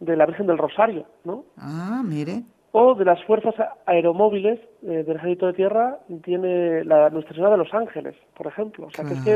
de 0.00 0.16
la 0.16 0.26
Virgen 0.26 0.48
del 0.48 0.58
Rosario, 0.58 1.06
¿no? 1.24 1.44
Ah, 1.56 2.02
mire 2.04 2.42
o 2.72 2.94
de 2.94 3.04
las 3.04 3.22
fuerzas 3.24 3.54
aeromóviles 3.86 4.60
eh, 4.82 5.04
del 5.06 5.16
ejército 5.16 5.46
de 5.46 5.52
tierra 5.54 5.98
tiene 6.22 6.84
la 6.84 7.08
Nuestra 7.10 7.34
Señora 7.34 7.52
de 7.52 7.64
los 7.64 7.72
Ángeles, 7.72 8.14
por 8.36 8.46
ejemplo. 8.46 8.86
O 8.86 8.90
sea, 8.90 9.04
que 9.04 9.14
es 9.14 9.22
que, 9.22 9.34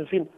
en 0.00 0.06
fin, 0.06 0.28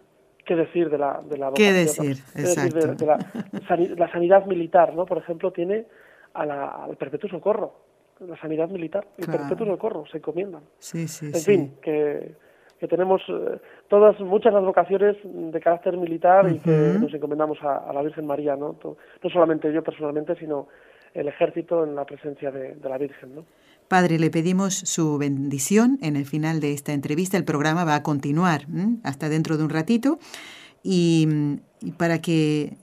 ¿qué 0.44 0.56
decir 0.56 0.90
de 0.90 0.98
la 0.98 1.20
de 1.22 1.38
la 1.38 1.52
¿Qué 1.52 1.72
decir? 1.72 2.16
Exacto. 2.34 2.94
de, 2.94 3.96
la, 3.96 4.10
sanidad 4.10 4.46
militar, 4.46 4.94
¿no? 4.94 5.06
Por 5.06 5.18
ejemplo, 5.18 5.52
tiene 5.52 5.86
a 6.34 6.44
la, 6.44 6.66
al 6.84 6.96
Perpetuo 6.96 7.30
Socorro, 7.30 7.74
la 8.20 8.36
sanidad 8.40 8.68
militar, 8.68 9.06
el 9.16 9.26
Perpetuo 9.26 9.66
Socorro, 9.66 10.04
se 10.10 10.18
encomiendan. 10.18 10.62
Sí, 10.78 11.06
sí, 11.06 11.26
en 11.26 11.40
fin, 11.40 11.74
que, 11.80 12.34
que 12.80 12.88
tenemos 12.88 13.22
eh, 13.28 13.58
todas, 13.88 14.18
muchas 14.20 14.52
las 14.52 14.64
vocaciones 14.64 15.16
de 15.22 15.60
carácter 15.60 15.96
militar 15.96 16.50
y 16.50 16.58
que 16.58 16.96
nos 17.00 17.14
encomendamos 17.14 17.62
a, 17.62 17.76
a, 17.88 17.92
la 17.92 18.02
Virgen 18.02 18.26
María, 18.26 18.56
¿no? 18.56 18.76
No 18.82 19.30
solamente 19.30 19.72
yo 19.72 19.84
personalmente, 19.84 20.34
sino 20.34 20.66
el 21.14 21.28
ejército 21.28 21.84
en 21.84 21.94
la 21.94 22.04
presencia 22.04 22.50
de, 22.50 22.76
la 22.82 22.98
Virgen. 22.98 23.36
¿no? 23.36 23.44
Padre, 23.88 24.18
le 24.18 24.30
pedimos 24.30 24.74
su 24.74 25.16
bendición 25.18 25.98
en 26.02 26.16
el 26.16 26.26
final 26.26 26.60
de 26.60 26.72
esta 26.72 26.92
entrevista. 26.92 27.36
El 27.36 27.44
programa 27.44 27.84
va 27.84 27.94
a 27.94 28.02
continuar 28.02 28.66
hasta 29.04 29.28
dentro 29.28 29.56
de 29.56 29.64
un 29.64 29.70
ratito 29.70 30.18
y, 30.82 31.60
para 31.96 32.20
que 32.20 32.76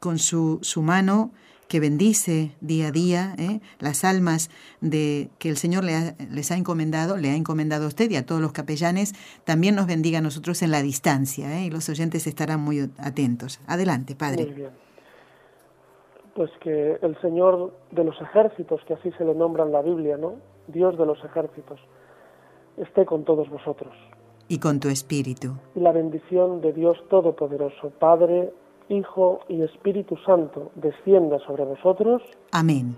con 0.00 0.18
su, 0.18 0.60
su, 0.62 0.82
mano 0.82 1.32
que 1.66 1.80
bendice 1.80 2.52
día 2.60 2.88
a 2.88 2.92
día 2.92 3.34
¿eh? 3.36 3.60
las 3.80 4.04
almas 4.04 4.48
de 4.80 5.28
que 5.38 5.50
el 5.50 5.56
Señor 5.56 5.84
le 5.84 6.14
les 6.30 6.50
ha 6.50 6.56
encomendado, 6.56 7.16
le 7.16 7.30
ha 7.30 7.34
encomendado 7.34 7.84
a 7.84 7.88
usted 7.88 8.10
y 8.10 8.16
a 8.16 8.24
todos 8.24 8.40
los 8.40 8.52
capellanes, 8.52 9.14
también 9.44 9.74
nos 9.74 9.86
bendiga 9.86 10.18
a 10.18 10.22
nosotros 10.22 10.62
en 10.62 10.70
la 10.70 10.82
distancia 10.82 11.58
¿eh? 11.58 11.66
y 11.66 11.70
los 11.70 11.88
oyentes 11.88 12.26
estarán 12.26 12.60
muy 12.60 12.88
atentos. 12.98 13.60
Adelante, 13.66 14.14
Padre. 14.14 14.46
Muy 14.46 14.54
bien 14.54 14.87
pues 16.38 16.52
que 16.60 17.00
el 17.02 17.20
Señor 17.20 17.72
de 17.90 18.04
los 18.04 18.14
ejércitos, 18.20 18.80
que 18.86 18.94
así 18.94 19.10
se 19.18 19.24
le 19.24 19.34
nombra 19.34 19.64
en 19.64 19.72
la 19.72 19.82
Biblia, 19.82 20.16
¿no? 20.16 20.34
Dios 20.68 20.96
de 20.96 21.04
los 21.04 21.18
ejércitos, 21.24 21.80
esté 22.76 23.04
con 23.04 23.24
todos 23.24 23.50
vosotros. 23.50 23.92
Y 24.46 24.60
con 24.60 24.78
tu 24.78 24.88
espíritu. 24.88 25.54
Y 25.74 25.80
la 25.80 25.90
bendición 25.90 26.60
de 26.60 26.72
Dios 26.72 26.96
Todopoderoso, 27.10 27.90
Padre, 27.98 28.52
Hijo 28.88 29.40
y 29.48 29.62
Espíritu 29.62 30.16
Santo, 30.24 30.70
descienda 30.76 31.40
sobre 31.40 31.64
vosotros. 31.64 32.22
Amén. 32.52 32.94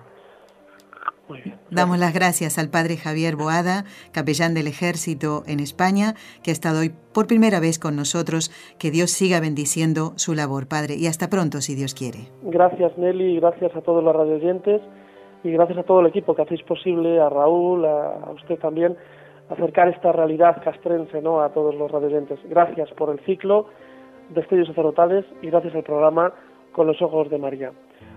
Damos 1.70 1.98
las 1.98 2.14
gracias 2.14 2.58
al 2.58 2.70
padre 2.70 2.96
Javier 2.96 3.36
Boada, 3.36 3.84
capellán 4.12 4.54
del 4.54 4.66
ejército 4.66 5.42
en 5.46 5.60
España, 5.60 6.14
que 6.42 6.50
ha 6.50 6.52
estado 6.52 6.80
hoy 6.80 6.90
por 7.14 7.26
primera 7.26 7.60
vez 7.60 7.78
con 7.78 7.96
nosotros. 7.96 8.50
Que 8.78 8.90
Dios 8.90 9.10
siga 9.10 9.40
bendiciendo 9.40 10.12
su 10.16 10.34
labor, 10.34 10.68
padre, 10.68 10.94
y 10.96 11.06
hasta 11.06 11.28
pronto, 11.28 11.60
si 11.60 11.74
Dios 11.74 11.94
quiere. 11.94 12.28
Gracias, 12.42 12.96
Nelly, 12.98 13.36
y 13.36 13.40
gracias 13.40 13.74
a 13.76 13.80
todos 13.80 14.02
los 14.02 14.14
radioyentes, 14.14 14.80
y 15.44 15.50
gracias 15.52 15.78
a 15.78 15.82
todo 15.82 16.00
el 16.00 16.06
equipo 16.06 16.34
que 16.34 16.42
hacéis 16.42 16.62
posible, 16.62 17.20
a 17.20 17.28
Raúl, 17.28 17.84
a 17.84 18.30
usted 18.34 18.58
también, 18.58 18.96
acercar 19.50 19.88
esta 19.88 20.12
realidad 20.12 20.62
castrense 20.62 21.20
¿no? 21.20 21.40
a 21.42 21.50
todos 21.50 21.74
los 21.74 21.90
radioyentes. 21.90 22.38
Gracias 22.48 22.90
por 22.92 23.10
el 23.10 23.18
ciclo 23.20 23.66
de 24.30 24.40
estudios 24.40 24.68
sacerdotales 24.68 25.24
y 25.42 25.50
gracias 25.50 25.74
al 25.74 25.82
programa 25.82 26.32
Con 26.72 26.86
los 26.86 27.00
Ojos 27.02 27.28
de 27.30 27.38
María. 27.38 27.72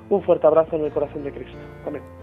Un 0.09 0.21
fuerte 0.23 0.45
abrazo 0.45 0.75
en 0.75 0.85
el 0.85 0.91
corazón 0.91 1.23
de 1.23 1.31
Cristo. 1.31 1.57
Amén. 1.87 2.22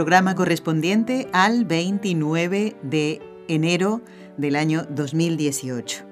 Programa 0.00 0.34
correspondiente 0.34 1.28
al 1.34 1.66
29 1.66 2.74
de 2.82 3.20
enero 3.48 4.00
del 4.38 4.56
año 4.56 4.86
2018. 4.88 6.06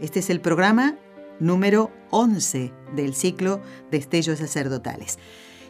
Este 0.00 0.18
es 0.18 0.30
el 0.30 0.40
programa 0.40 0.98
número 1.38 1.92
11 2.10 2.72
del 2.96 3.14
ciclo 3.14 3.62
Destellos 3.92 4.40
Sacerdotales. 4.40 5.20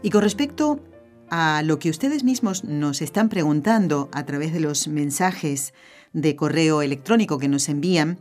Y 0.01 0.09
con 0.09 0.23
respecto 0.23 0.81
a 1.29 1.61
lo 1.63 1.79
que 1.79 1.91
ustedes 1.91 2.25
mismos 2.25 2.65
nos 2.65 3.03
están 3.03 3.29
preguntando 3.29 4.09
a 4.15 4.25
través 4.25 4.55
de 4.55 4.61
los 4.61 4.89
mensajes 4.89 5.75
de 6.15 6.37
correo 6.37 6.81
electrónico 6.81 7.37
que 7.37 7.49
nos 7.49 7.69
envían, 7.69 8.19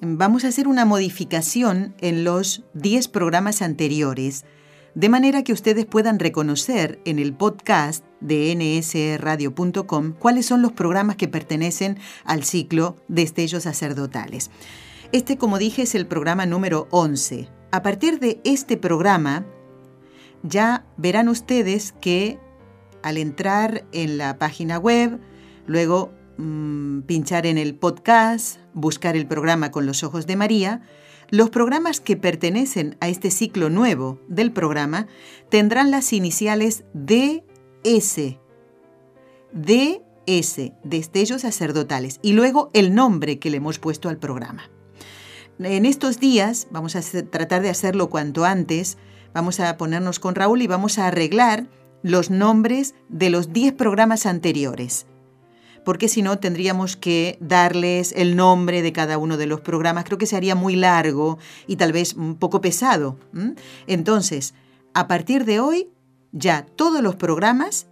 vamos 0.00 0.44
a 0.44 0.48
hacer 0.48 0.66
una 0.66 0.84
modificación 0.84 1.94
en 2.00 2.24
los 2.24 2.64
10 2.74 3.06
programas 3.06 3.62
anteriores, 3.62 4.44
de 4.94 5.08
manera 5.08 5.42
que 5.42 5.52
ustedes 5.52 5.86
puedan 5.86 6.18
reconocer 6.18 7.00
en 7.04 7.18
el 7.18 7.34
podcast 7.34 8.04
de 8.20 8.54
nsradio.com 8.54 10.12
cuáles 10.12 10.46
son 10.46 10.62
los 10.62 10.72
programas 10.72 11.16
que 11.16 11.28
pertenecen 11.28 11.98
al 12.24 12.44
ciclo 12.44 12.96
Destellos 13.08 13.64
Sacerdotales. 13.64 14.50
Este, 15.12 15.36
como 15.36 15.58
dije, 15.58 15.82
es 15.82 15.94
el 15.94 16.06
programa 16.06 16.46
número 16.46 16.86
11. 16.90 17.48
A 17.72 17.82
partir 17.82 18.20
de 18.20 18.40
este 18.44 18.76
programa, 18.76 19.44
ya 20.42 20.86
verán 20.96 21.28
ustedes 21.28 21.92
que 22.00 22.38
al 23.02 23.18
entrar 23.18 23.84
en 23.92 24.16
la 24.16 24.38
página 24.38 24.78
web, 24.78 25.20
luego 25.66 26.12
mm, 26.38 27.00
pinchar 27.00 27.46
en 27.46 27.58
el 27.58 27.74
podcast, 27.74 28.58
buscar 28.72 29.16
el 29.16 29.26
programa 29.26 29.70
con 29.70 29.86
los 29.86 30.04
ojos 30.04 30.26
de 30.26 30.36
María, 30.36 30.82
los 31.34 31.50
programas 31.50 32.00
que 32.00 32.16
pertenecen 32.16 32.96
a 33.00 33.08
este 33.08 33.32
ciclo 33.32 33.68
nuevo 33.68 34.20
del 34.28 34.52
programa 34.52 35.08
tendrán 35.48 35.90
las 35.90 36.12
iniciales 36.12 36.84
DS. 36.94 38.38
DS, 39.52 40.72
Destellos 40.84 41.42
Sacerdotales, 41.42 42.20
y 42.22 42.34
luego 42.34 42.70
el 42.72 42.94
nombre 42.94 43.40
que 43.40 43.50
le 43.50 43.56
hemos 43.56 43.80
puesto 43.80 44.08
al 44.08 44.18
programa. 44.18 44.70
En 45.58 45.86
estos 45.86 46.20
días, 46.20 46.68
vamos 46.70 46.94
a 46.94 47.02
tratar 47.24 47.62
de 47.62 47.70
hacerlo 47.70 48.10
cuanto 48.10 48.44
antes, 48.44 48.96
vamos 49.32 49.58
a 49.58 49.76
ponernos 49.76 50.20
con 50.20 50.36
Raúl 50.36 50.62
y 50.62 50.68
vamos 50.68 50.98
a 50.98 51.08
arreglar 51.08 51.66
los 52.04 52.30
nombres 52.30 52.94
de 53.08 53.30
los 53.30 53.52
10 53.52 53.72
programas 53.72 54.26
anteriores. 54.26 55.06
Porque 55.84 56.08
si 56.08 56.22
no, 56.22 56.38
tendríamos 56.38 56.96
que 56.96 57.38
darles 57.40 58.12
el 58.16 58.36
nombre 58.36 58.82
de 58.82 58.92
cada 58.92 59.18
uno 59.18 59.36
de 59.36 59.46
los 59.46 59.60
programas. 59.60 60.04
Creo 60.04 60.18
que 60.18 60.26
se 60.26 60.36
haría 60.36 60.54
muy 60.54 60.76
largo 60.76 61.38
y 61.66 61.76
tal 61.76 61.92
vez 61.92 62.14
un 62.14 62.36
poco 62.36 62.60
pesado. 62.60 63.18
Entonces, 63.86 64.54
a 64.94 65.08
partir 65.08 65.44
de 65.44 65.60
hoy, 65.60 65.88
ya 66.32 66.64
todos 66.64 67.02
los 67.02 67.16
programas 67.16 67.86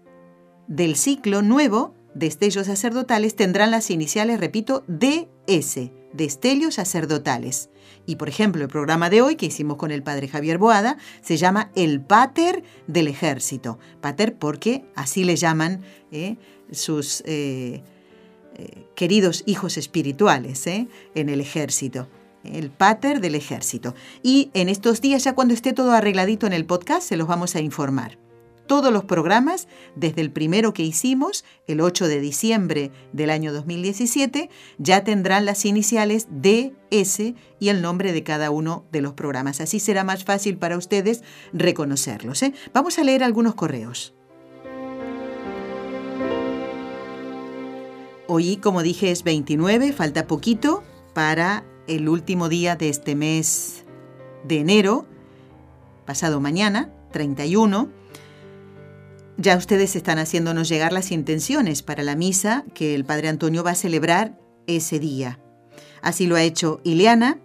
del 0.67 0.97
ciclo 0.97 1.43
nuevo 1.43 1.95
Destellos 2.15 2.67
Sacerdotales 2.67 3.37
tendrán 3.37 3.71
las 3.71 3.91
iniciales, 3.91 4.39
repito, 4.39 4.85
DS, 4.87 5.91
Destellos 6.13 6.75
Sacerdotales. 6.75 7.71
Y 8.05 8.17
por 8.17 8.29
ejemplo, 8.29 8.63
el 8.63 8.69
programa 8.69 9.09
de 9.09 9.23
hoy 9.23 9.37
que 9.37 9.47
hicimos 9.47 9.77
con 9.77 9.91
el 9.91 10.03
padre 10.03 10.29
Javier 10.29 10.59
Boada 10.59 10.99
se 11.23 11.37
llama 11.37 11.71
El 11.75 12.01
Pater 12.01 12.63
del 12.87 13.09
Ejército. 13.09 13.79
Pater 14.01 14.37
porque 14.37 14.85
así 14.95 15.25
le 15.25 15.37
llaman 15.37 15.83
eh, 16.11 16.37
sus 16.73 17.23
eh, 17.27 17.83
eh, 18.57 18.87
queridos 18.95 19.43
hijos 19.47 19.77
espirituales 19.77 20.67
en 20.67 20.89
el 21.15 21.41
ejército. 21.41 22.09
El 22.45 22.71
Pater 22.71 23.21
del 23.21 23.37
Ejército. 23.37 23.95
Y 24.21 24.51
en 24.53 24.69
estos 24.69 25.01
días, 25.01 25.23
ya 25.23 25.35
cuando 25.35 25.55
esté 25.55 25.73
todo 25.73 25.93
arregladito 25.93 26.47
en 26.49 26.53
el 26.53 26.67
podcast, 26.67 27.09
se 27.09 27.17
los 27.17 27.29
vamos 27.29 27.55
a 27.55 27.61
informar 27.61 28.19
todos 28.73 28.91
los 28.91 29.05
programas, 29.05 29.69
desde 29.97 30.23
el 30.23 30.31
primero 30.31 30.73
que 30.73 30.83
hicimos, 30.83 31.45
el 31.67 31.83
8 31.83 32.09
de 32.09 32.21
diciembre 32.21 32.91
del 33.13 33.29
año 33.29 33.53
2017, 33.53 34.49
ya 34.79 35.05
tendrán 35.05 35.45
las 35.45 35.67
iniciales 35.67 36.27
DS 36.31 37.35
y 37.61 37.69
el 37.69 37.83
nombre 37.83 38.13
de 38.15 38.23
cada 38.23 38.51
uno 38.51 38.87
de 38.91 39.03
los 39.03 39.13
programas. 39.13 39.61
Así 39.61 39.79
será 39.79 40.05
más 40.05 40.25
fácil 40.25 40.57
para 40.57 40.79
ustedes 40.79 41.23
reconocerlos. 41.53 42.43
¿eh? 42.43 42.55
Vamos 42.73 42.99
a 42.99 43.05
leer 43.05 43.23
algunos 43.23 43.55
correos. 43.55 44.15
Hoy, 48.35 48.57
como 48.57 48.83
dije, 48.83 49.11
es 49.11 49.25
29, 49.25 49.93
falta 49.93 50.27
poquito 50.27 50.83
para 51.13 51.67
el 51.87 52.09
último 52.09 52.49
día 52.49 52.77
de 52.77 52.89
este 52.89 53.15
mes 53.15 53.85
de 54.43 54.61
enero, 54.61 55.05
pasado 56.07 56.41
mañana, 56.41 56.91
31 57.13 57.91
ya 59.37 59.59
ustedes 59.59 59.97
están 59.97 60.19
haciéndonos 60.19 60.71
llegar 60.71 60.95
las 60.95 61.13
intenciones 61.13 61.83
para 61.83 62.03
la 62.03 62.17
misa 62.17 62.65
que 62.73 62.95
el 62.95 63.05
Padre 63.05 63.29
Antonio 63.29 63.63
va 63.63 63.73
a 63.73 63.75
celebrar 63.75 64.41
ese 64.67 64.99
día. 64.99 65.39
Así 66.01 66.27
lo 66.27 66.37
ha 66.37 66.43
hecho 66.43 66.81
Ileana 66.85 67.39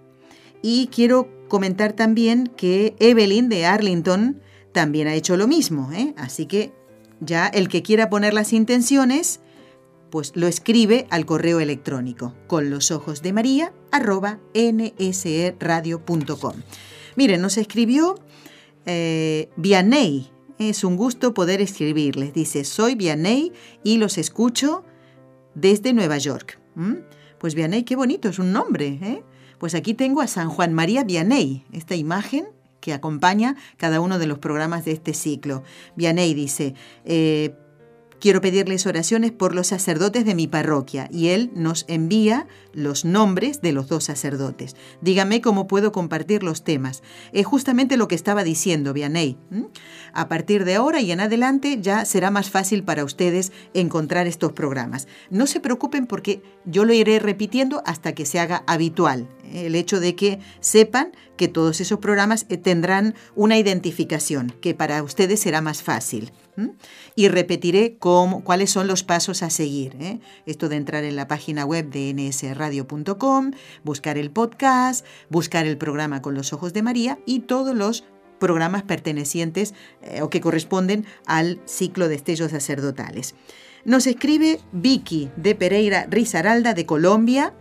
y 0.62 0.88
quiero 0.88 1.28
comentar 1.50 1.92
también 1.92 2.50
que 2.56 2.96
Evelyn 3.00 3.50
de 3.50 3.66
Arlington 3.66 4.42
también 4.72 5.10
ha 5.10 5.16
hecho 5.16 5.36
lo 5.36 5.50
mismo. 5.50 5.92
¿eh? 5.92 6.14
Así 6.16 6.46
que 6.46 6.72
ya 7.20 7.48
el 7.48 7.68
que 7.68 7.84
quiera 7.84 8.10
poner 8.10 8.34
las 8.34 8.54
intenciones, 8.54 9.42
pues 10.10 10.32
lo 10.36 10.48
escribe 10.48 11.08
al 11.10 11.26
correo 11.26 11.60
electrónico 11.60 12.34
con 12.48 12.70
los 12.70 12.92
ojos 12.92 13.22
de 13.22 13.34
María 13.34 13.74
arroba. 13.92 14.40
Miren, 17.16 17.42
nos 17.42 17.58
escribió 17.58 18.16
eh, 18.86 19.50
Vianney 19.58 20.32
es 20.60 20.84
un 20.84 20.96
gusto 20.98 21.34
poder 21.34 21.62
escribirles. 21.62 22.34
Dice, 22.34 22.64
soy 22.64 22.96
Vianney 22.96 23.54
y 23.84 23.98
los 23.98 24.18
escucho 24.18 24.84
desde 25.54 25.94
Nueva 25.94 26.18
York. 26.18 26.60
¿Mm? 26.76 26.96
Pues 27.38 27.54
Vianney, 27.54 27.84
qué 27.84 27.96
bonito, 27.96 28.30
es 28.30 28.40
un 28.40 28.52
nombre. 28.52 29.00
¿eh? 29.02 29.24
Pues 29.60 29.76
aquí 29.76 29.94
tengo 29.94 30.22
a 30.22 30.28
San 30.28 30.50
Juan 30.50 30.74
María 30.74 31.04
Vianney, 31.04 31.66
esta 31.72 31.96
imagen 31.96 32.48
que 32.80 32.94
acompaña 32.94 33.56
cada 33.78 34.00
uno 34.00 34.18
de 34.20 34.28
los 34.28 34.40
programas 34.40 34.86
de 34.86 34.94
este 34.94 35.14
ciclo. 35.14 35.64
Vianney 35.96 36.34
dice, 36.34 36.74
eh, 37.06 37.56
Quiero 38.20 38.42
pedirles 38.42 38.88
oraciones 38.88 39.32
por 39.32 39.54
los 39.54 39.68
sacerdotes 39.68 40.26
de 40.26 40.34
mi 40.34 40.48
parroquia 40.48 41.08
y 41.12 41.28
él 41.28 41.52
nos 41.54 41.86
envía 41.88 42.48
los 42.74 43.06
nombres 43.06 43.62
de 43.62 43.74
los 43.74 43.90
dos 43.90 44.06
sacerdotes. 44.06 44.76
Dígame 45.02 45.40
cómo 45.40 45.68
puedo 45.68 45.92
compartir 45.92 46.42
los 46.42 46.64
temas. 46.64 47.04
Es 47.32 47.46
justamente 47.46 47.96
lo 47.96 48.08
que 48.08 48.16
estaba 48.16 48.44
diciendo 48.44 48.92
Vianney. 48.92 49.38
A 50.14 50.28
partir 50.28 50.66
de 50.66 50.76
ahora 50.76 51.00
y 51.00 51.12
en 51.12 51.20
adelante 51.20 51.78
ya 51.80 52.06
será 52.06 52.32
más 52.32 52.50
fácil 52.50 52.84
para 52.84 53.04
ustedes 53.04 53.52
encontrar 53.76 54.26
estos 54.26 54.52
programas. 54.52 55.08
No 55.30 55.46
se 55.46 55.60
preocupen 55.60 56.08
porque 56.08 56.42
yo 56.66 56.86
lo 56.86 56.94
iré 56.94 57.20
repitiendo 57.20 57.84
hasta 57.86 58.14
que 58.14 58.26
se 58.26 58.40
haga 58.40 58.64
habitual. 58.66 59.28
El 59.54 59.76
hecho 59.76 60.00
de 60.00 60.16
que 60.16 60.40
sepan 60.60 61.12
que 61.38 61.48
todos 61.48 61.82
esos 61.82 62.00
programas 62.00 62.48
eh, 62.50 62.58
tendrán 62.58 63.14
una 63.36 63.58
identificación, 63.58 64.54
que 64.60 64.74
para 64.74 65.04
ustedes 65.04 65.40
será 65.40 65.62
más 65.62 65.84
fácil. 65.84 66.32
Y 67.16 67.28
repetiré 67.28 67.98
cuáles 67.98 68.70
son 68.70 68.88
los 68.88 69.04
pasos 69.04 69.44
a 69.44 69.50
seguir. 69.50 69.96
¿eh? 70.00 70.20
Esto 70.46 70.70
de 70.70 70.76
entrar 70.76 71.04
en 71.04 71.16
la 71.16 71.28
página 71.28 71.66
web 71.66 71.90
de 71.90 72.14
nsradio.com, 72.14 73.52
buscar 73.84 74.18
el 74.18 74.32
podcast, 74.32 75.06
buscar 75.30 75.66
el 75.66 75.78
programa 75.78 76.22
con 76.22 76.34
los 76.34 76.54
ojos 76.54 76.74
de 76.74 76.82
María 76.82 77.20
y 77.26 77.42
todos 77.42 77.76
los 77.76 78.04
programas 78.40 78.84
pertenecientes 78.84 79.74
eh, 80.02 80.22
o 80.22 80.30
que 80.30 80.42
corresponden 80.42 81.06
al 81.26 81.60
ciclo 81.66 82.08
de 82.08 82.16
estellos 82.16 82.52
sacerdotales. 82.52 83.36
Nos 83.86 84.06
escribe 84.06 84.60
Vicky 84.72 85.30
de 85.38 85.56
Pereira 85.56 86.08
Rizaralda 86.10 86.74
de 86.74 86.86
Colombia 86.86 87.54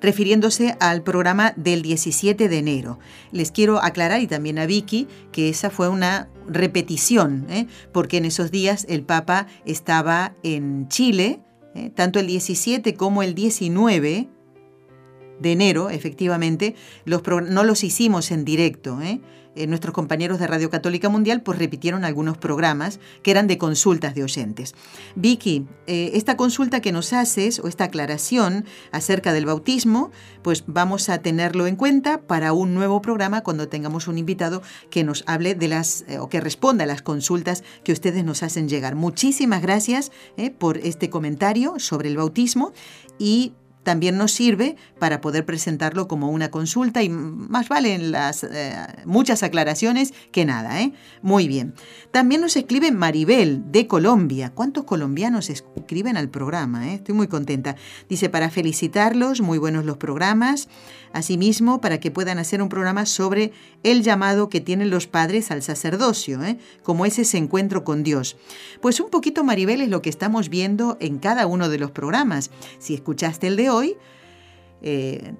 refiriéndose 0.00 0.76
al 0.80 1.02
programa 1.02 1.52
del 1.56 1.82
17 1.82 2.48
de 2.48 2.58
enero. 2.58 2.98
Les 3.32 3.52
quiero 3.52 3.82
aclarar, 3.82 4.20
y 4.20 4.26
también 4.26 4.58
a 4.58 4.66
Vicky, 4.66 5.08
que 5.32 5.48
esa 5.48 5.70
fue 5.70 5.88
una 5.88 6.28
repetición, 6.48 7.46
¿eh? 7.50 7.66
porque 7.92 8.18
en 8.18 8.24
esos 8.24 8.50
días 8.50 8.86
el 8.88 9.02
Papa 9.02 9.46
estaba 9.64 10.34
en 10.42 10.88
Chile, 10.88 11.40
¿eh? 11.74 11.90
tanto 11.94 12.18
el 12.18 12.26
17 12.26 12.94
como 12.94 13.22
el 13.22 13.34
19 13.34 14.28
de 15.40 15.52
enero, 15.52 15.90
efectivamente, 15.90 16.74
no 17.04 17.64
los 17.64 17.84
hicimos 17.84 18.30
en 18.30 18.44
directo. 18.44 19.00
¿eh? 19.00 19.20
Eh, 19.54 19.66
nuestros 19.66 19.94
compañeros 19.94 20.38
de 20.38 20.46
Radio 20.46 20.68
Católica 20.68 21.08
Mundial 21.08 21.40
pues 21.40 21.58
repitieron 21.58 22.04
algunos 22.04 22.36
programas 22.36 23.00
que 23.22 23.30
eran 23.30 23.46
de 23.46 23.56
consultas 23.56 24.14
de 24.14 24.22
oyentes. 24.22 24.74
Vicky, 25.14 25.66
eh, 25.86 26.10
esta 26.12 26.36
consulta 26.36 26.80
que 26.80 26.92
nos 26.92 27.14
haces 27.14 27.58
o 27.58 27.68
esta 27.68 27.84
aclaración 27.84 28.66
acerca 28.92 29.32
del 29.32 29.46
bautismo, 29.46 30.10
pues 30.42 30.64
vamos 30.66 31.08
a 31.08 31.18
tenerlo 31.18 31.66
en 31.66 31.76
cuenta 31.76 32.20
para 32.20 32.52
un 32.52 32.74
nuevo 32.74 33.00
programa 33.00 33.42
cuando 33.42 33.68
tengamos 33.68 34.08
un 34.08 34.18
invitado 34.18 34.62
que 34.90 35.04
nos 35.04 35.24
hable 35.26 35.54
de 35.54 35.68
las 35.68 36.04
o 36.20 36.28
que 36.28 36.40
responda 36.40 36.84
a 36.84 36.86
las 36.86 37.00
consultas 37.00 37.64
que 37.82 37.92
ustedes 37.92 38.24
nos 38.24 38.42
hacen 38.42 38.68
llegar. 38.68 38.94
Muchísimas 38.94 39.62
gracias 39.62 40.12
por 40.58 40.76
este 40.78 41.08
comentario 41.08 41.78
sobre 41.78 42.10
el 42.10 42.18
bautismo 42.18 42.72
y 43.18 43.54
también 43.86 44.18
nos 44.18 44.32
sirve 44.32 44.74
para 44.98 45.20
poder 45.20 45.46
presentarlo 45.46 46.08
como 46.08 46.28
una 46.28 46.50
consulta 46.50 47.04
y 47.04 47.08
más 47.08 47.68
valen 47.68 48.10
las 48.10 48.42
eh, 48.42 48.74
muchas 49.04 49.44
aclaraciones 49.44 50.12
que 50.32 50.44
nada, 50.44 50.82
¿eh? 50.82 50.92
Muy 51.22 51.46
bien. 51.46 51.72
También 52.10 52.40
nos 52.40 52.56
escribe 52.56 52.90
Maribel 52.90 53.70
de 53.70 53.86
Colombia. 53.86 54.50
¿Cuántos 54.52 54.82
colombianos 54.82 55.50
escriben 55.50 56.16
al 56.16 56.28
programa? 56.30 56.88
Eh? 56.88 56.94
Estoy 56.94 57.14
muy 57.14 57.28
contenta. 57.28 57.76
Dice, 58.08 58.28
para 58.28 58.50
felicitarlos, 58.50 59.40
muy 59.40 59.58
buenos 59.58 59.84
los 59.84 59.98
programas. 59.98 60.68
Asimismo, 61.12 61.80
para 61.80 62.00
que 62.00 62.10
puedan 62.10 62.38
hacer 62.38 62.60
un 62.60 62.68
programa 62.68 63.06
sobre 63.06 63.52
el 63.84 64.02
llamado 64.02 64.48
que 64.48 64.60
tienen 64.60 64.90
los 64.90 65.06
padres 65.06 65.50
al 65.50 65.62
sacerdocio, 65.62 66.42
¿eh? 66.42 66.58
como 66.82 67.06
es 67.06 67.18
ese 67.20 67.38
encuentro 67.38 67.84
con 67.84 68.02
Dios. 68.02 68.36
Pues 68.82 68.98
un 68.98 69.10
poquito, 69.10 69.44
Maribel, 69.44 69.80
es 69.80 69.88
lo 69.88 70.02
que 70.02 70.10
estamos 70.10 70.48
viendo 70.48 70.96
en 71.00 71.18
cada 71.18 71.46
uno 71.46 71.68
de 71.68 71.78
los 71.78 71.92
programas. 71.92 72.50
Si 72.78 72.94
escuchaste 72.94 73.46
el 73.46 73.56
de 73.56 73.70
hoy, 73.70 73.75
eh, 74.82 75.34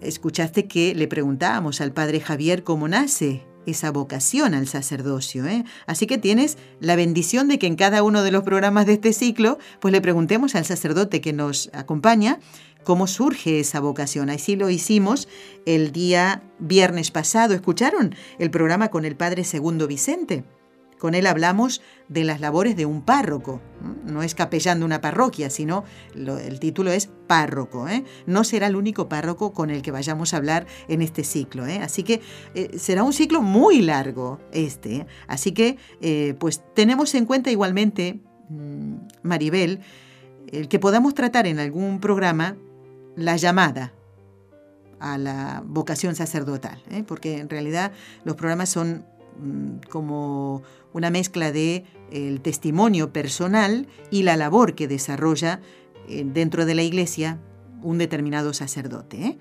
escuchaste 0.00 0.66
que 0.66 0.94
le 0.94 1.08
preguntábamos 1.08 1.80
al 1.80 1.92
padre 1.92 2.20
Javier 2.20 2.62
cómo 2.62 2.88
nace 2.88 3.44
esa 3.66 3.90
vocación 3.90 4.54
al 4.54 4.66
sacerdocio. 4.66 5.46
¿eh? 5.46 5.64
Así 5.86 6.06
que 6.06 6.18
tienes 6.18 6.58
la 6.80 6.96
bendición 6.96 7.48
de 7.48 7.58
que 7.58 7.66
en 7.66 7.76
cada 7.76 8.02
uno 8.02 8.22
de 8.22 8.32
los 8.32 8.42
programas 8.42 8.86
de 8.86 8.94
este 8.94 9.12
ciclo, 9.12 9.58
pues 9.80 9.92
le 9.92 10.00
preguntemos 10.00 10.54
al 10.54 10.64
sacerdote 10.64 11.20
que 11.20 11.32
nos 11.32 11.70
acompaña 11.72 12.38
cómo 12.84 13.06
surge 13.06 13.60
esa 13.60 13.80
vocación. 13.80 14.30
Así 14.30 14.56
lo 14.56 14.70
hicimos 14.70 15.28
el 15.66 15.92
día 15.92 16.42
viernes 16.58 17.10
pasado. 17.10 17.54
¿Escucharon 17.54 18.14
el 18.38 18.50
programa 18.50 18.88
con 18.88 19.04
el 19.04 19.16
padre 19.16 19.44
Segundo 19.44 19.86
Vicente? 19.86 20.44
Con 21.02 21.16
él 21.16 21.26
hablamos 21.26 21.82
de 22.06 22.22
las 22.22 22.40
labores 22.40 22.76
de 22.76 22.86
un 22.86 23.02
párroco. 23.02 23.60
No 24.04 24.22
es 24.22 24.36
capellán 24.36 24.78
de 24.78 24.84
una 24.84 25.00
parroquia, 25.00 25.50
sino 25.50 25.82
el 26.14 26.60
título 26.60 26.92
es 26.92 27.10
párroco. 27.26 27.88
¿eh? 27.88 28.04
No 28.26 28.44
será 28.44 28.68
el 28.68 28.76
único 28.76 29.08
párroco 29.08 29.52
con 29.52 29.70
el 29.70 29.82
que 29.82 29.90
vayamos 29.90 30.32
a 30.32 30.36
hablar 30.36 30.64
en 30.86 31.02
este 31.02 31.24
ciclo. 31.24 31.66
¿eh? 31.66 31.80
Así 31.82 32.04
que 32.04 32.20
eh, 32.54 32.78
será 32.78 33.02
un 33.02 33.12
ciclo 33.12 33.42
muy 33.42 33.82
largo 33.82 34.38
este. 34.52 35.08
Así 35.26 35.50
que 35.50 35.76
pues 36.38 36.62
tenemos 36.72 37.12
en 37.16 37.26
cuenta 37.26 37.50
igualmente, 37.50 38.20
mm, 38.48 38.94
Maribel, 39.24 39.80
el 40.52 40.68
que 40.68 40.78
podamos 40.78 41.14
tratar 41.14 41.48
en 41.48 41.58
algún 41.58 41.98
programa 41.98 42.54
la 43.16 43.34
llamada 43.34 43.92
a 45.00 45.18
la 45.18 45.64
vocación 45.66 46.14
sacerdotal, 46.14 46.80
porque 47.08 47.38
en 47.38 47.48
realidad 47.48 47.90
los 48.22 48.36
programas 48.36 48.68
son 48.68 49.04
mm, 49.40 49.88
como 49.90 50.62
una 50.92 51.10
mezcla 51.10 51.52
de 51.52 51.84
el 52.10 52.40
testimonio 52.40 53.12
personal 53.12 53.88
y 54.10 54.22
la 54.22 54.36
labor 54.36 54.74
que 54.74 54.88
desarrolla 54.88 55.60
eh, 56.08 56.24
dentro 56.26 56.66
de 56.66 56.74
la 56.74 56.82
iglesia 56.82 57.40
un 57.82 57.98
determinado 57.98 58.52
sacerdote. 58.52 59.24
¿eh? 59.24 59.38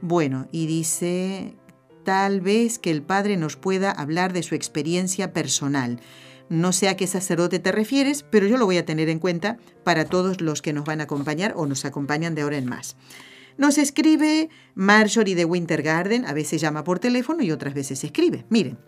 Bueno, 0.00 0.48
y 0.52 0.66
dice 0.66 1.56
tal 2.04 2.40
vez 2.40 2.78
que 2.78 2.90
el 2.90 3.02
Padre 3.02 3.36
nos 3.36 3.56
pueda 3.56 3.90
hablar 3.90 4.32
de 4.32 4.42
su 4.42 4.54
experiencia 4.54 5.32
personal. 5.32 6.00
No 6.48 6.72
sé 6.72 6.88
a 6.88 6.96
qué 6.96 7.06
sacerdote 7.06 7.60
te 7.60 7.72
refieres, 7.72 8.24
pero 8.28 8.46
yo 8.46 8.56
lo 8.56 8.66
voy 8.66 8.76
a 8.76 8.84
tener 8.84 9.08
en 9.08 9.18
cuenta 9.18 9.58
para 9.84 10.04
todos 10.04 10.40
los 10.40 10.60
que 10.60 10.72
nos 10.72 10.84
van 10.84 11.00
a 11.00 11.04
acompañar 11.04 11.54
o 11.56 11.66
nos 11.66 11.84
acompañan 11.84 12.34
de 12.34 12.42
ahora 12.42 12.58
en 12.58 12.66
más. 12.66 12.96
Nos 13.56 13.78
escribe 13.78 14.48
Marjorie 14.74 15.34
de 15.34 15.44
Winter 15.44 15.82
Garden, 15.82 16.26
a 16.26 16.32
veces 16.32 16.60
llama 16.60 16.84
por 16.84 16.98
teléfono 16.98 17.42
y 17.42 17.52
otras 17.52 17.74
veces 17.74 18.02
escribe. 18.02 18.44
Miren, 18.48 18.78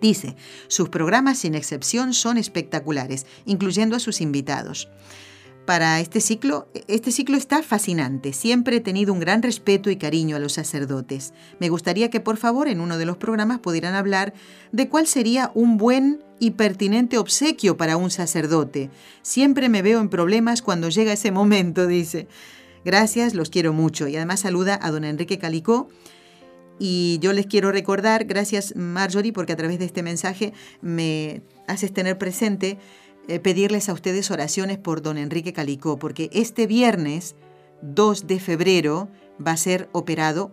dice, 0.00 0.36
sus 0.68 0.88
programas 0.88 1.38
sin 1.38 1.54
excepción 1.54 2.14
son 2.14 2.38
espectaculares, 2.38 3.26
incluyendo 3.44 3.96
a 3.96 4.00
sus 4.00 4.20
invitados 4.20 4.88
para 5.68 6.00
este 6.00 6.22
ciclo, 6.22 6.66
este 6.86 7.12
ciclo 7.12 7.36
está 7.36 7.62
fascinante. 7.62 8.32
Siempre 8.32 8.76
he 8.76 8.80
tenido 8.80 9.12
un 9.12 9.20
gran 9.20 9.42
respeto 9.42 9.90
y 9.90 9.96
cariño 9.96 10.34
a 10.34 10.38
los 10.38 10.54
sacerdotes. 10.54 11.34
Me 11.60 11.68
gustaría 11.68 12.08
que 12.08 12.20
por 12.20 12.38
favor 12.38 12.68
en 12.68 12.80
uno 12.80 12.96
de 12.96 13.04
los 13.04 13.18
programas 13.18 13.58
pudieran 13.58 13.94
hablar 13.94 14.32
de 14.72 14.88
cuál 14.88 15.06
sería 15.06 15.50
un 15.52 15.76
buen 15.76 16.24
y 16.38 16.52
pertinente 16.52 17.18
obsequio 17.18 17.76
para 17.76 17.98
un 17.98 18.10
sacerdote. 18.10 18.88
Siempre 19.20 19.68
me 19.68 19.82
veo 19.82 20.00
en 20.00 20.08
problemas 20.08 20.62
cuando 20.62 20.88
llega 20.88 21.12
ese 21.12 21.32
momento, 21.32 21.86
dice. 21.86 22.28
Gracias, 22.82 23.34
los 23.34 23.50
quiero 23.50 23.74
mucho. 23.74 24.08
Y 24.08 24.16
además 24.16 24.40
saluda 24.40 24.78
a 24.80 24.90
don 24.90 25.04
Enrique 25.04 25.36
Calicó. 25.36 25.90
Y 26.78 27.18
yo 27.20 27.32
les 27.32 27.46
quiero 27.46 27.72
recordar, 27.72 28.24
gracias 28.24 28.74
Marjorie, 28.76 29.32
porque 29.32 29.52
a 29.52 29.56
través 29.56 29.78
de 29.78 29.84
este 29.84 30.02
mensaje 30.02 30.52
me 30.80 31.42
haces 31.66 31.92
tener 31.92 32.18
presente 32.18 32.78
eh, 33.26 33.40
pedirles 33.40 33.88
a 33.88 33.92
ustedes 33.92 34.30
oraciones 34.30 34.78
por 34.78 35.02
don 35.02 35.18
Enrique 35.18 35.52
Calicó, 35.52 35.98
porque 35.98 36.30
este 36.32 36.66
viernes 36.66 37.34
2 37.82 38.26
de 38.26 38.40
febrero 38.40 39.08
va 39.44 39.52
a 39.52 39.56
ser 39.56 39.88
operado 39.92 40.52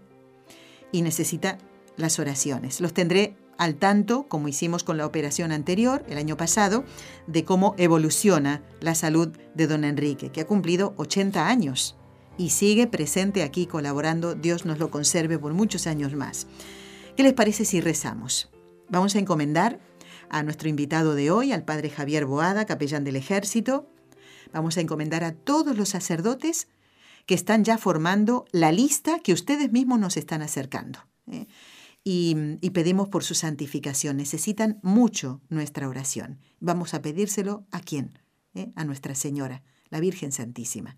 y 0.92 1.02
necesita 1.02 1.58
las 1.96 2.20
oraciones. 2.20 2.82
Los 2.82 2.94
tendré 2.94 3.36
al 3.58 3.76
tanto, 3.76 4.28
como 4.28 4.48
hicimos 4.48 4.84
con 4.84 4.98
la 4.98 5.06
operación 5.06 5.52
anterior, 5.52 6.04
el 6.10 6.18
año 6.18 6.36
pasado, 6.36 6.84
de 7.28 7.46
cómo 7.46 7.76
evoluciona 7.78 8.64
la 8.82 8.96
salud 8.96 9.30
de 9.54 9.68
don 9.68 9.86
Enrique, 9.86 10.30
que 10.30 10.42
ha 10.42 10.48
cumplido 10.48 10.94
80 10.98 11.48
años 11.48 11.96
y 12.38 12.50
sigue 12.50 12.88
presente 12.88 13.44
aquí 13.44 13.66
colaborando. 13.66 14.36
Dios 14.36 14.66
nos 14.66 14.80
lo 14.80 14.92
conserve 14.92 15.40
por 15.40 15.54
muchos 15.54 15.88
años 15.88 16.14
más. 16.14 16.48
¿Qué 17.16 17.24
les 17.24 17.34
parece 17.34 17.66
si 17.66 17.82
rezamos? 17.82 18.50
Vamos 18.90 19.16
a 19.16 19.20
encomendar 19.20 19.80
a 20.30 20.44
nuestro 20.44 20.70
invitado 20.70 21.16
de 21.16 21.32
hoy, 21.32 21.52
al 21.52 21.64
padre 21.64 21.90
Javier 21.90 22.26
Boada, 22.26 22.66
capellán 22.66 23.04
del 23.04 23.16
ejército. 23.16 23.90
Vamos 24.54 24.78
a 24.78 24.82
encomendar 24.82 25.24
a 25.24 25.34
todos 25.34 25.78
los 25.78 25.90
sacerdotes 25.90 26.68
que 27.26 27.36
están 27.36 27.64
ya 27.64 27.78
formando 27.78 28.46
la 28.52 28.72
lista 28.72 29.20
que 29.20 29.34
ustedes 29.34 29.72
mismos 29.72 30.00
nos 30.00 30.18
están 30.18 30.42
acercando. 30.42 31.00
¿eh? 31.32 31.48
Y, 32.04 32.36
pedimos 32.72 33.10
por 33.10 33.24
su 33.24 33.34
santificación. 33.34 34.18
Necesitan 34.18 34.80
mucho 34.84 35.42
nuestra 35.50 35.90
oración. 35.90 36.40
Vamos 36.60 36.94
a 36.94 37.02
pedírselo 37.02 37.66
a 37.72 37.80
quién? 37.80 38.20
¿Eh? 38.54 38.72
A 38.76 38.86
Nuestra 38.86 39.16
Señora, 39.16 39.64
la 39.90 40.00
Virgen 40.00 40.32
Santísima. 40.32 40.98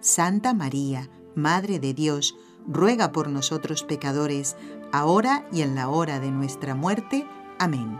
Santa 0.00 0.54
María, 0.54 1.10
Madre 1.34 1.78
de 1.78 1.94
Dios, 1.94 2.34
ruega 2.66 3.12
por 3.12 3.28
nosotros 3.28 3.84
pecadores, 3.84 4.56
ahora 4.92 5.46
y 5.52 5.62
en 5.62 5.74
la 5.74 5.88
hora 5.88 6.20
de 6.20 6.30
nuestra 6.30 6.74
muerte. 6.74 7.26
Amén. 7.58 7.98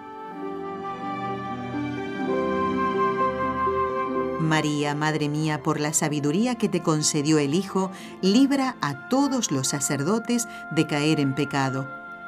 María, 4.41 4.95
Madre 4.95 5.29
mía, 5.29 5.63
por 5.63 5.79
la 5.79 5.93
sabiduría 5.93 6.57
que 6.57 6.69
te 6.69 6.83
concedió 6.83 7.39
el 7.39 7.55
Hijo, 7.55 7.91
libra 8.23 8.77
a 8.81 9.09
todos 9.09 9.53
los 9.53 9.69
sacerdotes 9.69 10.49
de 10.73 10.87
caer 10.87 11.21
en 11.21 11.35
pecado. 11.35 12.00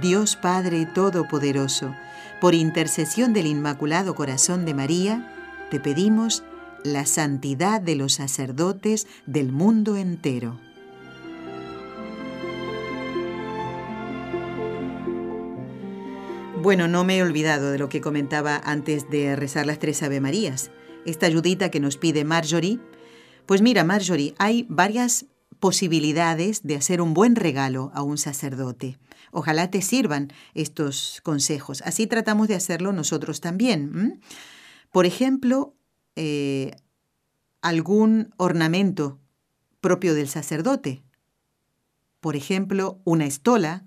Dios 0.00 0.36
Padre 0.36 0.84
Todopoderoso, 0.84 1.94
por 2.40 2.54
intercesión 2.54 3.32
del 3.32 3.46
Inmaculado 3.46 4.14
Corazón 4.14 4.64
de 4.64 4.74
María, 4.74 5.32
te 5.70 5.80
pedimos 5.80 6.44
la 6.84 7.06
santidad 7.06 7.80
de 7.80 7.96
los 7.96 8.14
sacerdotes 8.14 9.06
del 9.26 9.52
mundo 9.52 9.96
entero. 9.96 10.58
Bueno, 16.62 16.88
no 16.88 17.04
me 17.04 17.18
he 17.18 17.22
olvidado 17.22 17.70
de 17.70 17.78
lo 17.78 17.88
que 17.88 18.00
comentaba 18.00 18.60
antes 18.64 19.08
de 19.08 19.36
rezar 19.36 19.66
las 19.66 19.78
tres 19.78 20.02
Ave 20.02 20.20
Marías. 20.20 20.70
Esta 21.04 21.26
ayudita 21.26 21.70
que 21.70 21.80
nos 21.80 21.96
pide 21.96 22.24
Marjorie. 22.24 22.80
Pues 23.46 23.62
mira, 23.62 23.84
Marjorie, 23.84 24.34
hay 24.38 24.66
varias 24.68 25.26
posibilidades 25.58 26.62
de 26.62 26.76
hacer 26.76 27.00
un 27.00 27.14
buen 27.14 27.36
regalo 27.36 27.90
a 27.94 28.02
un 28.02 28.18
sacerdote. 28.18 28.98
Ojalá 29.32 29.70
te 29.70 29.82
sirvan 29.82 30.32
estos 30.54 31.20
consejos. 31.22 31.82
Así 31.82 32.06
tratamos 32.06 32.48
de 32.48 32.54
hacerlo 32.54 32.92
nosotros 32.92 33.40
también. 33.40 34.20
Por 34.92 35.06
ejemplo, 35.06 35.74
eh, 36.14 36.74
algún 37.60 38.32
ornamento 38.36 39.20
propio 39.80 40.14
del 40.14 40.28
sacerdote. 40.28 41.02
Por 42.20 42.36
ejemplo, 42.36 43.00
una 43.04 43.26
estola. 43.26 43.86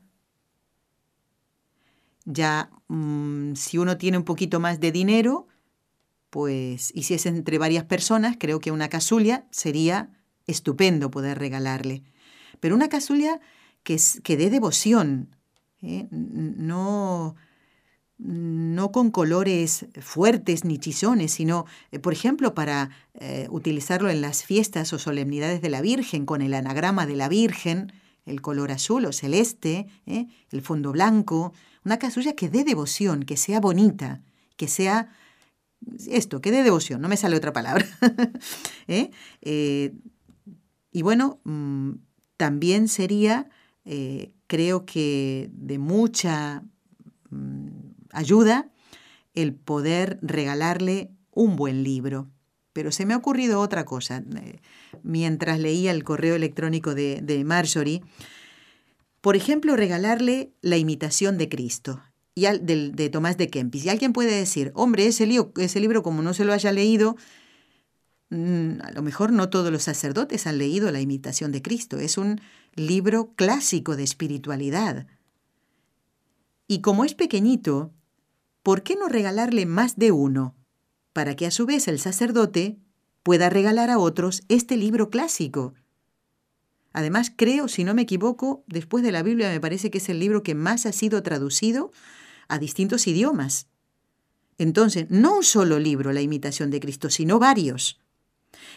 Ya 2.26 2.70
mm, 2.88 3.56
si 3.56 3.78
uno 3.78 3.98
tiene 3.98 4.18
un 4.18 4.26
poquito 4.26 4.60
más 4.60 4.80
de 4.80 4.92
dinero, 4.92 5.48
pues, 6.30 6.92
y 6.94 7.04
si 7.04 7.16
es 7.16 7.26
entre 7.26 7.58
varias 7.58 7.86
personas, 7.86 8.38
creo 8.40 8.60
que 8.60 8.72
una 8.72 8.90
casulla 8.90 9.48
sería 9.50 10.12
estupendo 10.50 11.12
poder 11.12 11.40
regalarle. 11.40 12.04
Pero 12.60 12.76
una 12.76 12.90
casulla 12.90 13.40
que, 13.84 13.98
que 14.24 14.38
dé 14.38 14.50
devoción, 14.50 15.36
¿eh? 15.82 16.08
no, 16.12 17.36
no 18.18 18.92
con 18.92 19.12
colores 19.12 19.86
fuertes 20.02 20.66
ni 20.66 20.78
chisones, 20.78 21.32
sino, 21.32 21.66
eh, 21.92 22.00
por 22.00 22.14
ejemplo, 22.14 22.54
para 22.54 22.90
eh, 23.14 23.48
utilizarlo 23.50 24.10
en 24.10 24.22
las 24.22 24.44
fiestas 24.44 24.92
o 24.94 25.00
solemnidades 25.00 25.62
de 25.62 25.70
la 25.70 25.82
Virgen, 25.82 26.26
con 26.26 26.42
el 26.42 26.54
anagrama 26.54 27.06
de 27.06 27.16
la 27.16 27.30
Virgen, 27.30 27.94
el 28.26 28.42
color 28.42 28.72
azul 28.72 29.06
o 29.06 29.14
celeste, 29.14 29.88
el 30.06 30.62
fondo 30.62 30.92
blanco, 30.92 31.54
una 31.84 31.98
casulla 31.98 32.34
que 32.34 32.50
dé 32.50 32.64
devoción, 32.64 33.24
que 33.24 33.38
sea 33.38 33.60
bonita, 33.60 34.22
que 34.56 34.68
sea 34.68 35.10
esto, 36.08 36.42
que 36.42 36.52
dé 36.52 36.62
devoción, 36.62 37.02
no 37.02 37.10
me 37.10 37.18
sale 37.18 37.38
otra 37.38 37.54
palabra. 37.54 37.88
Y 40.92 41.02
bueno, 41.02 41.40
mm, 41.44 41.92
también 42.38 42.88
sería, 42.88 43.50
eh, 43.86 44.32
creo 44.48 44.86
que 44.86 45.50
de 45.54 45.78
mucha 45.78 46.64
mm, 47.30 47.68
ayuda, 48.12 48.72
el 49.36 49.54
poder 49.54 50.20
regalarle 50.22 51.12
un 51.32 51.56
buen 51.56 51.84
libro. 51.84 52.30
Pero 52.74 52.92
se 52.92 53.06
me 53.06 53.14
ha 53.14 53.18
ocurrido 53.18 53.60
otra 53.60 53.86
cosa. 53.86 54.24
Eh, 54.38 54.60
mientras 55.04 55.60
leía 55.60 55.92
el 55.92 56.04
correo 56.04 56.36
electrónico 56.36 56.96
de, 56.96 57.44
Marjorie, 57.46 58.02
por 59.22 59.36
ejemplo, 59.36 59.76
regalarle 59.76 60.54
La 60.62 60.78
imitación 60.78 61.38
de 61.38 61.50
Cristo 61.50 62.02
y 62.36 62.44
de, 62.44 62.92
de, 62.94 63.10
Tomás 63.10 63.38
de 63.38 63.50
Kempis. 63.50 63.86
Y 63.86 63.90
alguien 63.90 64.14
puede 64.14 64.34
decir, 64.34 64.72
hombre, 64.76 65.08
ese, 65.08 65.28
ese 65.58 65.80
libro, 65.80 66.04
como 66.04 66.22
no 66.22 66.34
se 66.34 66.46
lo 66.46 66.54
haya 66.54 66.72
leído, 66.72 67.18
a 68.32 68.92
lo 68.92 69.02
mejor 69.02 69.32
no 69.32 69.50
todos 69.50 69.72
los 69.72 69.84
sacerdotes 69.84 70.46
han 70.46 70.58
leído 70.58 70.92
La 70.92 71.02
imitación 71.02 71.52
de 71.52 71.62
Cristo. 71.62 71.98
Es 71.98 72.18
un 72.18 72.42
libro 72.76 73.34
clásico 73.36 73.96
de 73.96 74.04
espiritualidad. 74.04 75.08
Y 76.68 76.82
como 76.82 77.06
es 77.06 77.16
pequeñito, 77.16 77.92
¿por 78.62 78.84
qué 78.84 78.96
no 78.96 79.08
regalarle 79.08 79.66
más 79.66 79.98
de 79.98 80.12
uno? 80.12 80.56
Para 81.14 81.36
que 81.36 81.48
a 81.48 81.52
su 81.52 81.66
vez 81.66 81.88
el 81.88 82.00
sacerdote 82.00 82.78
pueda 83.24 83.50
regalar 83.50 83.90
a 83.90 83.98
otros 83.98 84.44
este 84.48 84.78
libro 84.78 85.10
clásico. 85.10 85.74
Además, 86.94 87.32
creo, 87.36 87.68
si 87.68 87.84
no 87.84 87.94
me 87.94 88.04
equivoco, 88.04 88.64
después 88.68 89.04
de 89.04 89.12
la 89.12 89.24
Biblia 89.24 89.50
me 89.50 89.60
parece 89.60 89.90
que 89.90 90.00
es 90.00 90.10
el 90.10 90.20
libro 90.20 90.44
que 90.44 90.56
más 90.56 90.86
ha 90.86 90.92
sido 90.92 91.24
traducido 91.24 91.92
a 92.48 92.60
distintos 92.60 93.08
idiomas. 93.08 93.68
Entonces, 94.58 95.08
no 95.10 95.38
un 95.38 95.44
solo 95.44 95.80
libro, 95.80 96.12
La 96.12 96.22
imitación 96.22 96.70
de 96.70 96.80
Cristo, 96.80 97.10
sino 97.10 97.40
varios. 97.40 98.00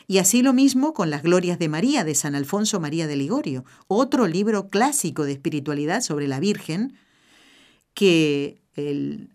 Y 0.07 0.18
así 0.18 0.43
lo 0.43 0.53
mismo 0.53 0.93
con 0.93 1.11
las 1.11 1.22
Glorias 1.22 1.59
de 1.59 1.68
María 1.68 2.05
de 2.05 2.14
San 2.14 2.35
Alfonso 2.35 2.80
María 2.80 3.07
de 3.07 3.16
Ligorio, 3.16 3.64
otro 3.89 4.26
libro 4.26 4.68
clásico 4.68 5.24
de 5.24 5.33
espiritualidad 5.33 6.01
sobre 6.01 6.28
la 6.28 6.41
Virgen, 6.41 6.95
que 7.95 8.61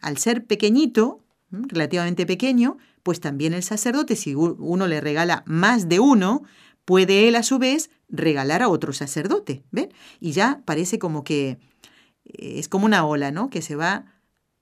al 0.02 0.18
ser 0.18 0.46
pequeñito, 0.46 1.24
relativamente 1.52 2.26
pequeño, 2.26 2.78
pues 3.04 3.20
también 3.20 3.54
el 3.54 3.64
sacerdote, 3.64 4.16
si 4.16 4.36
uno 4.36 4.88
le 4.88 5.00
regala 5.00 5.44
más 5.46 5.88
de 5.88 6.00
uno, 6.00 6.44
puede 6.86 7.28
él 7.28 7.36
a 7.36 7.44
su 7.44 7.60
vez 7.60 7.90
regalar 8.10 8.62
a 8.62 8.70
otro 8.70 8.94
sacerdote, 8.94 9.64
¿ven? 9.72 9.90
Y 10.20 10.32
ya 10.32 10.62
parece 10.66 11.00
como 11.00 11.24
que 11.24 11.58
eh, 12.26 12.60
es 12.60 12.70
como 12.70 12.86
una 12.86 13.06
ola, 13.06 13.32
¿no? 13.32 13.50
Que 13.50 13.62
se 13.62 13.76
va 13.76 14.06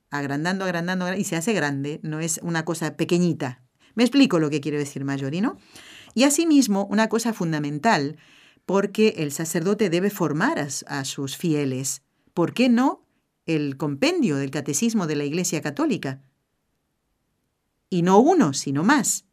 agrandando, 0.09 0.65
agrandando, 0.65 1.13
y 1.13 1.23
se 1.23 1.35
hace 1.35 1.53
grande, 1.53 1.99
no 2.03 2.19
es 2.19 2.39
una 2.41 2.65
cosa 2.65 2.95
pequeñita. 2.97 3.64
Me 3.95 4.03
explico 4.03 4.39
lo 4.39 4.49
que 4.49 4.61
quiero 4.61 4.77
decir, 4.77 5.03
Mayori, 5.03 5.41
¿no? 5.41 5.57
Y 6.13 6.23
asimismo, 6.23 6.85
una 6.85 7.09
cosa 7.09 7.33
fundamental, 7.33 8.17
porque 8.65 9.15
el 9.17 9.31
sacerdote 9.31 9.89
debe 9.89 10.09
formar 10.09 10.59
a, 10.59 11.05
sus 11.05 11.37
fieles. 11.37 12.01
¿Por 12.33 12.53
qué 12.53 12.69
no 12.69 13.05
el 13.45 13.77
compendio 13.77 14.37
del 14.37 14.51
catecismo 14.51 15.07
de 15.07 15.15
la 15.15 15.25
Iglesia 15.25 15.61
Católica? 15.61 16.21
Y 17.89 18.01
no 18.01 18.19
uno, 18.19 18.53
sino 18.53 18.83
más. 18.83 19.25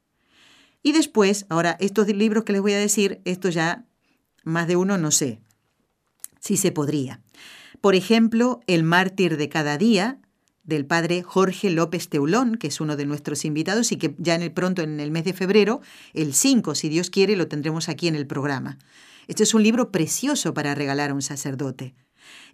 Y 0.82 0.92
después, 0.92 1.46
ahora, 1.48 1.76
estos 1.80 2.08
libros 2.08 2.44
que 2.44 2.52
les 2.52 2.62
voy 2.62 2.72
a 2.72 2.78
decir, 2.78 3.20
esto 3.24 3.48
ya 3.48 3.86
más 4.44 4.66
de 4.66 4.76
uno 4.76 4.98
no 4.98 5.10
sé 5.10 5.40
si 6.40 6.56
se 6.56 6.72
podría. 6.72 7.22
Por 7.80 7.94
ejemplo, 7.94 8.60
El 8.66 8.82
mártir 8.82 9.36
de 9.36 9.48
cada 9.48 9.78
día 9.78 10.18
del 10.64 10.86
padre 10.86 11.22
Jorge 11.22 11.70
López 11.70 12.08
Teulón, 12.08 12.56
que 12.56 12.68
es 12.68 12.80
uno 12.80 12.96
de 12.96 13.04
nuestros 13.04 13.44
invitados 13.44 13.90
y 13.92 13.96
que 13.96 14.14
ya 14.18 14.34
en 14.34 14.42
el 14.42 14.52
pronto, 14.52 14.82
en 14.82 15.00
el 15.00 15.10
mes 15.10 15.24
de 15.24 15.32
febrero, 15.32 15.80
el 16.14 16.34
5, 16.34 16.74
si 16.74 16.88
Dios 16.88 17.10
quiere, 17.10 17.36
lo 17.36 17.48
tendremos 17.48 17.88
aquí 17.88 18.08
en 18.08 18.14
el 18.14 18.26
programa. 18.26 18.78
Este 19.26 19.42
es 19.42 19.54
un 19.54 19.62
libro 19.62 19.90
precioso 19.90 20.54
para 20.54 20.74
regalar 20.74 21.10
a 21.10 21.14
un 21.14 21.22
sacerdote. 21.22 21.94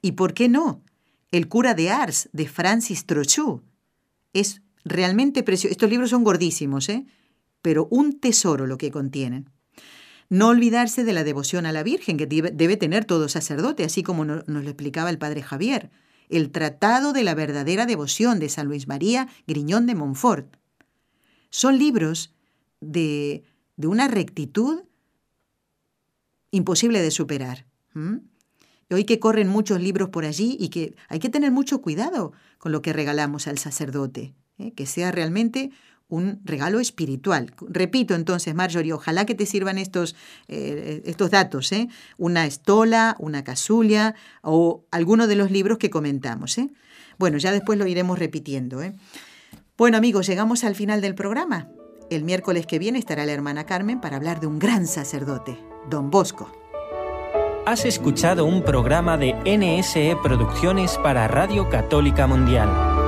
¿Y 0.01 0.13
por 0.13 0.33
qué 0.33 0.49
no? 0.49 0.83
El 1.31 1.49
cura 1.49 1.75
de 1.75 1.91
Ars, 1.91 2.31
de 2.33 2.49
Francis 2.49 3.05
Trochu. 3.05 3.63
Es 4.33 4.63
realmente 4.85 5.43
precioso. 5.43 5.73
Estos 5.73 5.91
libros 5.91 6.11
son 6.11 6.25
gordísimos, 6.25 6.89
¿eh? 6.89 7.07
Pero 7.61 7.89
un 7.91 8.19
tesoro 8.19 8.67
lo 8.67 8.79
que 8.79 8.91
contienen. 8.91 9.51
No 10.31 10.49
olvidarse 10.49 11.05
de 11.05 11.13
la 11.13 11.25
devoción 11.25 11.67
a 11.67 11.73
la 11.73 11.83
Virgen 11.83 12.17
que 12.17 12.27
debe, 12.27 12.77
tener 12.77 13.05
todo 13.05 13.29
sacerdote, 13.29 13.85
así 13.85 14.03
como 14.03 14.25
nos 14.25 14.47
lo 14.47 14.61
explicaba 14.61 15.11
el 15.11 15.19
padre 15.19 15.43
Javier 15.43 15.91
el 16.29 16.51
Tratado 16.51 17.13
de 17.13 17.25
la 17.25 17.35
verdadera 17.35 17.87
devoción 17.87 18.39
de 18.39 18.49
San 18.49 18.67
Luis 18.67 18.89
María 18.89 19.29
Griñón 19.47 19.87
de 19.87 19.95
Montfort. 19.95 20.57
Son 21.51 21.79
libros 21.79 22.35
de, 22.81 23.45
de 23.77 23.87
una 23.87 24.09
rectitud 24.09 24.83
imposible 26.51 27.03
de 27.03 27.11
superar. 27.11 27.67
Hoy 28.91 29.05
que 29.05 29.19
corren 29.19 29.49
muchos 29.49 29.81
libros 29.81 30.09
por 30.11 30.25
allí 30.25 30.57
y 30.59 30.69
que 30.69 30.95
hay 31.09 31.19
que 31.19 31.29
tener 31.29 31.51
mucho 31.51 31.83
cuidado 31.83 32.33
con 32.59 32.73
lo 32.73 32.81
que 32.81 32.93
regalamos 32.93 33.47
al 33.47 33.59
sacerdote, 33.59 34.35
¿eh? 34.59 34.73
que 34.73 34.87
sea 34.87 35.11
realmente 35.11 35.71
un 36.09 36.41
regalo 36.45 36.81
espiritual. 36.81 37.53
Repito 37.69 38.15
entonces, 38.15 38.55
Marjorie, 38.55 38.93
ojalá 38.93 39.27
que 39.27 39.35
te 39.35 39.47
sirvan 39.47 39.79
estos, 39.79 40.17
eh, 40.49 41.03
estos 41.05 41.31
datos, 41.31 41.71
¿eh? 41.73 41.89
una 42.17 42.47
estola, 42.47 43.17
una 43.19 43.45
casulla 43.45 44.15
o 44.43 44.85
alguno 44.91 45.27
de 45.27 45.37
los 45.37 45.51
libros 45.51 45.79
que 45.79 45.91
comentamos. 45.91 46.57
¿eh? 46.59 46.71
Bueno, 47.19 47.39
ya 47.39 47.53
después 47.53 47.79
lo 47.79 47.87
iremos 47.87 48.19
repitiendo. 48.19 48.83
¿eh? 48.83 48.95
Bueno 49.77 49.99
amigos, 49.99 50.27
llegamos 50.27 50.65
al 50.65 50.75
final 50.75 51.01
del 51.01 51.15
programa. 51.15 51.69
El 52.11 52.25
miércoles 52.25 52.67
que 52.67 52.79
viene 52.79 52.99
estará 52.99 53.27
la 53.27 53.33
hermana 53.33 53.67
Carmen 53.67 54.01
para 54.01 54.17
hablar 54.17 54.41
de 54.41 54.47
un 54.47 54.59
gran 54.59 54.87
sacerdote, 54.87 55.59
don 55.91 56.11
Bosco. 56.11 56.51
Has 57.67 57.85
escuchado 57.85 58.47
un 58.47 58.63
programa 58.63 59.19
de 59.19 59.35
NSE 59.45 60.17
Producciones 60.23 60.97
para 60.97 61.29
Radio 61.29 61.69
Católica 61.69 62.27
Mundial. 62.27 63.08